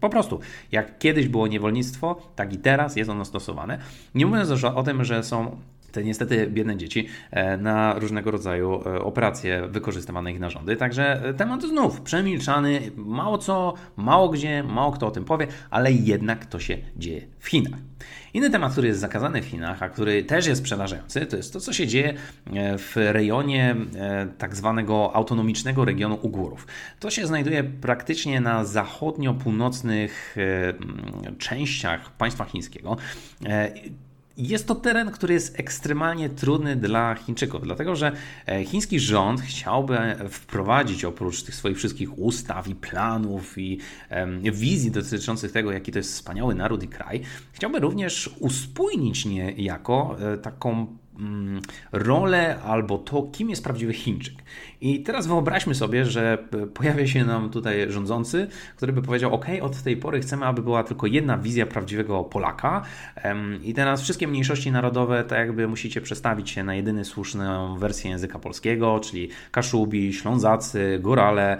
po 0.00 0.08
prostu 0.08 0.40
jak 0.72 0.98
kiedyś 0.98 1.28
było 1.28 1.46
niewolnictwo, 1.46 2.22
tak 2.36 2.52
i 2.52 2.58
teraz 2.58 2.96
jest 2.96 3.10
ono 3.10 3.24
stosowane. 3.24 3.78
Nie 4.14 4.26
mówiąc 4.26 4.64
o 4.64 4.82
tym, 4.82 5.04
że 5.04 5.22
są 5.22 5.56
te 5.92 6.04
niestety 6.04 6.46
biedne 6.46 6.76
dzieci 6.76 7.08
e, 7.30 7.56
na 7.56 7.94
różnego 7.98 8.30
rodzaju 8.30 8.82
e, 8.86 9.02
operacje 9.02 9.68
wykorzystywane 9.68 10.32
ich 10.32 10.40
narządy. 10.40 10.76
Także 10.76 11.24
e, 11.24 11.34
temat 11.34 11.62
znów 11.62 12.00
przemilczany, 12.00 12.80
mało 12.96 13.38
co, 13.38 13.74
mało 13.96 14.28
gdzie, 14.28 14.62
mało 14.62 14.92
kto 14.92 15.06
o 15.06 15.10
tym 15.10 15.24
powie, 15.24 15.46
ale 15.70 15.92
jednak 15.92 16.46
to 16.46 16.58
się 16.58 16.78
dzieje 16.96 17.22
w 17.38 17.48
Chinach. 17.48 17.80
Inny 18.34 18.50
temat, 18.50 18.72
który 18.72 18.88
jest 18.88 19.00
zakazany 19.00 19.42
w 19.42 19.44
Chinach, 19.44 19.82
a 19.82 19.88
który 19.88 20.24
też 20.24 20.46
jest 20.46 20.62
przerażający, 20.62 21.26
to 21.26 21.36
jest 21.36 21.52
to, 21.52 21.60
co 21.60 21.72
się 21.72 21.86
dzieje 21.86 22.14
w 22.78 22.92
rejonie 22.96 23.76
tak 24.38 24.56
zwanego 24.56 25.16
autonomicznego 25.16 25.84
regionu 25.84 26.18
Ugurów. 26.22 26.66
To 27.00 27.10
się 27.10 27.26
znajduje 27.26 27.64
praktycznie 27.64 28.40
na 28.40 28.64
zachodnio-północnych 28.64 30.36
częściach 31.38 32.10
państwa 32.10 32.44
chińskiego. 32.44 32.96
Jest 34.38 34.66
to 34.66 34.74
teren, 34.74 35.10
który 35.10 35.34
jest 35.34 35.60
ekstremalnie 35.60 36.28
trudny 36.28 36.76
dla 36.76 37.14
Chińczyków, 37.14 37.62
dlatego 37.62 37.96
że 37.96 38.12
e, 38.46 38.64
chiński 38.64 39.00
rząd 39.00 39.40
chciałby 39.40 39.98
wprowadzić 40.30 41.04
oprócz 41.04 41.42
tych 41.42 41.54
swoich 41.54 41.76
wszystkich 41.76 42.18
ustaw 42.18 42.68
i 42.68 42.74
planów 42.74 43.58
i 43.58 43.78
wizji 44.52 44.90
dotyczących 44.90 45.52
tego, 45.52 45.72
jaki 45.72 45.92
to 45.92 45.98
jest 45.98 46.12
wspaniały 46.12 46.54
naród 46.54 46.82
i 46.82 46.88
kraj, 46.88 47.20
chciałby 47.52 47.78
również 47.78 48.30
uspójnić 48.40 49.26
niejako 49.26 50.16
e, 50.20 50.38
taką 50.38 50.96
rolę 51.92 52.60
albo 52.62 52.98
to, 52.98 53.22
kim 53.22 53.50
jest 53.50 53.64
prawdziwy 53.64 53.92
Chińczyk. 53.92 54.34
I 54.80 55.02
teraz 55.02 55.26
wyobraźmy 55.26 55.74
sobie, 55.74 56.04
że 56.04 56.38
e, 56.52 56.66
pojawia 56.66 57.06
się 57.06 57.24
nam 57.24 57.50
tutaj 57.50 57.90
rządzący, 57.92 58.48
który 58.76 58.92
by 58.92 59.02
powiedział: 59.02 59.34
OK, 59.34 59.46
od 59.60 59.82
tej 59.82 59.96
pory 59.96 60.20
chcemy, 60.20 60.46
aby 60.46 60.62
była 60.62 60.84
tylko 60.84 61.06
jedna 61.06 61.38
wizja 61.38 61.66
prawdziwego 61.66 62.24
Polaka, 62.24 62.82
i 63.62 63.74
teraz 63.74 64.02
wszystkie 64.02 64.28
mniejszości 64.28 64.72
narodowe, 64.72 65.24
tak 65.24 65.38
jakby 65.38 65.68
musicie 65.68 66.00
przestawić 66.00 66.50
się 66.50 66.64
na 66.64 66.74
jedyny 66.74 67.04
słuszną 67.04 67.78
wersję 67.78 68.10
języka 68.10 68.38
polskiego, 68.38 69.00
czyli 69.00 69.28
Kaszubi, 69.50 70.12
Ślązacy, 70.12 70.98
Górale, 71.02 71.58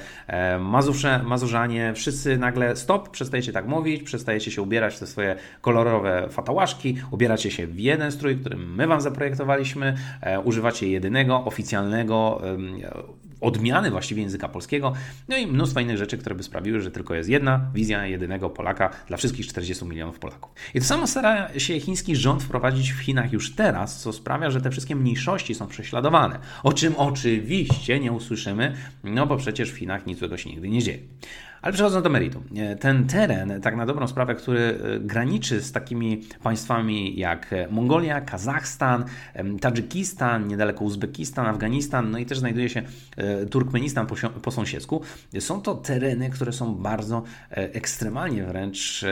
Mazurze, 0.61 1.21
Mazurzanie, 1.25 1.93
wszyscy 1.95 2.39
nagle 2.39 2.77
stop, 2.77 3.09
przestajecie 3.09 3.53
tak 3.53 3.67
mówić, 3.67 4.03
przestajecie 4.03 4.51
się 4.51 4.63
ubierać 4.63 4.95
w 4.95 4.99
te 4.99 5.07
swoje 5.07 5.37
kolorowe 5.61 6.29
fatałaszki, 6.31 6.99
ubieracie 7.11 7.51
się 7.51 7.67
w 7.67 7.81
jeden 7.81 8.13
strój, 8.13 8.37
który 8.37 8.57
my 8.57 8.87
Wam 8.87 9.01
zaprojektowaliśmy, 9.01 9.48
e, 10.21 10.41
używacie 10.41 10.89
jedynego, 10.89 11.45
oficjalnego 11.45 12.43
odmiany 13.41 13.91
właściwie 13.91 14.23
języka 14.23 14.49
polskiego, 14.49 14.93
no 15.29 15.37
i 15.37 15.47
mnóstwo 15.47 15.81
innych 15.81 15.99
rzeczy, 15.99 16.19
które 16.19 16.35
by 16.35 16.43
sprawiły, 16.43 16.81
że 16.81 16.91
tylko 16.91 17.15
jest 17.15 17.29
jedna 17.29 17.71
wizja 17.75 18.07
jedynego 18.07 18.51
Polaka 18.51 18.91
dla 19.07 19.17
wszystkich 19.17 19.47
40 19.47 19.85
milionów 19.85 20.19
Polaków. 20.19 20.51
I 20.75 20.81
to 20.81 20.87
samo 20.87 21.07
stara 21.07 21.59
się 21.59 21.81
chiński 21.81 22.17
rząd 22.17 22.43
wprowadzić 22.43 22.93
w 22.93 22.99
Chinach 22.99 23.33
już 23.33 23.55
teraz, 23.55 24.03
co 24.03 24.13
sprawia, 24.13 24.51
że 24.51 24.61
te 24.61 24.71
wszystkie 24.71 24.97
mniejszości 24.97 25.55
są 25.55 25.67
prześladowane. 25.67 26.39
O 26.63 26.73
czym 26.73 26.97
oczywiście 26.97 28.01
nie 28.01 28.13
usłyszymy, 28.13 28.75
no 29.05 29.27
bo 29.27 29.37
przecież 29.37 29.73
w 29.73 29.77
Chinach 29.77 30.07
nic 30.07 30.19
złego 30.19 30.37
się 30.37 30.51
nigdy 30.51 30.69
nie 30.69 30.83
dzieje. 30.83 30.99
Ale 31.69 31.73
przechodząc 31.73 32.05
do 32.05 32.11
meritum. 32.11 32.45
Ten 32.81 33.07
teren, 33.07 33.61
tak 33.61 33.77
na 33.77 33.87
dobrą 33.87 34.09
sprawę, 34.09 34.35
który 34.35 34.61
e, 34.61 35.01
graniczy 35.01 35.61
z 35.61 35.73
takimi 35.73 36.23
państwami 36.43 37.19
jak 37.19 37.55
Mongolia, 37.71 38.21
Kazachstan, 38.21 39.05
Tadżykistan, 39.61 40.49
niedaleko 40.49 40.85
Uzbekistan, 40.85 41.47
Afganistan, 41.47 42.11
no 42.11 42.19
i 42.19 42.27
też 42.27 42.39
znajduje 42.39 42.69
się 42.69 42.83
e, 43.17 43.47
Turkmenistan 43.47 44.07
po, 44.07 44.15
po 44.43 44.51
sąsiedzku, 44.51 45.03
są 45.39 45.63
to 45.63 45.75
tereny, 45.75 46.31
które 46.31 46.53
są 46.53 46.75
bardzo 46.75 47.23
e, 47.51 47.55
ekstremalnie 47.55 48.45
wręcz 48.45 49.05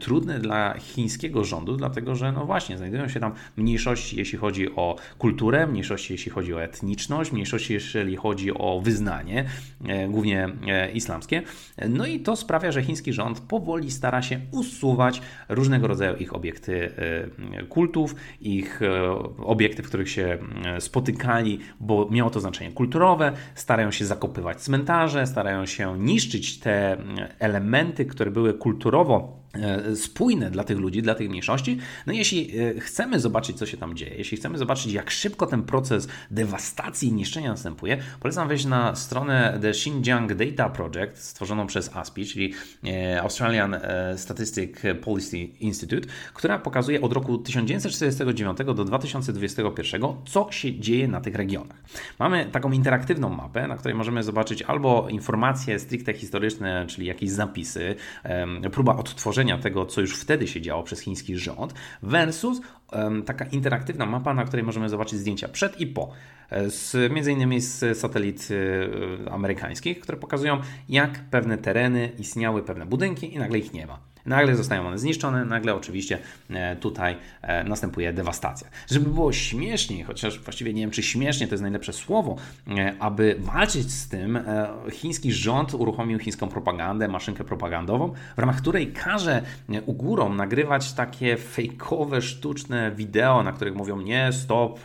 trudne 0.00 0.38
dla 0.38 0.74
chińskiego 0.78 1.44
rządu, 1.44 1.76
dlatego 1.76 2.14
że 2.14 2.32
no 2.32 2.46
właśnie, 2.46 2.78
znajdują 2.78 3.08
się 3.08 3.20
tam 3.20 3.32
mniejszości, 3.56 4.16
jeśli 4.16 4.38
chodzi 4.38 4.74
o 4.76 4.96
kulturę, 5.18 5.66
mniejszości, 5.66 6.12
jeśli 6.12 6.30
chodzi 6.30 6.54
o 6.54 6.62
etniczność, 6.62 7.32
mniejszości, 7.32 7.72
jeśli 7.72 8.16
chodzi 8.16 8.54
o 8.54 8.80
wyznanie, 8.84 9.44
głównie 10.08 10.48
islamskie. 10.94 11.42
No 11.94 12.06
i 12.06 12.20
to 12.20 12.36
sprawia, 12.36 12.72
że 12.72 12.82
chiński 12.82 13.12
rząd 13.12 13.40
powoli 13.40 13.90
stara 13.90 14.22
się 14.22 14.40
usuwać 14.52 15.22
różnego 15.48 15.86
rodzaju 15.86 16.16
ich 16.16 16.34
obiekty 16.34 16.90
e, 17.58 17.64
kultów, 17.64 18.14
ich 18.40 18.82
e, 18.82 19.10
obiekty, 19.38 19.82
w 19.82 19.86
których 19.86 20.10
się 20.10 20.38
e, 20.64 20.80
spotykali, 20.80 21.58
bo 21.80 22.08
miało 22.10 22.30
to 22.30 22.40
znaczenie 22.40 22.72
kulturowe, 22.72 23.32
starają 23.54 23.90
się 23.90 24.04
zakopywać 24.04 24.60
cmentarze, 24.60 25.26
starają 25.26 25.66
się 25.66 25.98
niszczyć 25.98 26.58
te 26.58 26.96
elementy, 27.38 28.06
które 28.06 28.30
były 28.30 28.54
kulturowo 28.54 29.39
spójne 29.94 30.50
dla 30.50 30.64
tych 30.64 30.78
ludzi, 30.78 31.02
dla 31.02 31.14
tych 31.14 31.30
mniejszości. 31.30 31.78
No 32.06 32.12
jeśli 32.12 32.58
e, 32.58 32.80
chcemy 32.80 33.20
zobaczyć, 33.20 33.58
co 33.58 33.66
się 33.66 33.76
tam 33.76 33.96
dzieje, 33.96 34.14
jeśli 34.16 34.36
chcemy 34.36 34.58
zobaczyć, 34.58 34.92
jak 34.92 35.10
szybko 35.10 35.46
ten 35.46 35.62
proces 35.62 36.08
dewastacji 36.30 37.08
i 37.08 37.12
niszczenia 37.12 37.50
następuje, 37.50 37.98
polecam 38.20 38.48
wejść 38.48 38.64
na 38.64 38.96
stronę 38.96 39.58
The 39.62 39.68
Xinjiang 39.68 40.34
Data 40.34 40.68
Project, 40.68 41.18
stworzoną 41.18 41.66
przez 41.66 41.96
ASPI, 41.96 42.26
czyli 42.26 42.54
e, 42.86 43.22
Australian 43.22 43.76
Statistic 44.16 44.76
Policy 45.02 45.38
Institute, 45.38 46.08
która 46.34 46.58
pokazuje 46.58 47.00
od 47.00 47.12
roku 47.12 47.38
1949 47.38 48.58
do 48.58 48.84
2021, 48.84 50.02
co 50.26 50.48
się 50.50 50.80
dzieje 50.80 51.08
na 51.08 51.20
tych 51.20 51.34
regionach. 51.34 51.76
Mamy 52.18 52.46
taką 52.52 52.72
interaktywną 52.72 53.28
mapę, 53.28 53.68
na 53.68 53.76
której 53.76 53.94
możemy 53.94 54.22
zobaczyć 54.22 54.62
albo 54.62 55.08
informacje 55.08 55.78
stricte 55.78 56.14
historyczne, 56.14 56.86
czyli 56.88 57.06
jakieś 57.06 57.30
zapisy, 57.30 57.96
próba 58.72 58.96
odtworzenia 58.96 59.39
tego, 59.58 59.86
co 59.86 60.00
już 60.00 60.20
wtedy 60.20 60.46
się 60.46 60.60
działo 60.60 60.82
przez 60.82 61.00
chiński 61.00 61.36
rząd, 61.38 61.74
versus 62.02 62.60
taka 63.26 63.44
interaktywna 63.44 64.06
mapa, 64.06 64.34
na 64.34 64.44
której 64.44 64.64
możemy 64.64 64.88
zobaczyć 64.88 65.18
zdjęcia 65.18 65.48
przed 65.48 65.80
i 65.80 65.86
po. 65.86 66.12
E, 66.50 66.70
z, 66.70 67.12
między 67.12 67.32
innymi 67.32 67.60
z 67.60 67.98
satelit 67.98 68.48
e, 69.26 69.32
amerykańskich, 69.32 70.00
które 70.00 70.18
pokazują, 70.18 70.60
jak 70.88 71.24
pewne 71.30 71.58
tereny 71.58 72.12
istniały, 72.18 72.62
pewne 72.62 72.86
budynki 72.86 73.34
i 73.34 73.38
nagle 73.38 73.58
ich 73.58 73.72
nie 73.72 73.86
ma. 73.86 74.09
Nagle 74.26 74.56
zostają 74.56 74.86
one 74.86 74.98
zniszczone, 74.98 75.44
nagle 75.44 75.74
oczywiście 75.74 76.18
e, 76.50 76.76
tutaj 76.76 77.16
e, 77.42 77.64
następuje 77.64 78.12
dewastacja. 78.12 78.68
Żeby 78.90 79.10
było 79.10 79.32
śmieszniej, 79.32 80.02
chociaż 80.02 80.40
właściwie 80.40 80.74
nie 80.74 80.80
wiem, 80.82 80.90
czy 80.90 81.02
śmiesznie 81.02 81.46
to 81.46 81.54
jest 81.54 81.62
najlepsze 81.62 81.92
słowo, 81.92 82.36
e, 82.68 82.94
aby 82.98 83.36
walczyć 83.38 83.92
z 83.92 84.08
tym, 84.08 84.38
chiński 84.92 85.32
rząd 85.32 85.74
uruchomił 85.74 86.18
chińską 86.18 86.48
propagandę, 86.48 87.08
maszynkę 87.08 87.44
propagandową, 87.44 88.12
w 88.36 88.38
ramach 88.38 88.56
której 88.56 88.92
każe 88.92 89.42
ugórom 89.86 90.36
nagrywać 90.36 90.92
takie 90.92 91.36
fejkowe, 91.36 92.22
sztuczne 92.22 92.92
wideo, 92.92 93.42
na 93.42 93.52
których 93.52 93.74
mówią 93.74 94.00
nie, 94.00 94.32
stop, 94.32 94.80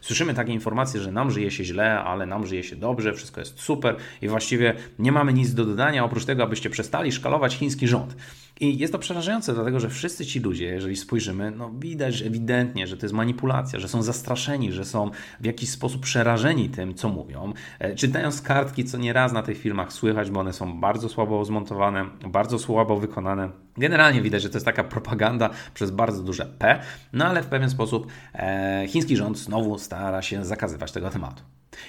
słyszymy 0.00 0.34
takie 0.34 0.52
informacje, 0.52 1.00
że 1.00 1.12
nam 1.12 1.30
żyje 1.30 1.50
się 1.50 1.64
źle, 1.64 2.00
ale 2.00 2.26
nam 2.26 2.46
żyje 2.46 2.62
się 2.64 2.76
dobrze, 2.76 3.12
wszystko 3.12 3.40
jest 3.40 3.60
super 3.60 3.96
i 4.22 4.28
właściwie 4.28 4.74
nie 4.98 5.12
mamy 5.12 5.32
nic 5.32 5.54
do 5.54 5.64
dodania, 5.64 6.04
oprócz 6.04 6.24
tego, 6.24 6.42
abyście 6.42 6.70
przestali 6.70 7.12
szkalować 7.12 7.56
chiński 7.56 7.88
rząd. 7.88 8.16
I 8.60 8.78
jest 8.78 8.92
to 8.92 8.98
przerażające, 8.98 9.54
dlatego 9.54 9.80
że 9.80 9.88
wszyscy 9.88 10.26
ci 10.26 10.40
ludzie, 10.40 10.64
jeżeli 10.64 10.96
spojrzymy, 10.96 11.50
no 11.50 11.70
widać 11.78 12.22
ewidentnie, 12.22 12.86
że 12.86 12.96
to 12.96 13.06
jest 13.06 13.14
manipulacja, 13.14 13.78
że 13.78 13.88
są 13.88 14.02
zastraszeni, 14.02 14.72
że 14.72 14.84
są 14.84 15.10
w 15.40 15.44
jakiś 15.44 15.70
sposób 15.70 16.02
przerażeni 16.02 16.68
tym, 16.68 16.94
co 16.94 17.08
mówią. 17.08 17.52
E, 17.78 17.94
czytając 17.94 18.42
kartki, 18.42 18.84
co 18.84 18.98
nieraz 18.98 19.32
na 19.32 19.42
tych 19.42 19.58
filmach 19.58 19.92
słychać, 19.92 20.30
bo 20.30 20.40
one 20.40 20.52
są 20.52 20.80
bardzo 20.80 21.08
słabo 21.08 21.44
zmontowane, 21.44 22.06
bardzo 22.28 22.58
słabo 22.58 22.96
wykonane. 22.96 23.50
Generalnie 23.76 24.22
widać, 24.22 24.42
że 24.42 24.48
to 24.48 24.56
jest 24.56 24.66
taka 24.66 24.84
propaganda 24.84 25.50
przez 25.74 25.90
bardzo 25.90 26.22
duże 26.22 26.46
P, 26.46 26.80
no 27.12 27.24
ale 27.24 27.42
w 27.42 27.46
pewien 27.46 27.70
sposób 27.70 28.06
e, 28.34 28.84
chiński 28.88 29.16
rząd 29.16 29.38
znowu 29.38 29.78
stara 29.78 30.22
się 30.22 30.44
zakazywać 30.44 30.92
tego 30.92 31.10
tematu. 31.10 31.42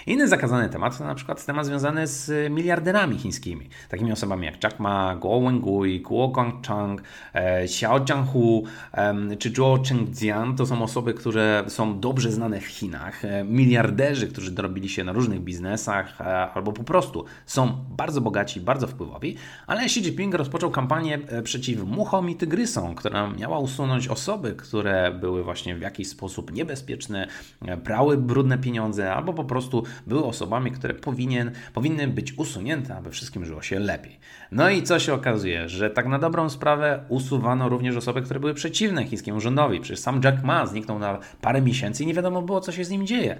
Inny 0.08 0.28
zakazany 0.28 0.70
temat 0.70 0.98
to 0.98 1.06
na 1.06 1.16
przykład 1.16 1.46
temat 1.46 1.66
związany 1.66 2.08
z 2.08 2.52
miliarderami 2.52 3.18
chińskimi, 3.18 3.70
takimi 3.90 4.12
osobami 4.12 4.46
jak 4.46 4.64
Jack 4.64 4.80
Ma, 4.80 5.16
Guo 5.16 5.42
Wengui, 5.42 6.02
Guo 6.02 6.28
Guangchang, 6.28 7.02
e, 7.34 7.64
Xiao 7.64 8.00
Jianghu 8.00 8.64
czy 9.40 9.50
Zhou 9.50 9.84
Chengjian. 9.84 10.56
To 10.56 10.66
są 10.66 10.84
osoby, 10.84 11.14
które 11.14 11.64
są 11.68 12.00
dobrze 12.00 12.32
znane 12.32 12.62
w 12.62 12.66
Chinach, 12.66 13.26
e, 13.26 13.44
miliarderzy, 13.44 14.28
którzy 14.28 14.52
dorobili 14.52 14.90
się 14.90 15.04
na 15.04 15.12
różnych 15.12 15.42
biznesach 15.42 16.22
e, 16.22 16.52
albo 16.52 16.72
po 16.74 16.84
prostu 16.84 17.26
są 17.46 17.86
bardzo 17.90 18.22
bogaci, 18.22 18.62
bardzo 18.62 18.88
wpływowi, 18.88 19.36
ale 19.68 19.82
Xi 19.82 20.00
Jinping 20.00 20.34
rozpoczął 20.34 20.72
kampanię 20.72 21.20
przeciw 21.44 21.84
muchom 21.84 22.30
i 22.30 22.36
tygrysom, 22.36 22.96
która 22.96 23.30
miała 23.30 23.60
usunąć 23.60 24.08
osoby, 24.08 24.56
które 24.56 25.12
były 25.12 25.44
właśnie 25.44 25.76
w 25.76 25.82
jakiś 25.82 26.08
sposób 26.08 26.54
niebezpieczne, 26.54 27.28
brały 27.84 28.18
brudne 28.18 28.58
pieniądze 28.58 29.14
albo 29.14 29.34
po 29.34 29.44
prostu 29.44 29.75
prostu 29.82 30.00
były 30.08 30.26
osobami, 30.26 30.72
które 30.72 30.94
powinien, 30.94 31.52
powinny 31.74 32.08
być 32.08 32.38
usunięte, 32.38 32.96
aby 32.96 33.12
wszystkim 33.12 33.46
żyło 33.46 33.62
się 33.62 33.80
lepiej. 33.80 34.20
No 34.52 34.70
i 34.70 34.84
co 34.84 35.00
się 35.00 35.14
okazuje, 35.14 35.70
że 35.70 35.90
tak 35.90 36.08
na 36.08 36.20
dobrą 36.20 36.50
sprawę 36.50 37.06
usuwano 37.10 37.70
również 37.70 37.96
osoby, 37.96 38.22
które 38.22 38.40
były 38.40 38.54
przeciwne 38.54 39.06
chińskiemu 39.06 39.40
rządowi. 39.40 39.80
Przecież 39.80 40.00
sam 40.00 40.22
Jack 40.24 40.44
Ma 40.44 40.66
zniknął 40.66 41.00
na 41.00 41.20
parę 41.42 41.62
miesięcy 41.62 42.04
i 42.04 42.08
nie 42.08 42.14
wiadomo 42.14 42.42
było, 42.42 42.62
co 42.62 42.72
się 42.72 42.86
z 42.86 42.90
nim 42.90 43.08
dzieje. 43.08 43.38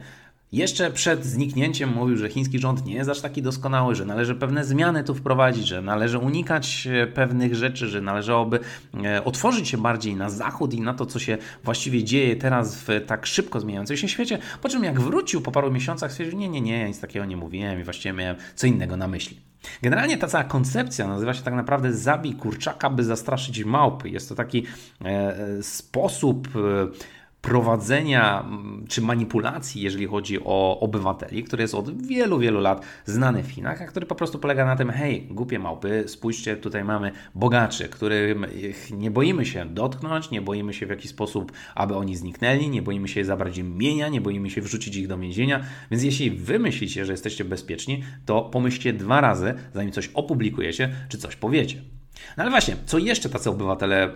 Jeszcze 0.56 0.92
przed 0.92 1.26
zniknięciem 1.26 1.94
mówił, 1.94 2.18
że 2.18 2.30
chiński 2.30 2.60
rząd 2.60 2.86
nie 2.86 2.94
jest 2.96 3.10
aż 3.10 3.22
taki 3.22 3.42
doskonały, 3.42 3.96
że 3.96 4.06
należy 4.06 4.36
pewne 4.36 4.66
zmiany 4.66 5.04
tu 5.04 5.16
wprowadzić, 5.16 5.68
że 5.68 5.82
należy 5.82 6.18
unikać 6.18 6.88
e, 6.88 7.08
pewnych 7.08 7.56
rzeczy, 7.56 7.88
że 7.88 8.02
należałoby 8.02 8.60
e, 9.04 9.24
otworzyć 9.24 9.68
się 9.68 9.78
bardziej 9.78 10.16
na 10.16 10.30
zachód 10.30 10.74
i 10.74 10.82
na 10.82 10.94
to, 10.94 11.06
co 11.06 11.20
się 11.20 11.38
właściwie 11.64 12.04
dzieje 12.04 12.36
teraz 12.36 12.76
w 12.76 12.88
tak 13.08 13.26
szybko 13.26 13.60
zmieniającym 13.60 13.98
się 13.98 14.08
świecie. 14.08 14.38
Po 14.62 14.70
czym 14.70 14.84
jak 14.84 15.02
wrócił 15.02 15.42
po 15.42 15.52
paru 15.52 15.72
miesiącach, 15.72 16.12
stwierdził, 16.12 16.40
nie, 16.40 16.50
nie, 16.50 16.62
nie, 16.62 16.80
ja 16.80 16.88
nic 16.88 17.00
takiego 17.00 17.26
nie 17.26 17.38
mówiłem 17.38 17.80
i 17.80 17.84
właściwie 17.84 18.14
miałem 18.14 18.36
co 18.56 18.68
innego 18.68 18.98
na 18.98 19.08
myśli. 19.08 19.38
Generalnie 19.82 20.18
ta 20.18 20.28
cała 20.28 20.44
koncepcja 20.44 21.08
nazywa 21.08 21.34
się 21.34 21.42
tak 21.42 21.54
naprawdę 21.54 21.94
zabij 21.94 22.34
kurczaka, 22.34 22.90
by 22.90 23.04
zastraszyć 23.04 23.64
małpy. 23.64 24.10
Jest 24.10 24.30
to 24.30 24.36
taki 24.36 24.66
e, 25.06 25.64
sposób 25.64 26.48
prowadzenia 27.46 28.42
mm, 28.42 28.86
czy 28.88 29.02
manipulacji, 29.02 29.82
jeżeli 29.82 30.06
chodzi 30.06 30.40
o 30.46 30.80
obywateli, 30.80 31.44
który 31.44 31.62
jest 31.62 31.76
od 31.76 32.08
wielu, 32.08 32.40
wielu 32.40 32.60
lat 32.60 32.86
znany 33.06 33.44
w 33.44 33.52
Chinach, 33.52 33.82
a 33.82 33.86
który 33.86 34.06
po 34.06 34.16
prostu 34.16 34.40
polega 34.40 34.66
na 34.66 34.76
tym, 34.76 34.90
hej, 34.90 35.28
głupie 35.32 35.60
małpy, 35.60 36.04
spójrzcie, 36.08 36.58
tutaj 36.58 36.84
mamy 36.84 37.12
bogaczy, 37.36 37.90
którym 37.90 38.46
nie 38.92 39.12
boimy 39.12 39.46
się 39.46 39.66
dotknąć, 39.66 40.32
nie 40.32 40.42
boimy 40.42 40.74
się 40.74 40.86
w 40.86 40.90
jakiś 40.90 41.12
sposób, 41.12 41.52
aby 41.76 41.96
oni 41.96 42.16
zniknęli, 42.16 42.70
nie 42.70 42.82
boimy 42.82 43.08
się 43.08 43.26
zabrać 43.26 43.58
im 43.58 43.78
mienia, 43.78 44.10
nie 44.10 44.22
boimy 44.22 44.50
się 44.50 44.62
wrzucić 44.62 44.96
ich 44.96 45.08
do 45.08 45.18
więzienia, 45.18 45.64
więc 45.92 46.04
jeśli 46.04 46.32
wy 46.32 46.60
myślicie, 46.60 47.06
że 47.06 47.14
jesteście 47.14 47.46
bezpieczni, 47.46 48.04
to 48.26 48.42
pomyślcie 48.42 48.94
dwa 48.94 49.22
razy, 49.22 49.54
zanim 49.74 49.92
coś 49.92 50.10
opublikujecie, 50.14 50.96
czy 51.10 51.18
coś 51.18 51.36
powiecie. 51.36 51.82
No 52.38 52.44
ale 52.44 52.52
właśnie, 52.52 52.76
co 52.86 52.98
jeszcze 52.98 53.30
tacy 53.30 53.50
obywatele 53.50 54.04
e, 54.04 54.12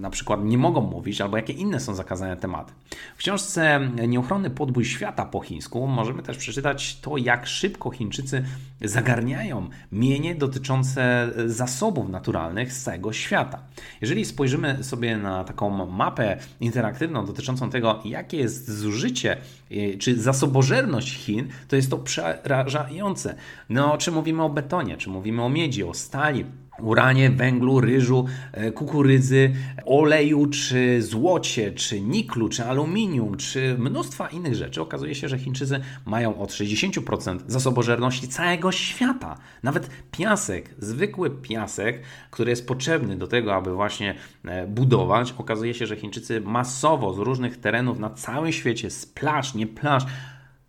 na 0.00 0.10
przykład 0.10 0.44
nie 0.44 0.58
mogą 0.58 0.80
mówić, 0.80 1.20
albo 1.20 1.36
jakie 1.36 1.52
inne 1.52 1.80
są 1.80 1.94
zakazane 1.94 2.36
tematy? 2.36 2.72
W 3.14 3.18
książce 3.18 3.80
Nieuchronny 4.08 4.50
podbój 4.50 4.84
świata 4.84 5.24
po 5.24 5.40
chińsku 5.40 5.86
możemy 5.86 6.22
też 6.22 6.36
przeczytać 6.36 7.00
to, 7.00 7.16
jak 7.16 7.46
szybko 7.46 7.90
Chińczycy 7.90 8.44
zagarniają 8.80 9.68
mienie 9.92 10.34
dotyczące 10.34 11.30
zasobów 11.46 12.08
naturalnych 12.08 12.72
z 12.72 12.82
całego 12.82 13.12
świata. 13.12 13.58
Jeżeli 14.00 14.24
spojrzymy 14.24 14.84
sobie 14.84 15.16
na 15.16 15.44
taką 15.44 15.86
mapę 15.86 16.38
interaktywną 16.60 17.26
dotyczącą 17.26 17.70
tego, 17.70 18.00
jakie 18.04 18.36
jest 18.36 18.70
zużycie 18.70 19.36
e, 19.70 19.98
czy 19.98 20.20
zasobożerność 20.20 21.16
Chin, 21.16 21.48
to 21.68 21.76
jest 21.76 21.90
to 21.90 21.98
przerażające. 21.98 23.34
No, 23.68 23.98
czy 23.98 24.12
mówimy 24.12 24.42
o 24.42 24.48
betonie, 24.48 24.96
czy 24.96 25.10
mówimy 25.10 25.42
o 25.42 25.48
miedzi, 25.48 25.84
o 25.84 25.94
stali, 25.94 26.44
uranie, 26.78 27.30
węglu, 27.30 27.80
ryżu, 27.80 28.26
e, 28.52 28.72
kukurydzy, 28.72 29.52
oleju, 29.84 30.46
czy 30.46 31.02
złocie, 31.02 31.72
czy 31.72 32.00
niklu, 32.00 32.48
czy 32.48 32.64
aluminium, 32.64 33.36
czy 33.36 33.76
mnóstwa 33.78 34.28
innych 34.28 34.54
rzeczy, 34.54 34.82
okazuje 34.82 35.14
się, 35.14 35.28
że 35.28 35.38
Chińczycy 35.38 35.80
mają 36.06 36.38
od 36.38 36.50
60% 36.50 37.38
zasobożerności 37.46 38.28
całego 38.28 38.72
świata. 38.72 39.38
Nawet 39.62 39.90
piasek, 40.10 40.74
zwykły 40.78 41.30
piasek, 41.30 42.02
który 42.30 42.50
jest 42.50 42.68
potrzebny 42.68 43.16
do 43.16 43.26
tego, 43.26 43.54
aby 43.54 43.74
właśnie 43.74 44.14
e, 44.44 44.66
budować, 44.66 45.34
okazuje 45.38 45.74
się, 45.74 45.86
że 45.86 45.96
Chińczycy 45.96 46.40
masowo 46.40 47.14
z 47.14 47.18
różnych 47.18 47.56
terenów 47.56 47.98
na 47.98 48.10
całym 48.10 48.52
świecie, 48.52 48.90
z 48.90 49.06
plaż, 49.06 49.54
nie 49.54 49.66
plaż, 49.66 50.04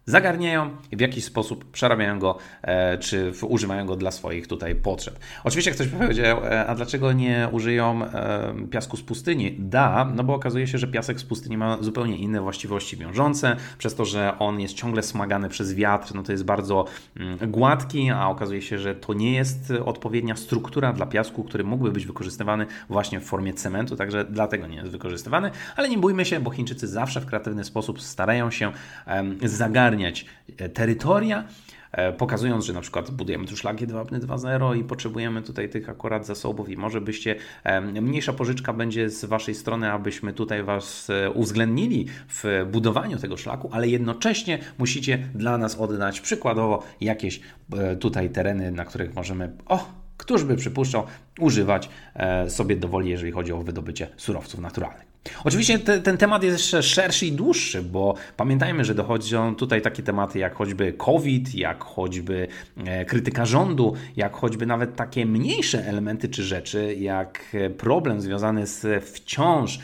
zagarniają 0.06 0.70
i 0.92 0.98
w 0.98 1.00
jakiś 1.00 1.26
sposób 1.26 1.72
przerabiają 1.72 2.20
go, 2.20 2.38
e, 2.62 2.98
czy 2.98 3.32
używają 3.48 3.86
go 3.86 3.96
dla 3.96 4.12
swoich 4.12 4.48
tutaj 4.48 4.76
potrzeb. 4.76 5.20
Oczywiście 5.44 5.72
ktoś 5.72 5.88
powiedział, 5.88 6.46
e, 6.46 6.66
a 6.66 6.76
dlaczego 6.76 7.14
nie 7.14 7.48
użyją 7.52 8.06
e, 8.06 8.54
piasku 8.72 8.98
z 8.98 9.04
pustyni? 9.04 9.56
Da, 9.60 10.12
no 10.16 10.24
bo 10.24 10.34
okazuje 10.34 10.68
się, 10.68 10.78
że 10.78 10.88
piasek 10.88 11.20
z 11.20 11.24
pustyni 11.24 11.58
ma 11.58 11.78
zupełnie 11.82 12.18
inne 12.18 12.42
właściwości 12.42 12.98
wiążące, 12.98 13.56
przez 13.78 13.96
to, 13.96 14.06
że 14.06 14.40
on 14.40 14.60
jest 14.60 14.74
ciągle 14.74 15.04
smagany 15.04 15.50
przez 15.50 15.74
wiatr, 15.74 16.16
no 16.16 16.24
to 16.24 16.32
jest 16.32 16.46
bardzo 16.46 16.86
mm, 17.18 17.52
gładki, 17.52 18.10
a 18.10 18.30
okazuje 18.30 18.62
się, 18.62 18.80
że 18.80 18.96
to 18.96 19.14
nie 19.14 19.34
jest 19.34 19.74
odpowiednia 19.86 20.36
struktura 20.36 20.94
dla 20.94 21.06
piasku, 21.06 21.44
który 21.44 21.64
mógłby 21.64 21.92
być 21.92 22.06
wykorzystywany 22.06 22.66
właśnie 22.90 23.20
w 23.20 23.24
formie 23.24 23.54
cementu, 23.54 23.96
także 23.96 24.26
dlatego 24.26 24.68
nie 24.68 24.76
jest 24.78 24.92
wykorzystywany, 24.92 25.52
ale 25.76 25.90
nie 25.90 25.98
bójmy 25.98 26.26
się, 26.26 26.40
bo 26.40 26.52
Chińczycy 26.52 26.88
zawsze 26.88 27.22
w 27.22 27.26
kreatywny 27.26 27.64
sposób 27.64 28.02
starają 28.02 28.52
się 28.52 28.72
zagarniać 29.44 29.93
ogarniać 29.94 30.26
e, 30.58 30.70
terytoria, 30.70 31.44
e, 31.92 32.14
pokazując, 32.14 32.66
że 32.66 32.74
na 32.74 32.82
przykład 32.82 33.12
budujemy 33.12 33.48
tu 33.48 33.58
szlaki 33.58 33.88
2.0 33.88 34.78
i 34.78 34.84
potrzebujemy 34.84 35.42
tutaj 35.42 35.70
tych 35.70 35.90
akurat 35.90 36.26
zasobów 36.26 36.70
i 36.70 36.78
może 36.78 37.02
byście, 37.02 37.36
mniejsza 38.02 38.34
pożyczka 38.34 38.74
będzie 38.74 39.10
z 39.10 39.26
Waszej 39.26 39.56
strony, 39.56 39.92
abyśmy 39.92 40.34
tutaj 40.34 40.64
Was 40.64 41.10
e, 41.10 41.32
uwzględnili 41.32 42.08
w 42.30 42.66
budowaniu 42.72 43.18
tego 43.18 43.38
szlaku, 43.38 43.70
ale 43.72 43.88
jednocześnie 43.88 44.60
musicie 44.78 45.28
dla 45.36 45.58
nas 45.58 45.76
oddać 45.76 46.22
przykładowo 46.22 46.84
jakieś 47.02 47.42
tutaj 48.00 48.30
tereny, 48.30 48.72
na 48.72 48.86
których 48.86 49.16
możemy, 49.16 49.52
o, 49.66 50.04
Któż 50.18 50.44
by 50.44 50.56
przypuszczał 50.56 51.04
używać 51.40 51.90
sobie 52.48 52.76
dowoli, 52.76 53.10
jeżeli 53.10 53.32
chodzi 53.32 53.52
o 53.52 53.64
wydobycie 53.64 54.08
surowców 54.18 54.60
naturalnych? 54.60 55.13
Oczywiście 55.44 55.80
te, 55.80 56.02
ten 56.02 56.18
temat 56.18 56.44
jest 56.44 56.58
jeszcze 56.58 56.84
szerszy 56.84 57.26
i 57.26 57.32
dłuższy, 57.32 57.82
bo 57.82 58.16
pamiętajmy, 58.38 58.86
że 58.86 58.96
dochodzą 58.96 59.56
tutaj 59.56 59.82
takie 59.82 60.04
tematy 60.04 60.40
jak 60.40 60.56
choćby 60.56 60.94
COVID, 60.94 61.56
jak 61.56 61.84
choćby 61.84 62.48
e, 62.86 63.06
krytyka 63.06 63.46
rządu, 63.46 63.94
jak 64.16 64.36
choćby 64.36 64.66
nawet 64.66 64.96
takie 64.96 65.26
mniejsze 65.26 65.86
elementy 65.86 66.30
czy 66.30 66.44
rzeczy, 66.44 66.96
jak 67.00 67.56
problem 67.78 68.22
związany 68.22 68.68
z 68.68 69.06
wciąż 69.06 69.80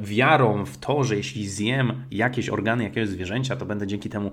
wiarą 0.00 0.64
w 0.64 0.78
to, 0.78 1.04
że 1.04 1.16
jeśli 1.16 1.48
zjem 1.48 1.92
jakieś 2.10 2.48
organy 2.48 2.84
jakiegoś 2.84 3.08
zwierzęcia, 3.08 3.56
to 3.56 3.66
będę 3.66 3.86
dzięki 3.86 4.08
temu 4.08 4.30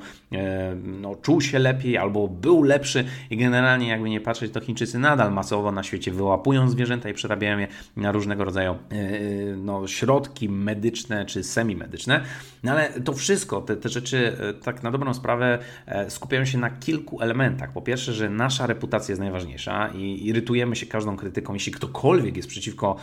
no, 0.83 1.15
czuł 1.15 1.41
się 1.41 1.59
lepiej 1.59 1.97
albo 1.97 2.27
był 2.27 2.63
lepszy 2.63 3.05
i 3.29 3.37
generalnie 3.37 3.87
jakby 3.87 4.09
nie 4.09 4.21
patrzeć, 4.21 4.51
to 4.51 4.59
Chińczycy 4.59 4.99
nadal 4.99 5.33
masowo 5.33 5.71
na 5.71 5.83
świecie 5.83 6.11
wyłapują 6.11 6.69
zwierzęta 6.69 7.09
i 7.09 7.13
przerabiają 7.13 7.57
je 7.57 7.67
na 7.95 8.11
różnego 8.11 8.43
rodzaju 8.43 8.71
e, 8.71 8.77
no, 9.57 9.87
środki 9.87 10.49
medyczne 10.49 11.25
czy 11.25 11.43
semimedyczne. 11.43 12.21
No 12.63 12.71
ale 12.71 12.89
to 12.89 13.13
wszystko, 13.13 13.61
te, 13.61 13.77
te 13.77 13.89
rzeczy 13.89 14.37
e, 14.39 14.53
tak 14.53 14.83
na 14.83 14.91
dobrą 14.91 15.13
sprawę 15.13 15.59
e, 15.85 16.09
skupiają 16.09 16.45
się 16.45 16.57
na 16.57 16.69
kilku 16.69 17.21
elementach. 17.21 17.73
Po 17.73 17.81
pierwsze, 17.81 18.13
że 18.13 18.29
nasza 18.29 18.67
reputacja 18.67 19.11
jest 19.11 19.21
najważniejsza 19.21 19.87
i 19.87 20.27
irytujemy 20.27 20.75
się 20.75 20.85
każdą 20.85 21.17
krytyką, 21.17 21.53
jeśli 21.53 21.71
ktokolwiek 21.71 22.37
jest 22.37 22.49
przeciwko, 22.49 22.95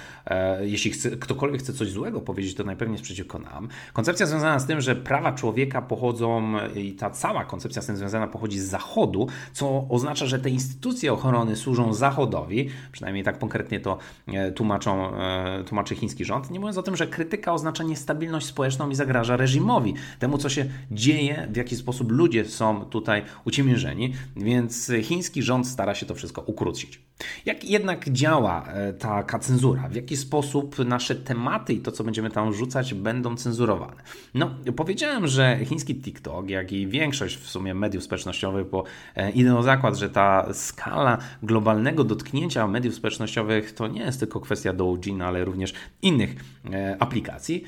jeśli 0.61 0.91
chce, 0.91 1.11
ktokolwiek 1.11 1.61
chce 1.61 1.73
coś 1.73 1.91
złego, 1.91 2.02
złego 2.03 2.21
powiedzieć, 2.21 2.55
to 2.55 2.65
najpewniej 2.65 2.95
jest 2.95 3.05
przeciwko 3.05 3.39
nam. 3.39 3.69
Koncepcja 3.93 4.27
związana 4.27 4.59
z 4.59 4.67
tym, 4.67 4.81
że 4.81 4.97
prawa 4.97 5.33
człowieka 5.33 5.83
pochodzą 5.83 6.55
i 6.75 6.93
ta 6.93 7.11
cała 7.11 7.45
koncepcja 7.45 7.83
z 7.83 7.87
tym 7.87 7.97
związana 7.97 8.27
pochodzi 8.27 8.61
z 8.61 8.65
Zachodu, 8.65 9.29
co 9.53 9.87
oznacza, 9.89 10.27
że 10.27 10.39
te 10.39 10.51
instytucje 10.51 11.13
ochrony 11.13 11.57
służą 11.57 11.95
Zachodowi, 11.95 12.69
przynajmniej 12.93 13.25
tak 13.25 13.39
konkretnie 13.39 13.81
to 13.81 13.99
e, 14.27 14.53
tłumaczą, 14.53 15.17
e, 15.17 15.65
tłumaczy 15.65 15.95
chiński 15.95 16.25
rząd, 16.25 16.51
nie 16.51 16.61
mówiąc 16.61 16.79
o 16.79 16.83
tym, 16.83 16.97
że 16.97 17.07
krytyka 17.07 17.53
oznacza 17.53 17.85
niestabilność 17.85 18.47
społeczną 18.47 18.91
i 18.91 18.95
zagraża 18.95 19.37
reżimowi, 19.37 19.95
temu 20.19 20.39
co 20.39 20.49
się 20.49 20.67
dzieje, 20.91 21.49
w 21.51 21.57
jaki 21.57 21.77
sposób 21.77 22.11
ludzie 22.11 22.45
są 22.45 22.85
tutaj 22.85 23.23
uciemiężeni, 23.45 24.15
więc 24.37 24.93
chiński 25.03 25.43
rząd 25.43 25.69
stara 25.69 25.95
się 25.95 26.07
to 26.07 26.15
wszystko 26.15 26.43
ukrócić. 26.43 27.01
Jak 27.47 27.65
jednak 27.65 28.11
działa 28.11 28.65
e, 28.67 28.93
taka 28.93 29.39
cenzura? 29.39 29.89
W 29.89 29.95
jaki 29.95 30.17
sposób 30.17 30.79
nasze 30.79 31.15
tematy 31.15 31.73
i 31.73 31.81
to, 31.81 31.93
co 31.93 32.05
będziemy 32.05 32.31
tam 32.31 32.55
rzucać, 32.55 32.95
będą 32.95 33.37
cenzurowane? 33.37 34.03
No, 34.35 34.51
powiedziałem, 34.77 35.27
że 35.27 35.59
chiński 35.65 35.95
TikTok, 35.95 36.51
jak 36.51 36.73
i 36.73 36.87
większość 36.87 37.37
w 37.37 37.51
sumie 37.51 37.75
mediów 37.75 38.05
społecznościowych, 38.05 38.71
bo 38.71 38.85
e, 39.17 39.31
idę 39.31 39.63
zakład, 39.63 39.97
że 39.97 40.11
ta 40.11 40.55
skala 40.55 41.19
globalnego 41.43 42.05
dotknięcia 42.05 42.69
mediów 42.69 42.95
społecznościowych 42.95 43.73
to 43.73 43.89
nie 43.89 44.01
jest 44.01 44.21
tylko 44.21 44.41
kwestia 44.41 44.73
Douyin, 44.73 45.23
ale 45.23 45.45
również 45.45 45.73
innych 46.03 46.35
e, 46.73 46.97
aplikacji, 47.01 47.65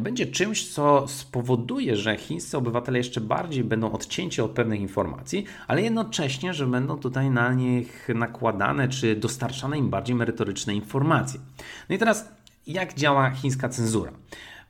będzie 0.00 0.26
czymś, 0.26 0.72
co 0.72 1.08
spowoduje, 1.08 1.96
że 1.96 2.16
chińscy 2.16 2.56
obywatele 2.56 2.98
jeszcze 2.98 3.20
bardziej 3.20 3.64
będą 3.64 3.92
odcięci 3.92 4.42
od 4.42 4.50
pewnych 4.50 4.80
informacji, 4.80 5.44
ale 5.66 5.82
jednocześnie, 5.82 6.54
że 6.54 6.66
będą 6.66 6.98
tutaj 6.98 7.30
na 7.30 7.52
nich 7.52 8.08
nakładane 8.14 8.88
czy 8.88 9.16
dostarczane 9.16 9.78
im 9.78 9.90
bardziej 9.90 10.16
merytoryczne 10.16 10.74
informacje. 10.74 11.40
No 11.88 11.94
i 11.94 11.98
teraz, 11.98 12.28
jak 12.66 12.94
działa 12.94 13.30
chińska 13.30 13.68
cenzura? 13.68 14.12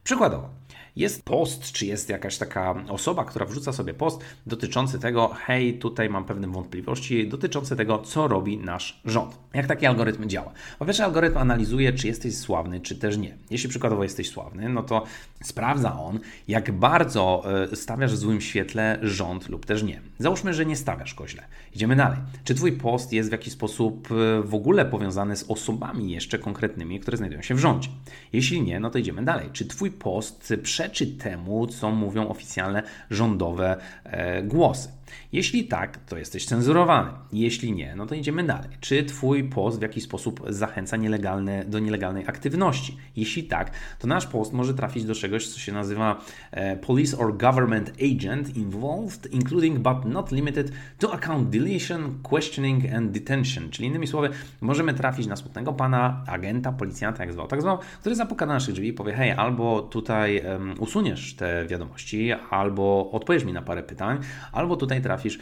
Przykładowo, 0.05 0.49
jest 0.97 1.25
post, 1.25 1.73
czy 1.73 1.87
jest 1.87 2.09
jakaś 2.09 2.39
taka 2.39 2.75
osoba, 2.89 3.25
która 3.25 3.47
wrzuca 3.47 3.73
sobie 3.73 3.95
post 3.95 4.21
dotyczący 4.47 4.99
tego, 4.99 5.29
hej, 5.29 5.79
tutaj 5.79 6.11
mam 6.11 6.25
pewne 6.25 6.49
wątpliwości 6.49 7.29
dotyczące 7.29 7.77
tego, 7.77 7.99
co 7.99 8.29
robi 8.29 8.59
nasz 8.59 9.01
rząd. 9.05 9.39
Jak 9.55 9.67
taki 9.67 9.87
algorytm 9.87 10.29
działa? 10.29 10.53
Po 10.79 10.85
pierwsze, 10.85 11.05
algorytm 11.05 11.39
analizuje, 11.39 11.93
czy 11.93 12.07
jesteś 12.07 12.37
sławny, 12.37 12.81
czy 12.81 12.97
też 12.97 13.17
nie. 13.17 13.37
Jeśli 13.51 13.69
przykładowo 13.69 14.03
jesteś 14.03 14.29
sławny, 14.31 14.69
no 14.69 14.83
to 14.83 15.05
sprawdza 15.43 16.01
on, 16.01 16.21
jak 16.49 16.73
bardzo 16.73 17.43
e, 17.73 17.77
stawiasz 17.77 18.13
w 18.13 18.17
złym 18.17 18.41
świetle 18.41 18.99
rząd 19.03 19.49
lub 19.49 19.67
też 19.67 19.83
nie. 19.83 20.01
Załóżmy, 20.19 20.55
że 20.55 20.67
nie 20.67 20.77
stawiasz 20.77 21.15
go 21.15 21.29
źle. 21.29 21.43
Idziemy 21.75 21.97
dalej. 21.97 22.19
Czy 22.45 22.55
Twój 22.55 22.73
post 22.73 23.13
jest 23.13 23.29
w 23.29 23.33
jakiś 23.33 23.53
sposób 23.53 24.09
e, 24.11 24.43
w 24.43 24.55
ogóle 24.55 24.85
powiązany 24.85 25.37
z 25.37 25.45
osobami 25.51 26.11
jeszcze 26.11 26.39
konkretnymi, 26.39 27.01
które 27.01 27.17
znajdują 27.17 27.43
się 27.43 27.55
w 27.55 27.59
rządzie? 27.59 27.89
Jeśli 28.33 28.63
nie, 28.63 28.81
no 28.81 28.91
to 28.91 28.99
idziemy 28.99 29.25
dalej. 29.25 29.49
Czy 29.53 29.65
Twój 29.65 29.91
post 29.91 30.53
przeczy 30.85 31.07
temu, 31.07 31.67
co 31.67 31.91
mówią 31.91 32.29
oficjalne 32.29 32.83
rządowe 33.11 33.77
e, 34.05 34.43
głosy? 34.43 34.89
Jeśli 35.33 35.65
tak, 35.65 35.97
to 35.97 36.19
jesteś 36.19 36.47
cenzurowany. 36.47 37.11
Jeśli 37.33 37.73
nie, 37.73 37.95
no 37.97 38.07
to 38.07 38.15
idziemy 38.15 38.45
dalej. 38.45 38.71
Czy 38.81 39.05
Twój 39.05 39.45
post 39.45 39.79
w 39.79 39.83
jakiś 39.83 40.05
sposób 40.05 40.41
zachęca 40.49 40.97
nielegalne, 40.97 41.65
do 41.65 41.79
nielegalnej 41.79 42.27
aktywności? 42.27 42.97
Jeśli 43.17 43.45
tak, 43.45 43.71
to 43.99 44.07
nasz 44.07 44.27
post 44.27 44.53
może 44.53 44.75
trafić 44.75 45.05
do 45.05 45.15
czegoś, 45.15 45.49
co 45.49 45.61
się 45.61 45.73
nazywa 45.73 46.21
e, 46.51 46.77
Police 46.77 47.19
or 47.19 47.37
Government 47.37 47.93
Agent 48.15 48.57
Involved, 48.57 49.33
including 49.33 49.79
but 49.79 50.05
not 50.05 50.33
limited 50.33 50.73
to 50.99 51.15
account 51.15 51.51
deletion, 51.51 52.19
questioning 52.23 52.93
and 52.95 53.11
detention. 53.11 53.71
Czyli 53.71 53.89
innymi 53.89 54.07
słowy, 54.07 54.31
możemy 54.61 54.95
trafić 54.95 55.27
na 55.27 55.37
smutnego 55.37 55.73
pana, 55.73 56.25
agenta, 56.27 56.73
policjanta, 56.73 57.25
jak 57.25 57.33
zwał, 57.33 57.47
tak 57.47 57.63
zwał, 57.63 57.79
który 58.01 58.15
zapuka 58.15 58.47
na 58.47 58.55
naszych 58.55 58.75
drzwi 58.75 58.89
i 58.89 58.93
powie, 58.93 59.13
hej, 59.13 59.31
albo 59.31 59.83
tutaj 59.83 60.43
um, 60.47 60.75
usuniesz 60.79 61.35
te 61.35 61.67
wiadomości, 61.67 62.33
albo 62.51 63.11
odpowiesz 63.13 63.45
mi 63.45 63.53
na 63.53 63.63
parę 63.63 63.83
pytań, 63.83 64.19
albo 64.53 64.77
tutaj 64.77 64.94
trafisz 65.01 65.39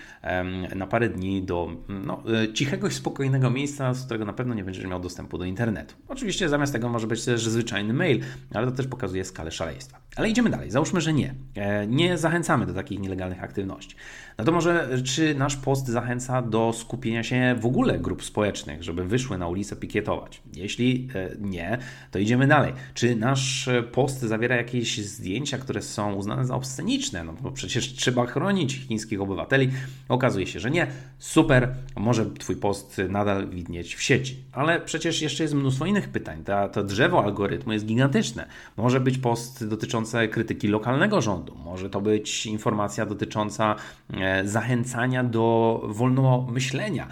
na 0.76 0.86
parę 0.86 1.08
dni 1.08 1.42
do 1.42 1.76
no, 1.88 2.22
e, 2.42 2.52
cichego 2.52 2.88
i 2.88 2.90
spokojnego 2.90 3.50
miejsca, 3.50 3.94
z 3.94 4.04
którego 4.04 4.24
na 4.24 4.32
pewno 4.32 4.54
nie 4.54 4.64
będziesz 4.64 4.84
miał 4.84 5.00
dostępu 5.00 5.38
do 5.38 5.44
internetu. 5.44 5.94
Oczywiście 6.08 6.48
zamiast 6.48 6.72
tego 6.72 6.88
może 6.88 7.06
być 7.06 7.24
też 7.24 7.48
zwyczajny 7.48 7.94
mail, 7.94 8.20
ale 8.54 8.66
to 8.66 8.72
też 8.72 8.86
pokazuje 8.86 9.24
skalę 9.24 9.50
szaleństwa. 9.50 10.00
Ale 10.16 10.28
idziemy 10.28 10.50
dalej. 10.50 10.70
Załóżmy, 10.70 11.00
że 11.00 11.12
nie. 11.12 11.34
E, 11.54 11.86
nie 11.86 12.18
zachęcamy 12.18 12.66
do 12.66 12.74
takich 12.74 13.00
nielegalnych 13.00 13.44
aktywności. 13.44 13.96
No 14.42 14.46
to 14.46 14.52
może, 14.52 14.88
czy 15.04 15.34
nasz 15.34 15.56
post 15.56 15.86
zachęca 15.86 16.42
do 16.42 16.72
skupienia 16.72 17.22
się 17.22 17.56
w 17.60 17.66
ogóle 17.66 17.98
grup 17.98 18.24
społecznych, 18.24 18.82
żeby 18.82 19.04
wyszły 19.04 19.38
na 19.38 19.48
ulicę 19.48 19.76
pikietować? 19.76 20.42
Jeśli 20.56 21.08
e, 21.14 21.30
nie, 21.40 21.78
to 22.10 22.18
idziemy 22.18 22.46
dalej. 22.46 22.72
Czy 22.94 23.16
nasz 23.16 23.68
post 23.92 24.20
zawiera 24.20 24.56
jakieś 24.56 25.06
zdjęcia, 25.06 25.58
które 25.58 25.82
są 25.82 26.14
uznane 26.14 26.44
za 26.44 26.54
obsceniczne? 26.54 27.24
No 27.24 27.32
bo 27.32 27.50
przecież 27.50 27.92
trzeba 27.94 28.26
chronić 28.26 28.74
chińskich 28.88 29.20
obywateli. 29.20 29.70
Okazuje 30.08 30.46
się, 30.46 30.60
że 30.60 30.70
nie. 30.70 30.86
Super, 31.18 31.74
może 31.96 32.26
Twój 32.26 32.56
post 32.56 33.00
nadal 33.08 33.48
widnieć 33.48 33.94
w 33.94 34.02
sieci. 34.02 34.36
Ale 34.52 34.80
przecież 34.80 35.22
jeszcze 35.22 35.44
jest 35.44 35.54
mnóstwo 35.54 35.86
innych 35.86 36.08
pytań. 36.08 36.44
Ta, 36.44 36.68
to 36.68 36.84
drzewo 36.84 37.24
algorytmu 37.24 37.72
jest 37.72 37.86
gigantyczne. 37.86 38.46
Może 38.76 39.00
być 39.00 39.18
post 39.18 39.68
dotyczący 39.68 40.28
krytyki 40.28 40.68
lokalnego 40.68 41.20
rządu, 41.20 41.54
może 41.64 41.90
to 41.90 42.00
być 42.00 42.46
informacja 42.46 43.06
dotycząca 43.06 43.76
e, 44.14 44.31
zachęcania 44.44 45.24
do 45.24 45.80
wolnomyślenia. 45.84 47.06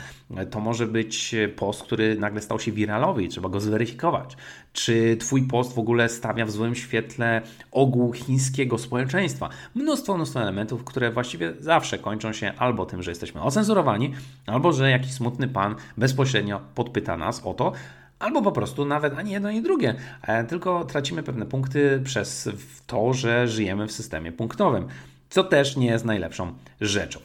To 0.51 0.61
może 0.61 0.87
być 0.87 1.35
post, 1.57 1.83
który 1.83 2.17
nagle 2.17 2.41
stał 2.41 2.61
się 2.61 2.73
wiralowy 2.73 3.25
i 3.25 3.29
trzeba 3.29 3.49
go 3.49 3.61
zweryfikować. 3.61 4.37
Czy 4.73 5.17
Twój 5.17 5.43
post 5.43 5.75
w 5.75 5.79
ogóle 5.79 6.09
stawia 6.09 6.47
w 6.47 6.51
złym 6.51 6.75
świetle 6.75 7.43
ogół 7.73 8.13
chińskiego 8.13 8.79
społeczeństwa? 8.79 9.49
Mnóstwo, 9.75 10.15
mnóstwo 10.15 10.43
elementów, 10.43 10.85
które 10.85 11.11
właściwie 11.11 11.53
zawsze 11.59 11.99
kończą 11.99 12.33
się 12.33 12.53
albo 12.59 12.87
tym, 12.87 13.03
że 13.03 13.11
jesteśmy 13.11 13.43
ocenzurowani, 13.43 14.15
albo 14.47 14.73
że 14.73 14.91
jakiś 14.91 15.13
smutny 15.13 15.49
pan 15.49 15.75
bezpośrednio 15.97 16.61
podpyta 16.75 17.17
nas 17.17 17.43
o 17.45 17.55
to, 17.55 17.73
albo 18.21 18.43
po 18.43 18.53
prostu 18.53 18.85
nawet 18.85 19.19
ani 19.19 19.31
jedno, 19.31 19.49
ani 19.49 19.63
drugie, 19.63 19.95
e, 20.23 20.45
tylko 20.45 20.85
tracimy 20.85 21.23
pewne 21.23 21.47
punkty 21.47 22.01
przez 22.05 22.49
to, 22.87 23.13
że 23.13 23.49
żyjemy 23.49 23.87
w 23.87 23.93
systemie 23.93 24.33
punktowym, 24.33 24.89
co 25.31 25.45
też 25.45 25.77
nie 25.77 25.87
jest 25.87 26.05
najlepszą 26.05 26.55
rzeczą. 26.81 27.21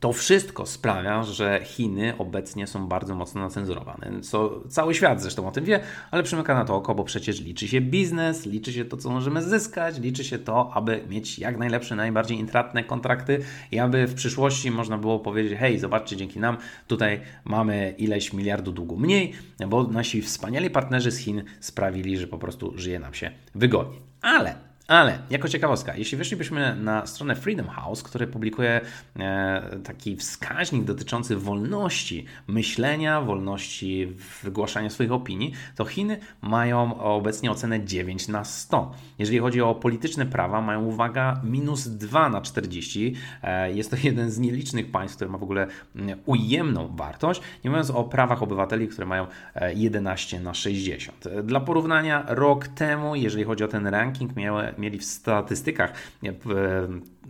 To 0.00 0.12
wszystko 0.12 0.66
sprawia, 0.66 1.22
że 1.22 1.60
Chiny 1.64 2.14
obecnie 2.18 2.66
są 2.66 2.88
bardzo 2.88 3.14
mocno 3.14 3.40
nacenzurowane, 3.40 4.20
co 4.20 4.60
cały 4.68 4.94
świat 4.94 5.22
zresztą 5.22 5.48
o 5.48 5.50
tym 5.50 5.64
wie, 5.64 5.80
ale 6.10 6.22
przymyka 6.22 6.54
na 6.54 6.64
to 6.64 6.76
oko, 6.76 6.94
bo 6.94 7.04
przecież 7.04 7.40
liczy 7.40 7.68
się 7.68 7.80
biznes, 7.80 8.46
liczy 8.46 8.72
się 8.72 8.84
to, 8.84 8.96
co 8.96 9.10
możemy 9.10 9.42
zyskać, 9.42 10.00
liczy 10.00 10.24
się 10.24 10.38
to, 10.38 10.70
aby 10.74 11.04
mieć 11.08 11.38
jak 11.38 11.58
najlepsze, 11.58 11.96
najbardziej 11.96 12.38
intratne 12.38 12.84
kontrakty 12.84 13.40
i 13.72 13.78
aby 13.78 14.06
w 14.06 14.14
przyszłości 14.14 14.70
można 14.70 14.98
było 14.98 15.18
powiedzieć, 15.18 15.58
hej, 15.58 15.78
zobaczcie, 15.78 16.16
dzięki 16.16 16.40
nam 16.40 16.56
tutaj 16.86 17.20
mamy 17.44 17.94
ileś 17.98 18.32
miliardów 18.32 18.74
długu 18.74 18.96
mniej, 18.96 19.32
bo 19.68 19.82
nasi 19.82 20.22
wspaniali 20.22 20.70
partnerzy 20.70 21.10
z 21.10 21.18
Chin 21.18 21.42
sprawili, 21.60 22.18
że 22.18 22.26
po 22.26 22.38
prostu 22.38 22.72
żyje 22.76 22.98
nam 22.98 23.14
się 23.14 23.30
wygodnie. 23.54 23.98
Ale 24.22 24.67
Ale 24.88 25.18
jako 25.30 25.48
ciekawostka, 25.48 25.96
jeśli 25.96 26.18
weszlibyśmy 26.18 26.76
na 26.76 27.06
stronę 27.06 27.36
Freedom 27.36 27.68
House, 27.68 28.02
który 28.02 28.26
publikuje 28.26 28.80
e, 29.18 29.78
taki 29.84 30.16
wskaźnik 30.16 30.84
dotyczący 30.84 31.36
wolności 31.36 32.24
myślenia, 32.46 33.20
wolności 33.20 34.16
wygłaszania 34.42 34.90
swoich 34.90 35.12
opinii, 35.12 35.52
to 35.76 35.84
Chiny 35.84 36.18
mają 36.42 37.00
obecnie 37.00 37.50
ocenę 37.50 37.84
9 37.84 38.28
na 38.28 38.44
100. 38.44 38.94
Jeżeli 39.18 39.38
chodzi 39.38 39.62
o 39.62 39.74
polityczne 39.74 40.26
prawa, 40.26 40.60
mają 40.60 40.84
uwaga 40.84 41.40
minus 41.44 41.88
2 41.88 42.28
na 42.28 42.40
40. 42.40 43.14
E, 43.42 43.72
jest 43.72 43.90
to 43.90 43.96
jeden 44.02 44.30
z 44.30 44.38
nielicznych 44.38 44.90
państw, 44.90 45.16
który 45.16 45.30
ma 45.30 45.38
w 45.38 45.42
ogóle 45.42 45.66
mm, 45.96 46.18
ujemną 46.26 46.96
wartość, 46.96 47.40
nie 47.64 47.70
mówiąc 47.70 47.90
o 47.90 48.04
prawach 48.04 48.42
obywateli, 48.42 48.88
które 48.88 49.06
mają 49.06 49.26
11 49.74 50.36
e, 50.36 50.40
na 50.40 50.54
60. 50.54 51.24
Dla 51.44 51.60
porównania, 51.60 52.24
rok 52.28 52.68
temu, 52.68 53.14
jeżeli 53.14 53.44
chodzi 53.44 53.64
o 53.64 53.68
ten 53.68 53.86
ranking, 53.86 54.36
miały 54.36 54.77
mieli 54.78 54.98
w 54.98 55.04
statystykach 55.04 55.92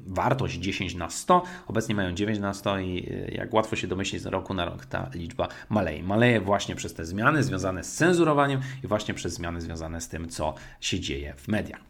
wartość 0.07 0.59
10 0.59 0.95
na 0.95 1.11
100, 1.11 1.43
obecnie 1.67 1.95
mają 1.95 2.13
9 2.13 2.39
na 2.39 2.55
100 2.55 2.79
i 2.79 3.11
e, 3.11 3.31
jak 3.35 3.55
łatwo 3.55 3.77
się 3.77 3.87
domyślić, 3.87 4.23
z 4.23 4.27
roku 4.27 4.55
na 4.55 4.65
rok 4.65 4.87
ta 4.87 5.11
liczba 5.15 5.49
maleje. 5.69 6.03
Maleje 6.03 6.41
właśnie 6.41 6.75
przez 6.75 6.95
te 6.95 7.05
zmiany 7.05 7.43
związane 7.43 7.85
z 7.85 7.93
cenzurowaniem 7.93 8.61
i 8.85 8.87
właśnie 8.87 9.15
przez 9.15 9.35
zmiany 9.35 9.61
związane 9.61 10.01
z 10.01 10.09
tym, 10.09 10.29
co 10.29 10.55
się 10.81 11.01
dzieje 11.01 11.35
w 11.37 11.49
mediach. 11.49 11.88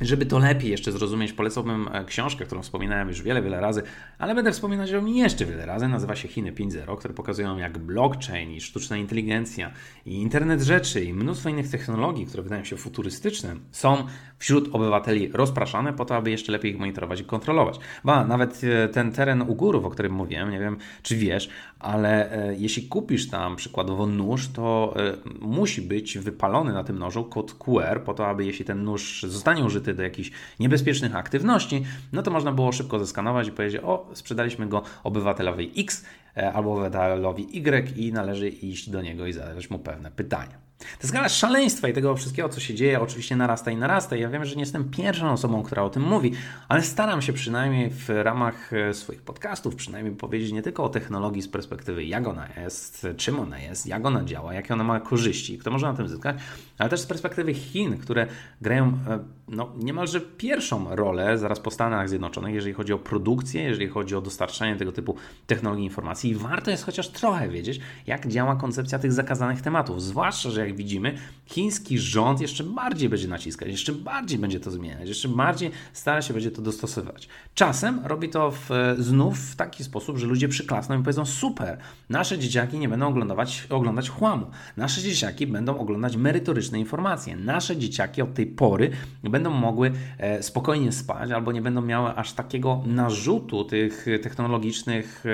Żeby 0.00 0.26
to 0.26 0.38
lepiej 0.38 0.70
jeszcze 0.70 0.92
zrozumieć, 0.92 1.32
polecałbym 1.32 1.88
e, 1.92 2.04
książkę, 2.04 2.44
którą 2.44 2.62
wspominałem 2.62 3.08
już 3.08 3.22
wiele, 3.22 3.42
wiele 3.42 3.60
razy, 3.60 3.82
ale 4.18 4.34
będę 4.34 4.52
wspominać 4.52 4.90
niej 5.02 5.16
jeszcze 5.16 5.44
wiele 5.44 5.66
razy. 5.66 5.88
Nazywa 5.88 6.16
się 6.16 6.28
Chiny 6.28 6.52
5.0, 6.52 6.98
które 6.98 7.14
pokazują 7.14 7.58
jak 7.58 7.78
blockchain 7.78 8.50
i 8.50 8.60
sztuczna 8.60 8.96
inteligencja 8.96 9.70
i 10.06 10.14
internet 10.14 10.62
rzeczy 10.62 11.04
i 11.04 11.14
mnóstwo 11.14 11.48
innych 11.48 11.70
technologii, 11.70 12.26
które 12.26 12.42
wydają 12.42 12.64
się 12.64 12.76
futurystyczne, 12.76 13.56
są 13.70 14.06
wśród 14.38 14.68
obywateli 14.72 15.30
rozpraszane 15.32 15.92
po 15.92 16.04
to, 16.04 16.16
aby 16.16 16.30
jeszcze 16.30 16.52
lepiej 16.52 16.72
ich 16.72 16.78
monitorować 16.78 17.20
i 17.20 17.24
kontrolować. 17.24 17.78
Ba, 18.04 18.24
nawet 18.24 18.60
e, 18.64 18.88
ten 18.88 19.12
teren 19.12 19.42
u 19.42 19.54
górów, 19.54 19.84
o 19.84 19.90
którym 19.90 20.12
mówiłem, 20.12 20.50
nie 20.50 20.60
wiem 20.60 20.76
czy 21.02 21.16
wiesz, 21.16 21.48
ale 21.80 22.32
e, 22.32 22.54
jeśli 22.54 22.82
kupisz 22.88 23.28
tam 23.28 23.56
przykładowo 23.56 24.06
nóż, 24.06 24.48
to 24.48 24.94
musi 25.40 25.82
być 25.82 26.18
wypalony 26.18 26.72
na 26.72 26.84
tym 26.84 26.98
nożu 26.98 27.24
kod 27.24 27.54
QR 27.54 28.02
po 28.04 28.14
to, 28.14 28.26
aby 28.26 28.44
jeśli 28.44 28.64
ten 28.64 28.84
nóż 28.84 29.22
zostanie 29.22 29.64
użyty 29.64 29.94
do 29.94 30.02
jakichś 30.02 30.30
niebezpiecznych 30.60 31.16
aktywności, 31.16 31.84
no 32.12 32.22
to 32.22 32.30
można 32.30 32.52
było 32.52 32.72
szybko 32.72 32.98
zeskanować 32.98 33.48
i 33.48 33.52
powiedzieć, 33.52 33.80
o, 33.84 34.10
sprzedaliśmy 34.12 34.66
go 34.66 34.82
obywatelowi 35.04 35.72
X 35.76 36.04
e, 36.04 36.27
albo 36.54 36.72
obywatelowi 36.72 37.58
Y 37.58 37.96
i 37.96 38.12
należy 38.12 38.48
iść 38.48 38.90
do 38.90 39.02
niego 39.02 39.26
i 39.26 39.32
zadać 39.32 39.70
mu 39.70 39.78
pewne 39.78 40.10
pytania. 40.10 40.68
Ta 40.98 41.08
skala 41.08 41.28
szaleństwa 41.28 41.88
i 41.88 41.92
tego 41.92 42.16
wszystkiego, 42.16 42.48
co 42.48 42.60
się 42.60 42.74
dzieje, 42.74 43.00
oczywiście 43.00 43.36
narasta 43.36 43.70
i 43.70 43.76
narasta. 43.76 44.16
Ja 44.16 44.28
wiem, 44.28 44.44
że 44.44 44.54
nie 44.54 44.62
jestem 44.62 44.90
pierwszą 44.90 45.32
osobą, 45.32 45.62
która 45.62 45.82
o 45.82 45.90
tym 45.90 46.02
mówi, 46.02 46.32
ale 46.68 46.82
staram 46.82 47.22
się 47.22 47.32
przynajmniej 47.32 47.90
w 47.90 48.08
ramach 48.08 48.72
e, 48.72 48.94
swoich 48.94 49.22
podcastów, 49.22 49.74
przynajmniej 49.76 50.16
powiedzieć 50.16 50.52
nie 50.52 50.62
tylko 50.62 50.84
o 50.84 50.88
technologii 50.88 51.42
z 51.42 51.48
perspektywy, 51.48 52.04
jak 52.04 52.26
ona 52.26 52.48
jest, 52.62 53.06
czym 53.16 53.40
ona 53.40 53.58
jest, 53.58 53.86
jak 53.86 54.06
ona 54.06 54.24
działa, 54.24 54.54
jakie 54.54 54.74
ona 54.74 54.84
ma 54.84 55.00
korzyści, 55.00 55.58
kto 55.58 55.70
może 55.70 55.86
na 55.86 55.94
tym 55.94 56.08
zyskać, 56.08 56.36
ale 56.78 56.90
też 56.90 57.00
z 57.00 57.06
perspektywy 57.06 57.54
Chin, 57.54 57.98
które 57.98 58.26
grają 58.60 58.86
e, 58.86 59.18
no, 59.48 59.72
niemalże 59.76 60.20
pierwszą 60.20 60.96
rolę 60.96 61.38
zaraz 61.38 61.60
po 61.60 61.70
Stanach 61.70 62.08
Zjednoczonych, 62.08 62.54
jeżeli 62.54 62.74
chodzi 62.74 62.92
o 62.92 62.98
produkcję, 62.98 63.62
jeżeli 63.62 63.88
chodzi 63.88 64.14
o 64.16 64.20
dostarczanie 64.20 64.76
tego 64.76 64.92
typu 64.92 65.14
technologii 65.46 65.84
informacji. 65.84 66.30
I 66.30 66.34
warto 66.34 66.70
jest 66.70 66.84
chociaż 66.84 67.08
trochę 67.08 67.48
wiedzieć, 67.48 67.80
jak 68.06 68.28
działa 68.28 68.56
koncepcja 68.56 68.98
tych 68.98 69.12
zakazanych 69.12 69.62
tematów, 69.62 70.02
zwłaszcza, 70.02 70.50
że 70.50 70.60
jak 70.60 70.76
widzimy, 70.76 71.18
chiński 71.46 71.98
rząd 71.98 72.40
jeszcze 72.40 72.64
bardziej 72.64 73.08
będzie 73.08 73.28
naciskać, 73.28 73.68
jeszcze 73.68 73.92
bardziej 73.92 74.38
będzie 74.38 74.60
to 74.60 74.70
zmieniać, 74.70 75.08
jeszcze 75.08 75.28
bardziej 75.28 75.70
stara 75.92 76.22
się 76.22 76.34
będzie 76.34 76.50
to 76.50 76.62
dostosowywać. 76.62 77.28
Czasem 77.54 78.00
robi 78.04 78.28
to 78.28 78.50
w, 78.50 78.68
znów 78.98 79.38
w 79.38 79.56
taki 79.56 79.84
sposób, 79.84 80.18
że 80.18 80.26
ludzie 80.26 80.48
przyklasną 80.48 81.00
i 81.00 81.02
powiedzą: 81.02 81.26
Super, 81.26 81.78
nasze 82.08 82.38
dzieciaki 82.38 82.78
nie 82.78 82.88
będą 82.88 83.08
oglądać, 83.08 83.66
oglądać 83.70 84.10
chłamu, 84.10 84.46
nasze 84.76 85.02
dzieciaki 85.02 85.46
będą 85.46 85.78
oglądać 85.78 86.16
merytoryczne 86.16 86.78
informacje, 86.78 87.36
nasze 87.36 87.76
dzieciaki 87.76 88.22
od 88.22 88.34
tej 88.34 88.46
pory 88.46 88.90
będą 89.22 89.37
mogły 89.44 89.92
e, 90.18 90.42
spokojnie 90.42 90.92
spać 90.92 91.30
albo 91.30 91.52
nie 91.52 91.62
będą 91.62 91.80
miały 91.82 92.14
aż 92.14 92.32
takiego 92.32 92.82
narzutu 92.86 93.64
tych 93.64 94.06
technologicznych 94.22 95.24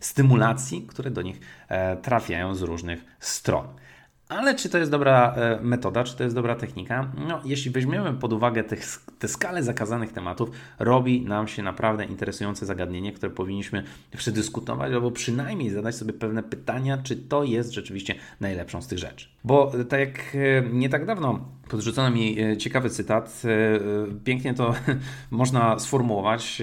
stymulacji, 0.00 0.82
które 0.82 1.10
do 1.10 1.22
nich 1.22 1.40
e, 1.68 1.96
trafiają 1.96 2.54
z 2.54 2.62
różnych 2.62 3.04
stron. 3.18 3.79
Ale 4.30 4.54
czy 4.54 4.68
to 4.68 4.78
jest 4.78 4.90
dobra 4.90 5.34
e, 5.36 5.58
metoda, 5.62 6.04
czy 6.04 6.16
to 6.16 6.24
jest 6.24 6.36
dobra 6.36 6.54
technika? 6.54 7.12
No, 7.28 7.40
jeśli 7.44 7.70
weźmiemy 7.70 8.12
pod 8.12 8.32
uwagę 8.32 8.64
te, 8.64 8.76
te 9.18 9.28
skalę 9.28 9.62
zakazanych 9.62 10.12
tematów, 10.12 10.50
robi 10.78 11.20
nam 11.22 11.48
się 11.48 11.62
naprawdę 11.62 12.04
interesujące 12.04 12.66
zagadnienie, 12.66 13.12
które 13.12 13.32
powinniśmy 13.32 13.84
przedyskutować, 14.16 14.92
albo 14.92 15.10
przynajmniej 15.10 15.70
zadać 15.70 15.94
sobie 15.94 16.12
pewne 16.12 16.42
pytania, 16.42 16.98
czy 16.98 17.16
to 17.16 17.44
jest 17.44 17.72
rzeczywiście 17.72 18.14
najlepszą 18.40 18.82
z 18.82 18.86
tych 18.86 18.98
rzeczy. 18.98 19.28
Bo 19.44 19.72
e, 19.80 19.84
tak 19.84 20.00
jak 20.00 20.18
e, 20.34 20.62
nie 20.72 20.88
tak 20.88 21.06
dawno 21.06 21.40
podrzucono 21.70 22.10
mi 22.10 22.36
ciekawy 22.58 22.90
cytat, 22.90 23.42
pięknie 24.24 24.54
to 24.54 24.74
można 25.30 25.78
sformułować, 25.78 26.62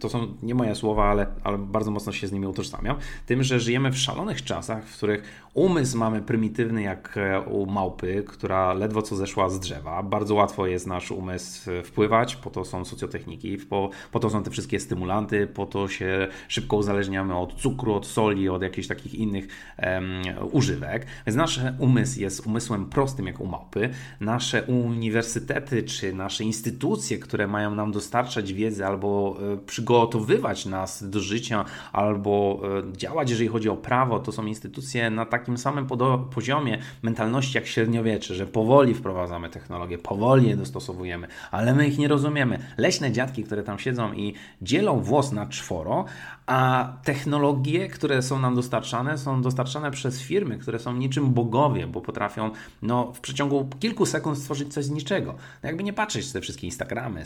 to 0.00 0.08
są 0.08 0.34
nie 0.42 0.54
moje 0.54 0.74
słowa, 0.74 1.04
ale, 1.04 1.26
ale 1.44 1.58
bardzo 1.58 1.90
mocno 1.90 2.12
się 2.12 2.26
z 2.26 2.32
nimi 2.32 2.46
utożsamiam, 2.46 2.96
tym, 3.26 3.42
że 3.42 3.60
żyjemy 3.60 3.90
w 3.90 3.98
szalonych 3.98 4.44
czasach, 4.44 4.84
w 4.84 4.96
których 4.96 5.22
umysł 5.54 5.98
mamy 5.98 6.22
prymitywny 6.22 6.81
jak 6.82 7.18
u 7.46 7.66
małpy, 7.66 8.24
która 8.26 8.72
ledwo 8.72 9.02
co 9.02 9.16
zeszła 9.16 9.48
z 9.48 9.60
drzewa. 9.60 10.02
Bardzo 10.02 10.34
łatwo 10.34 10.66
jest 10.66 10.86
nasz 10.86 11.10
umysł 11.10 11.70
wpływać, 11.84 12.36
po 12.36 12.50
to 12.50 12.64
są 12.64 12.84
socjotechniki, 12.84 13.58
po, 13.58 13.90
po 14.12 14.20
to 14.20 14.30
są 14.30 14.42
te 14.42 14.50
wszystkie 14.50 14.80
stymulanty, 14.80 15.46
po 15.46 15.66
to 15.66 15.88
się 15.88 16.28
szybko 16.48 16.76
uzależniamy 16.76 17.38
od 17.38 17.54
cukru, 17.54 17.94
od 17.94 18.06
soli, 18.06 18.48
od 18.48 18.62
jakichś 18.62 18.88
takich 18.88 19.14
innych 19.14 19.48
um, 19.78 20.22
używek. 20.52 21.06
Więc 21.26 21.36
nasz 21.36 21.60
umysł 21.78 22.20
jest 22.20 22.46
umysłem 22.46 22.86
prostym 22.86 23.26
jak 23.26 23.40
u 23.40 23.46
małpy. 23.46 23.90
Nasze 24.20 24.62
uniwersytety 24.62 25.82
czy 25.82 26.12
nasze 26.12 26.44
instytucje, 26.44 27.18
które 27.18 27.46
mają 27.46 27.74
nam 27.74 27.92
dostarczać 27.92 28.52
wiedzy 28.52 28.86
albo 28.86 29.36
e, 29.52 29.56
przygotowywać 29.56 30.66
nas 30.66 31.10
do 31.10 31.20
życia, 31.20 31.64
albo 31.92 32.60
e, 32.92 32.96
działać, 32.96 33.30
jeżeli 33.30 33.48
chodzi 33.48 33.68
o 33.68 33.76
prawo, 33.76 34.18
to 34.18 34.32
są 34.32 34.46
instytucje 34.46 35.10
na 35.10 35.26
takim 35.26 35.58
samym 35.58 35.86
poziomie 36.34 36.71
mentalności 37.02 37.58
jak 37.58 37.66
średniowiecze, 37.66 38.34
że 38.34 38.46
powoli 38.46 38.94
wprowadzamy 38.94 39.48
technologię, 39.48 39.98
powoli 39.98 40.48
je 40.48 40.56
dostosowujemy, 40.56 41.26
ale 41.50 41.74
my 41.74 41.88
ich 41.88 41.98
nie 41.98 42.08
rozumiemy. 42.08 42.58
Leśne 42.76 43.12
dziadki, 43.12 43.44
które 43.44 43.62
tam 43.62 43.78
siedzą 43.78 44.12
i 44.12 44.34
dzielą 44.62 45.00
włos 45.00 45.32
na 45.32 45.46
czworo, 45.46 46.04
a 46.52 46.92
technologie, 47.04 47.88
które 47.88 48.22
są 48.22 48.38
nam 48.38 48.54
dostarczane, 48.54 49.18
są 49.18 49.42
dostarczane 49.42 49.90
przez 49.90 50.20
firmy, 50.20 50.58
które 50.58 50.78
są 50.78 50.96
niczym 50.96 51.32
bogowie, 51.32 51.86
bo 51.86 52.00
potrafią 52.00 52.50
no, 52.82 53.12
w 53.12 53.20
przeciągu 53.20 53.68
kilku 53.80 54.06
sekund 54.06 54.38
stworzyć 54.38 54.72
coś 54.72 54.84
z 54.84 54.90
niczego. 54.90 55.34
No 55.62 55.66
jakby 55.66 55.82
nie 55.82 55.92
patrzeć 55.92 56.32
te 56.32 56.40
wszystkie 56.40 56.66
Instagramy, 56.66 57.24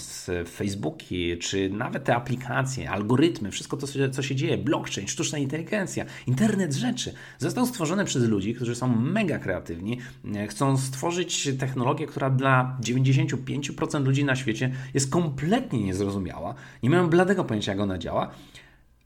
Facebooki, 0.48 1.38
czy 1.38 1.70
nawet 1.70 2.04
te 2.04 2.16
aplikacje, 2.16 2.90
algorytmy, 2.90 3.50
wszystko 3.50 3.76
to, 3.76 3.86
co 4.12 4.22
się 4.22 4.36
dzieje, 4.36 4.58
blockchain, 4.58 5.08
sztuczna 5.08 5.38
inteligencja, 5.38 6.04
internet 6.26 6.74
rzeczy, 6.74 7.14
został 7.38 7.66
stworzony 7.66 8.04
przez 8.04 8.24
ludzi, 8.24 8.54
którzy 8.54 8.74
są 8.74 8.96
mega 8.96 9.38
kreatywni, 9.38 9.98
e, 10.34 10.46
chcą 10.46 10.76
stworzyć 10.76 11.48
technologię, 11.58 12.06
która 12.06 12.30
dla 12.30 12.76
95% 12.80 14.04
ludzi 14.04 14.24
na 14.24 14.36
świecie 14.36 14.72
jest 14.94 15.10
kompletnie 15.10 15.80
niezrozumiała, 15.80 16.54
nie 16.82 16.90
mają 16.90 17.10
bladego 17.10 17.44
pojęcia, 17.44 17.72
jak 17.72 17.80
ona 17.80 17.98
działa. 17.98 18.30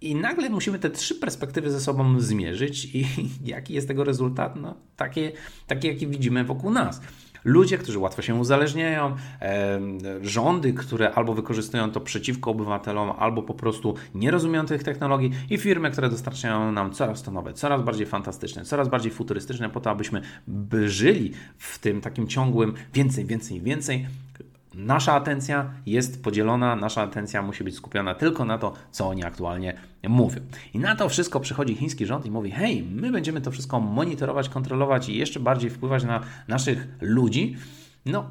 I 0.01 0.15
nagle 0.15 0.51
musimy 0.51 0.79
te 0.79 0.91
trzy 0.91 1.15
perspektywy 1.15 1.71
ze 1.71 1.81
sobą 1.81 2.21
zmierzyć 2.21 2.95
i 2.95 3.07
jaki 3.45 3.75
jest 3.75 3.89
tego 3.89 4.05
rezultat? 4.05 4.57
No, 4.57 4.75
takie, 4.97 5.33
takie 5.67 5.89
jaki 5.89 6.07
widzimy 6.07 6.45
wokół 6.45 6.71
nas. 6.71 7.01
Ludzie, 7.45 7.79
którzy 7.79 7.99
łatwo 7.99 8.23
się 8.23 8.35
uzależniają, 8.35 9.17
rządy, 10.23 10.73
które 10.73 11.13
albo 11.15 11.35
wykorzystują 11.35 11.91
to 11.91 12.01
przeciwko 12.01 12.51
obywatelom, 12.51 13.13
albo 13.19 13.43
po 13.43 13.55
prostu 13.55 13.95
nie 14.15 14.31
rozumieją 14.31 14.67
tych 14.67 14.83
technologii 14.83 15.31
i 15.51 15.59
firmy, 15.59 15.91
które 15.91 16.11
dostarczają 16.11 16.73
nam 16.73 16.93
coraz 16.93 17.23
to 17.23 17.31
nowe, 17.31 17.53
coraz 17.53 17.83
bardziej 17.83 18.07
fantastyczne, 18.07 18.65
coraz 18.65 18.89
bardziej 18.89 19.13
futurystyczne, 19.13 19.71
po 19.71 19.81
to, 19.81 19.91
abyśmy 19.91 20.23
żyli 20.87 21.33
w 21.59 21.79
tym 21.79 22.01
takim 22.01 22.29
ciągłym 22.29 22.75
więcej, 22.95 23.25
więcej, 23.25 23.61
więcej, 23.61 24.07
Nasza 24.75 25.15
atencja 25.15 25.71
jest 25.87 26.23
podzielona, 26.25 26.77
nasza 26.77 27.03
atencja 27.03 27.43
musi 27.43 27.65
być 27.65 27.75
skupiona 27.75 28.15
tylko 28.15 28.45
na 28.45 28.59
to, 28.59 28.73
co 28.91 29.09
oni 29.09 29.25
aktualnie 29.25 29.75
mówią. 30.09 30.41
I 30.75 30.79
na 30.79 30.97
to 30.97 31.09
wszystko 31.09 31.41
przychodzi 31.41 31.75
chiński 31.75 32.07
rząd 32.07 32.27
i 32.27 32.31
mówi: 32.31 32.51
hej, 32.51 32.83
my 32.83 33.11
będziemy 33.11 33.41
to 33.41 33.51
wszystko 33.51 33.81
monitorować, 33.81 34.49
kontrolować 34.49 35.09
i 35.09 35.17
jeszcze 35.17 35.41
bardziej 35.41 35.71
wpływać 35.71 36.05
na 36.05 36.21
naszych 36.49 36.89
ludzi. 37.01 37.57
No, 38.07 38.31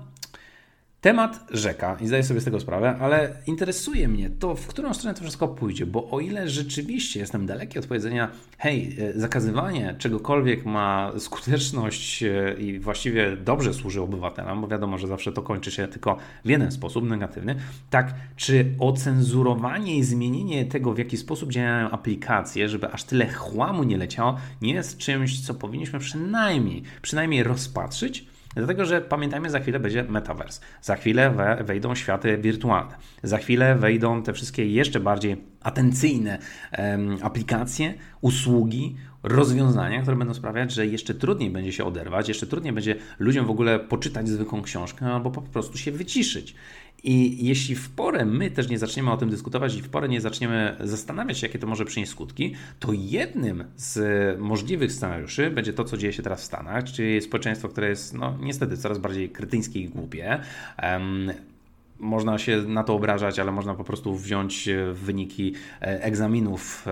Temat 1.01 1.47
rzeka 1.51 1.97
i 2.01 2.07
zdaję 2.07 2.23
sobie 2.23 2.41
z 2.41 2.45
tego 2.45 2.59
sprawę, 2.59 2.95
ale 3.01 3.35
interesuje 3.47 4.07
mnie 4.07 4.29
to, 4.29 4.55
w 4.55 4.67
którą 4.67 4.93
stronę 4.93 5.15
to 5.15 5.21
wszystko 5.21 5.47
pójdzie, 5.47 5.85
bo 5.85 6.09
o 6.09 6.19
ile 6.19 6.49
rzeczywiście 6.49 7.19
jestem 7.19 7.45
daleki 7.45 7.79
od 7.79 7.87
powiedzenia, 7.87 8.31
hej, 8.57 8.95
e, 8.99 9.19
zakazywanie 9.19 9.95
czegokolwiek 9.97 10.65
ma 10.65 11.11
skuteczność 11.19 12.23
e, 12.23 12.55
i 12.59 12.79
właściwie 12.79 13.37
dobrze 13.37 13.73
służy 13.73 14.01
obywatelom, 14.01 14.61
bo 14.61 14.67
wiadomo, 14.67 14.97
że 14.97 15.07
zawsze 15.07 15.31
to 15.31 15.41
kończy 15.41 15.71
się 15.71 15.87
tylko 15.87 16.17
w 16.45 16.49
jeden 16.49 16.71
sposób, 16.71 17.03
negatywny, 17.03 17.55
tak, 17.89 18.13
czy 18.35 18.65
ocenzurowanie 18.79 19.97
i 19.97 20.03
zmienienie 20.03 20.65
tego, 20.65 20.93
w 20.93 20.97
jaki 20.97 21.17
sposób 21.17 21.51
działają 21.51 21.89
aplikacje, 21.89 22.69
żeby 22.69 22.91
aż 22.91 23.03
tyle 23.03 23.33
chłamu 23.33 23.83
nie 23.83 23.97
leciało, 23.97 24.37
nie 24.61 24.73
jest 24.73 24.97
czymś, 24.97 25.45
co 25.45 25.53
powinniśmy 25.53 25.99
przynajmniej, 25.99 26.83
przynajmniej 27.01 27.43
rozpatrzyć, 27.43 28.28
Dlatego, 28.55 28.85
że 28.85 29.01
pamiętajmy, 29.01 29.49
za 29.49 29.59
chwilę 29.59 29.79
będzie 29.79 30.03
metaverse, 30.03 30.61
za 30.81 30.95
chwilę 30.95 31.31
we, 31.31 31.63
wejdą 31.63 31.95
światy 31.95 32.37
wirtualne, 32.37 32.95
za 33.23 33.37
chwilę 33.37 33.75
wejdą 33.75 34.23
te 34.23 34.33
wszystkie 34.33 34.67
jeszcze 34.67 34.99
bardziej 34.99 35.37
atencyjne 35.61 36.39
um, 36.77 37.17
aplikacje, 37.21 37.93
usługi, 38.21 38.95
rozwiązania, 39.23 40.01
które 40.01 40.17
będą 40.17 40.33
sprawiać, 40.33 40.71
że 40.71 40.87
jeszcze 40.87 41.13
trudniej 41.13 41.49
będzie 41.49 41.71
się 41.71 41.85
oderwać, 41.85 42.27
jeszcze 42.27 42.47
trudniej 42.47 42.73
będzie 42.73 42.95
ludziom 43.19 43.45
w 43.45 43.49
ogóle 43.49 43.79
poczytać 43.79 44.29
zwykłą 44.29 44.61
książkę 44.61 45.05
albo 45.05 45.31
po 45.31 45.41
prostu 45.41 45.77
się 45.77 45.91
wyciszyć. 45.91 46.55
I 47.03 47.45
jeśli 47.45 47.75
w 47.75 47.89
porę 47.89 48.25
my 48.25 48.51
też 48.51 48.69
nie 48.69 48.79
zaczniemy 48.79 49.11
o 49.11 49.17
tym 49.17 49.29
dyskutować 49.29 49.75
i 49.75 49.81
w 49.81 49.89
porę 49.89 50.09
nie 50.09 50.21
zaczniemy 50.21 50.75
zastanawiać 50.79 51.39
się, 51.39 51.47
jakie 51.47 51.59
to 51.59 51.67
może 51.67 51.85
przynieść 51.85 52.11
skutki, 52.11 52.55
to 52.79 52.93
jednym 52.93 53.63
z 53.75 53.99
możliwych 54.39 54.91
scenariuszy 54.91 55.49
będzie 55.49 55.73
to, 55.73 55.83
co 55.83 55.97
dzieje 55.97 56.13
się 56.13 56.23
teraz 56.23 56.41
w 56.41 56.45
Stanach, 56.45 56.83
czyli 56.83 57.21
społeczeństwo, 57.21 57.69
które 57.69 57.89
jest 57.89 58.13
no, 58.13 58.37
niestety 58.41 58.77
coraz 58.77 58.97
bardziej 58.97 59.29
krytyńskie 59.29 59.79
i 59.79 59.89
głupie. 59.89 60.39
Można 61.99 62.37
się 62.37 62.57
na 62.57 62.83
to 62.83 62.95
obrażać, 62.95 63.39
ale 63.39 63.51
można 63.51 63.75
po 63.75 63.83
prostu 63.83 64.15
wziąć 64.15 64.67
e, 64.67 64.93
wyniki 64.93 65.53
e, 65.81 66.03
egzaminów 66.03 66.85
e, 66.87 66.91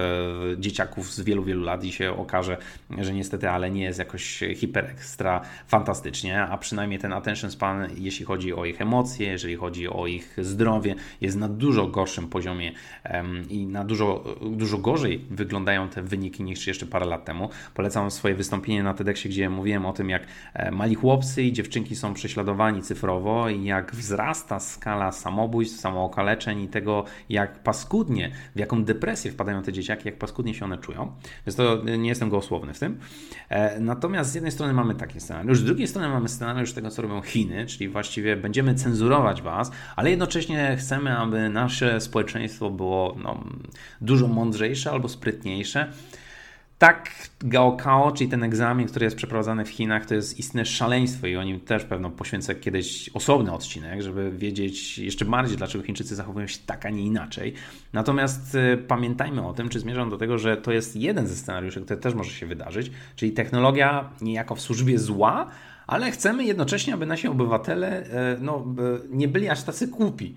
dzieciaków 0.62 1.12
z 1.12 1.22
wielu, 1.22 1.44
wielu 1.44 1.64
lat 1.64 1.84
i 1.84 1.92
się 1.92 2.18
okaże, 2.18 2.58
że 2.98 3.14
niestety, 3.14 3.50
ale 3.50 3.72
nie 3.72 3.84
jest 3.84 4.00
jakoś 4.00 4.44
hiper 4.56 4.86
ekstra 4.86 5.42
fantastycznie, 5.68 6.42
a 6.42 6.58
przynajmniej 6.58 7.00
ten 7.00 7.14
attention 7.14 7.52
span, 7.52 7.88
jeśli 7.98 8.26
chodzi 8.26 8.54
o 8.54 8.66
ich 8.66 8.82
emocje, 8.82 9.28
jeżeli 9.28 9.56
chodzi 9.56 9.88
o 9.88 10.08
ich 10.08 10.38
zdrowie, 10.38 10.96
jest 11.22 11.38
na 11.38 11.50
dużo 11.50 11.88
gorszym 11.88 12.28
poziomie 12.28 12.72
i 13.50 13.68
na 13.68 13.84
dużo, 13.84 14.24
dużo 14.52 14.78
gorzej 14.78 15.26
wyglądają 15.30 15.90
te 15.90 16.02
wyniki 16.02 16.44
niż 16.44 16.68
jeszcze 16.68 16.86
parę 16.86 17.06
lat 17.06 17.26
temu. 17.26 17.50
Polecam 17.74 18.12
swoje 18.12 18.36
wystąpienie 18.36 18.84
na 18.84 18.94
TEDxie, 18.94 19.30
gdzie 19.30 19.50
mówiłem 19.50 19.86
o 19.86 19.94
tym, 19.94 20.10
jak 20.10 20.24
mali 20.72 20.96
chłopcy 20.96 21.44
i 21.44 21.54
dziewczynki 21.54 21.96
są 21.96 22.14
prześladowani 22.14 22.82
cyfrowo 22.82 23.50
i 23.50 23.64
jak 23.64 23.96
wzrasta 23.96 24.60
skala 24.60 24.97
skala 24.98 25.12
samobójstw, 25.12 25.80
samookaleczeń 25.80 26.62
i 26.62 26.68
tego, 26.68 27.06
jak 27.30 27.64
paskudnie, 27.64 28.32
w 28.56 28.60
jaką 28.60 28.84
depresję 28.84 29.32
wpadają 29.32 29.62
te 29.62 29.74
dzieciaki, 29.74 30.04
jak 30.06 30.18
paskudnie 30.18 30.54
się 30.54 30.66
one 30.66 30.78
czują. 30.78 31.12
Więc 31.48 31.56
to 31.56 31.84
nie 31.98 32.10
jestem 32.10 32.30
gołosłowny 32.30 32.74
w 32.74 32.80
tym. 32.80 33.00
E, 33.50 33.80
natomiast 33.80 34.32
z 34.32 34.36
jednej 34.36 34.52
strony 34.52 34.74
mamy 34.74 34.96
taki 34.96 35.20
scenariusz, 35.20 35.60
z 35.60 35.64
drugiej 35.64 35.88
strony 35.88 36.10
mamy 36.10 36.30
scenariusz 36.30 36.74
tego, 36.74 36.90
co 36.90 37.02
robią 37.02 37.22
Chiny, 37.22 37.66
czyli 37.66 37.90
właściwie 37.90 38.36
będziemy 38.36 38.76
cenzurować 38.76 39.42
Was, 39.42 39.72
ale 39.96 40.10
jednocześnie 40.10 40.76
chcemy, 40.80 41.18
aby 41.18 41.50
nasze 41.50 42.02
społeczeństwo 42.02 42.70
było 42.70 43.16
no, 43.24 43.44
dużo 44.02 44.28
mądrzejsze 44.28 44.92
albo 44.92 45.10
sprytniejsze. 45.10 45.92
Tak, 46.80 47.12
Gaokao, 47.40 48.12
czyli 48.12 48.30
ten 48.30 48.44
egzamin, 48.44 48.88
który 48.88 49.06
jest 49.06 49.18
przeprowadzany 49.18 49.66
w 49.66 49.70
Chinach, 49.70 50.06
to 50.06 50.16
jest 50.16 50.40
istne 50.40 50.66
szaleństwo 50.66 51.28
i 51.28 51.36
o 51.36 51.44
nim 51.44 51.60
też 51.60 51.84
pewno 51.84 52.10
poświęcę 52.10 52.56
kiedyś 52.56 53.10
osobny 53.14 53.52
odcinek, 53.52 54.02
żeby 54.02 54.32
wiedzieć 54.32 54.98
jeszcze 54.98 55.26
bardziej, 55.26 55.58
dlaczego 55.58 55.84
Chińczycy 55.84 56.16
zachowują 56.16 56.48
się 56.48 56.60
tak, 56.66 56.86
a 56.86 56.90
nie 56.90 57.02
inaczej. 57.02 57.54
Natomiast 57.94 58.56
y, 58.56 58.78
pamiętajmy 58.88 59.48
o 59.48 59.54
tym, 59.54 59.70
czy 59.70 59.80
zmierzam 59.80 60.10
do 60.10 60.18
tego, 60.18 60.38
że 60.38 60.58
to 60.58 60.72
jest 60.72 60.96
jeden 60.96 61.28
ze 61.28 61.36
scenariuszy, 61.36 61.82
który 61.82 62.00
też 62.00 62.14
może 62.14 62.32
się 62.32 62.46
wydarzyć, 62.46 62.92
czyli 63.16 63.32
technologia 63.32 64.10
niejako 64.22 64.56
w 64.56 64.62
służbie 64.62 65.00
zła, 65.00 65.48
ale 65.88 66.12
chcemy 66.12 66.44
jednocześnie, 66.44 66.94
aby 66.94 67.06
nasi 67.06 67.28
obywatele 67.28 68.04
y, 68.04 68.08
no, 68.40 68.66
nie 69.10 69.28
byli 69.28 69.50
aż 69.50 69.64
tacy 69.64 69.88
głupi. 69.88 70.36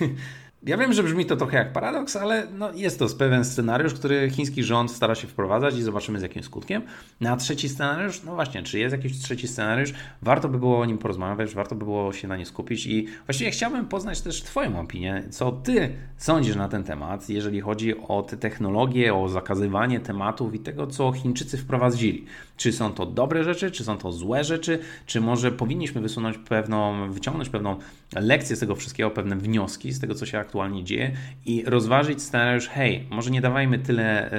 Ja 0.62 0.76
wiem, 0.76 0.92
że 0.92 1.02
brzmi 1.02 1.26
to 1.26 1.36
trochę 1.36 1.56
jak 1.56 1.72
paradoks, 1.72 2.16
ale 2.16 2.46
no 2.52 2.72
jest 2.72 2.98
to 2.98 3.06
pewien 3.18 3.44
scenariusz, 3.44 3.94
który 3.94 4.30
chiński 4.30 4.64
rząd 4.64 4.90
stara 4.90 5.14
się 5.14 5.28
wprowadzać 5.28 5.76
i 5.76 5.82
zobaczymy 5.82 6.18
z 6.18 6.22
jakim 6.22 6.42
skutkiem. 6.42 6.82
Na 7.20 7.36
trzeci 7.36 7.68
scenariusz, 7.68 8.22
no 8.22 8.34
właśnie, 8.34 8.62
czy 8.62 8.78
jest 8.78 8.92
jakiś 8.92 9.18
trzeci 9.18 9.48
scenariusz? 9.48 9.92
Warto 10.22 10.48
by 10.48 10.58
było 10.58 10.80
o 10.80 10.84
nim 10.84 10.98
porozmawiać, 10.98 11.54
warto 11.54 11.74
by 11.74 11.84
było 11.84 12.12
się 12.12 12.28
na 12.28 12.36
nie 12.36 12.46
skupić 12.46 12.86
i 12.86 13.06
właściwie 13.26 13.50
chciałbym 13.50 13.86
poznać 13.88 14.20
też 14.20 14.42
Twoją 14.42 14.80
opinię, 14.80 15.22
co 15.30 15.52
Ty 15.52 15.94
sądzisz 16.16 16.56
na 16.56 16.68
ten 16.68 16.84
temat, 16.84 17.28
jeżeli 17.28 17.60
chodzi 17.60 18.00
o 18.00 18.22
te 18.22 18.36
technologie, 18.36 19.14
o 19.14 19.28
zakazywanie 19.28 20.00
tematów 20.00 20.54
i 20.54 20.58
tego, 20.58 20.86
co 20.86 21.12
Chińczycy 21.12 21.58
wprowadzili. 21.58 22.24
Czy 22.56 22.72
są 22.72 22.92
to 22.92 23.06
dobre 23.06 23.44
rzeczy, 23.44 23.70
czy 23.70 23.84
są 23.84 23.98
to 23.98 24.12
złe 24.12 24.44
rzeczy, 24.44 24.78
czy 25.06 25.20
może 25.20 25.52
powinniśmy 25.52 26.00
wysunąć 26.00 26.38
pewną, 26.38 27.10
wyciągnąć 27.12 27.48
pewną 27.48 27.78
lekcję 28.14 28.56
z 28.56 28.60
tego 28.60 28.76
wszystkiego, 28.76 29.10
pewne 29.10 29.36
wnioski 29.36 29.92
z 29.92 30.00
tego, 30.00 30.14
co 30.14 30.26
się 30.26 30.38
aktualnie 30.38 30.84
dzieje 30.84 31.12
i 31.46 31.64
rozważyć 31.66 32.22
scenariusz, 32.22 32.68
hej, 32.68 33.06
może 33.10 33.30
nie 33.30 33.40
dawajmy 33.40 33.78
tyle 33.78 34.30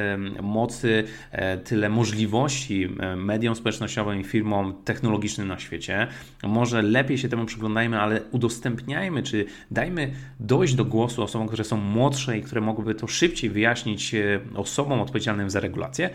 mocy, 0.42 1.04
e, 1.32 1.58
tyle 1.58 1.90
możliwości 1.90 2.90
mediom 3.18 3.56
społecznościowym 3.56 4.22
i 4.22 4.24
firmom 4.24 4.74
technologicznym 4.86 5.48
na 5.48 5.60
świecie. 5.60 6.08
Może 6.44 6.82
lepiej 6.82 7.18
się 7.18 7.30
temu 7.30 7.46
przyglądajmy, 7.46 8.00
ale 8.00 8.22
udostępniajmy, 8.32 9.24
czy 9.24 9.46
dajmy 9.72 10.12
dojść 10.40 10.74
do 10.74 10.86
głosu 10.86 11.24
osobom, 11.24 11.48
które 11.48 11.64
są 11.64 11.78
młodsze 11.78 12.38
i 12.38 12.42
które 12.42 12.62
mogłyby 12.62 12.96
to 12.96 13.08
szybciej 13.08 13.50
wyjaśnić 13.50 14.16
e, 14.16 14.40
osobom 14.56 15.02
odpowiedzialnym 15.02 15.50
za 15.50 15.60
regulację. 15.60 16.10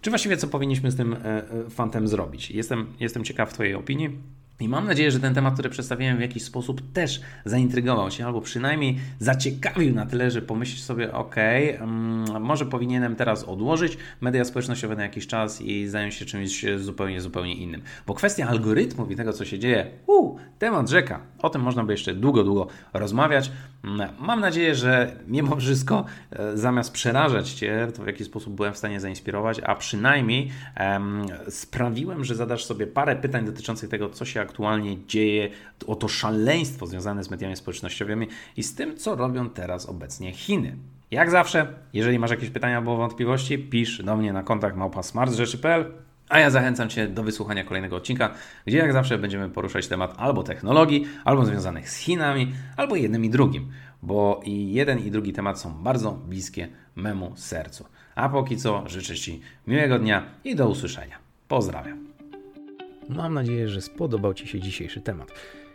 Czy 0.00 0.10
właściwie 0.10 0.36
co 0.36 0.48
powinniśmy 0.48 0.90
z 0.90 0.96
tym 0.96 1.12
e, 1.12 1.42
fantem 1.70 2.08
zrobić? 2.08 2.50
Jestem, 2.50 2.86
jestem 3.00 3.24
ciekaw 3.24 3.52
Twojej 3.52 3.74
opinii. 3.74 4.39
I 4.60 4.68
mam 4.68 4.86
nadzieję, 4.86 5.10
że 5.10 5.20
ten 5.20 5.34
temat, 5.34 5.54
który 5.54 5.68
przedstawiłem 5.68 6.16
w 6.16 6.20
jakiś 6.20 6.42
sposób 6.42 6.92
też 6.92 7.20
zaintrygował 7.44 8.10
Cię, 8.10 8.26
albo 8.26 8.40
przynajmniej 8.40 8.96
zaciekawił 9.18 9.94
na 9.94 10.06
tyle, 10.06 10.30
że 10.30 10.42
pomyślisz 10.42 10.82
sobie, 10.82 11.12
ok, 11.12 11.36
um, 11.80 12.24
może 12.40 12.66
powinienem 12.66 13.16
teraz 13.16 13.44
odłożyć 13.44 13.98
media 14.20 14.44
społecznościowe 14.44 14.96
na 14.96 15.02
jakiś 15.02 15.26
czas 15.26 15.60
i 15.60 15.88
zająć 15.88 16.14
się 16.14 16.24
czymś 16.24 16.64
zupełnie, 16.76 17.20
zupełnie 17.20 17.54
innym. 17.54 17.82
Bo 18.06 18.14
kwestia 18.14 18.48
algorytmów 18.48 19.10
i 19.10 19.16
tego, 19.16 19.32
co 19.32 19.44
się 19.44 19.58
dzieje, 19.58 19.86
uu, 20.06 20.38
temat 20.58 20.88
rzeka. 20.88 21.20
O 21.38 21.50
tym 21.50 21.62
można 21.62 21.84
by 21.84 21.92
jeszcze 21.92 22.14
długo, 22.14 22.44
długo 22.44 22.66
rozmawiać. 22.92 23.52
Mm, 23.84 24.08
mam 24.18 24.40
nadzieję, 24.40 24.74
że 24.74 25.16
mimo 25.28 25.56
wszystko, 25.56 26.04
e, 26.30 26.56
zamiast 26.56 26.92
przerażać 26.92 27.50
Cię, 27.50 27.88
to 27.96 28.02
w 28.02 28.06
jaki 28.06 28.24
sposób 28.24 28.54
byłem 28.54 28.74
w 28.74 28.76
stanie 28.76 29.00
zainspirować, 29.00 29.60
a 29.60 29.74
przynajmniej 29.74 30.50
um, 30.80 31.26
sprawiłem, 31.48 32.24
że 32.24 32.34
zadasz 32.34 32.64
sobie 32.64 32.86
parę 32.86 33.16
pytań 33.16 33.44
dotyczących 33.44 33.90
tego, 33.90 34.10
co 34.10 34.24
się 34.24 34.40
aktualnie 34.50 35.06
dzieje, 35.06 35.48
o 35.86 35.96
to 35.96 36.08
szaleństwo 36.08 36.86
związane 36.86 37.24
z 37.24 37.30
mediami 37.30 37.56
społecznościowymi 37.56 38.26
i 38.56 38.62
z 38.62 38.74
tym, 38.74 38.96
co 38.96 39.16
robią 39.16 39.50
teraz 39.50 39.88
obecnie 39.88 40.32
Chiny. 40.32 40.76
Jak 41.10 41.30
zawsze, 41.30 41.74
jeżeli 41.92 42.18
masz 42.18 42.30
jakieś 42.30 42.50
pytania 42.50 42.76
albo 42.76 42.96
wątpliwości, 42.96 43.58
pisz 43.58 44.02
do 44.02 44.16
mnie 44.16 44.32
na 44.32 44.42
kontakt 44.42 44.76
małpa.smartrzeczy.pl 44.76 45.92
a 46.28 46.38
ja 46.38 46.50
zachęcam 46.50 46.88
Cię 46.88 47.08
do 47.08 47.22
wysłuchania 47.22 47.64
kolejnego 47.64 47.96
odcinka, 47.96 48.34
gdzie 48.66 48.78
jak 48.78 48.92
zawsze 48.92 49.18
będziemy 49.18 49.48
poruszać 49.48 49.88
temat 49.88 50.14
albo 50.16 50.42
technologii, 50.42 51.06
albo 51.24 51.44
związanych 51.44 51.90
z 51.90 51.96
Chinami, 51.96 52.52
albo 52.76 52.96
jednym 52.96 53.24
i 53.24 53.30
drugim, 53.30 53.72
bo 54.02 54.40
i 54.44 54.72
jeden 54.72 54.98
i 54.98 55.10
drugi 55.10 55.32
temat 55.32 55.60
są 55.60 55.82
bardzo 55.82 56.12
bliskie 56.12 56.68
memu 56.96 57.32
sercu. 57.36 57.86
A 58.14 58.28
póki 58.28 58.56
co 58.56 58.82
życzę 58.86 59.14
Ci 59.14 59.40
miłego 59.66 59.98
dnia 59.98 60.22
i 60.44 60.56
do 60.56 60.68
usłyszenia. 60.68 61.16
Pozdrawiam. 61.48 62.09
Mam 63.10 63.34
nadzieję, 63.34 63.68
że 63.68 63.80
spodobał 63.80 64.34
Ci 64.34 64.46
się 64.46 64.60
dzisiejszy 64.60 65.00
temat. 65.00 65.32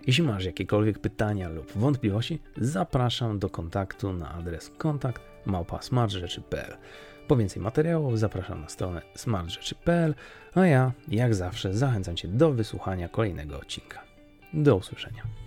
Jeśli 0.08 0.24
masz 0.24 0.46
jakiekolwiek 0.46 1.00
pytania 1.00 1.50
lub 1.50 1.72
wątpliwości, 1.72 2.40
zapraszam 2.58 3.40
do 3.40 3.50
kontaktu 3.50 4.14
na 4.14 4.34
adres 4.34 4.72
kontakt 4.78 5.22
małpa.smartrzeczy.pl 5.46 6.78
Po 7.28 7.36
więcej 7.36 7.62
materiałów 7.62 8.20
zapraszam 8.20 8.62
na 8.62 8.70
stronę 8.70 9.02
smartrzeczy.pl, 9.16 10.16
a 10.54 10.66
ja, 10.66 10.92
jak 11.08 11.36
zawsze, 11.36 11.74
zachęcam 11.74 12.16
Cię 12.16 12.28
do 12.28 12.52
wysłuchania 12.52 13.10
kolejnego 13.10 13.60
odcinka. 13.60 14.02
Do 14.54 14.76
usłyszenia. 14.76 15.45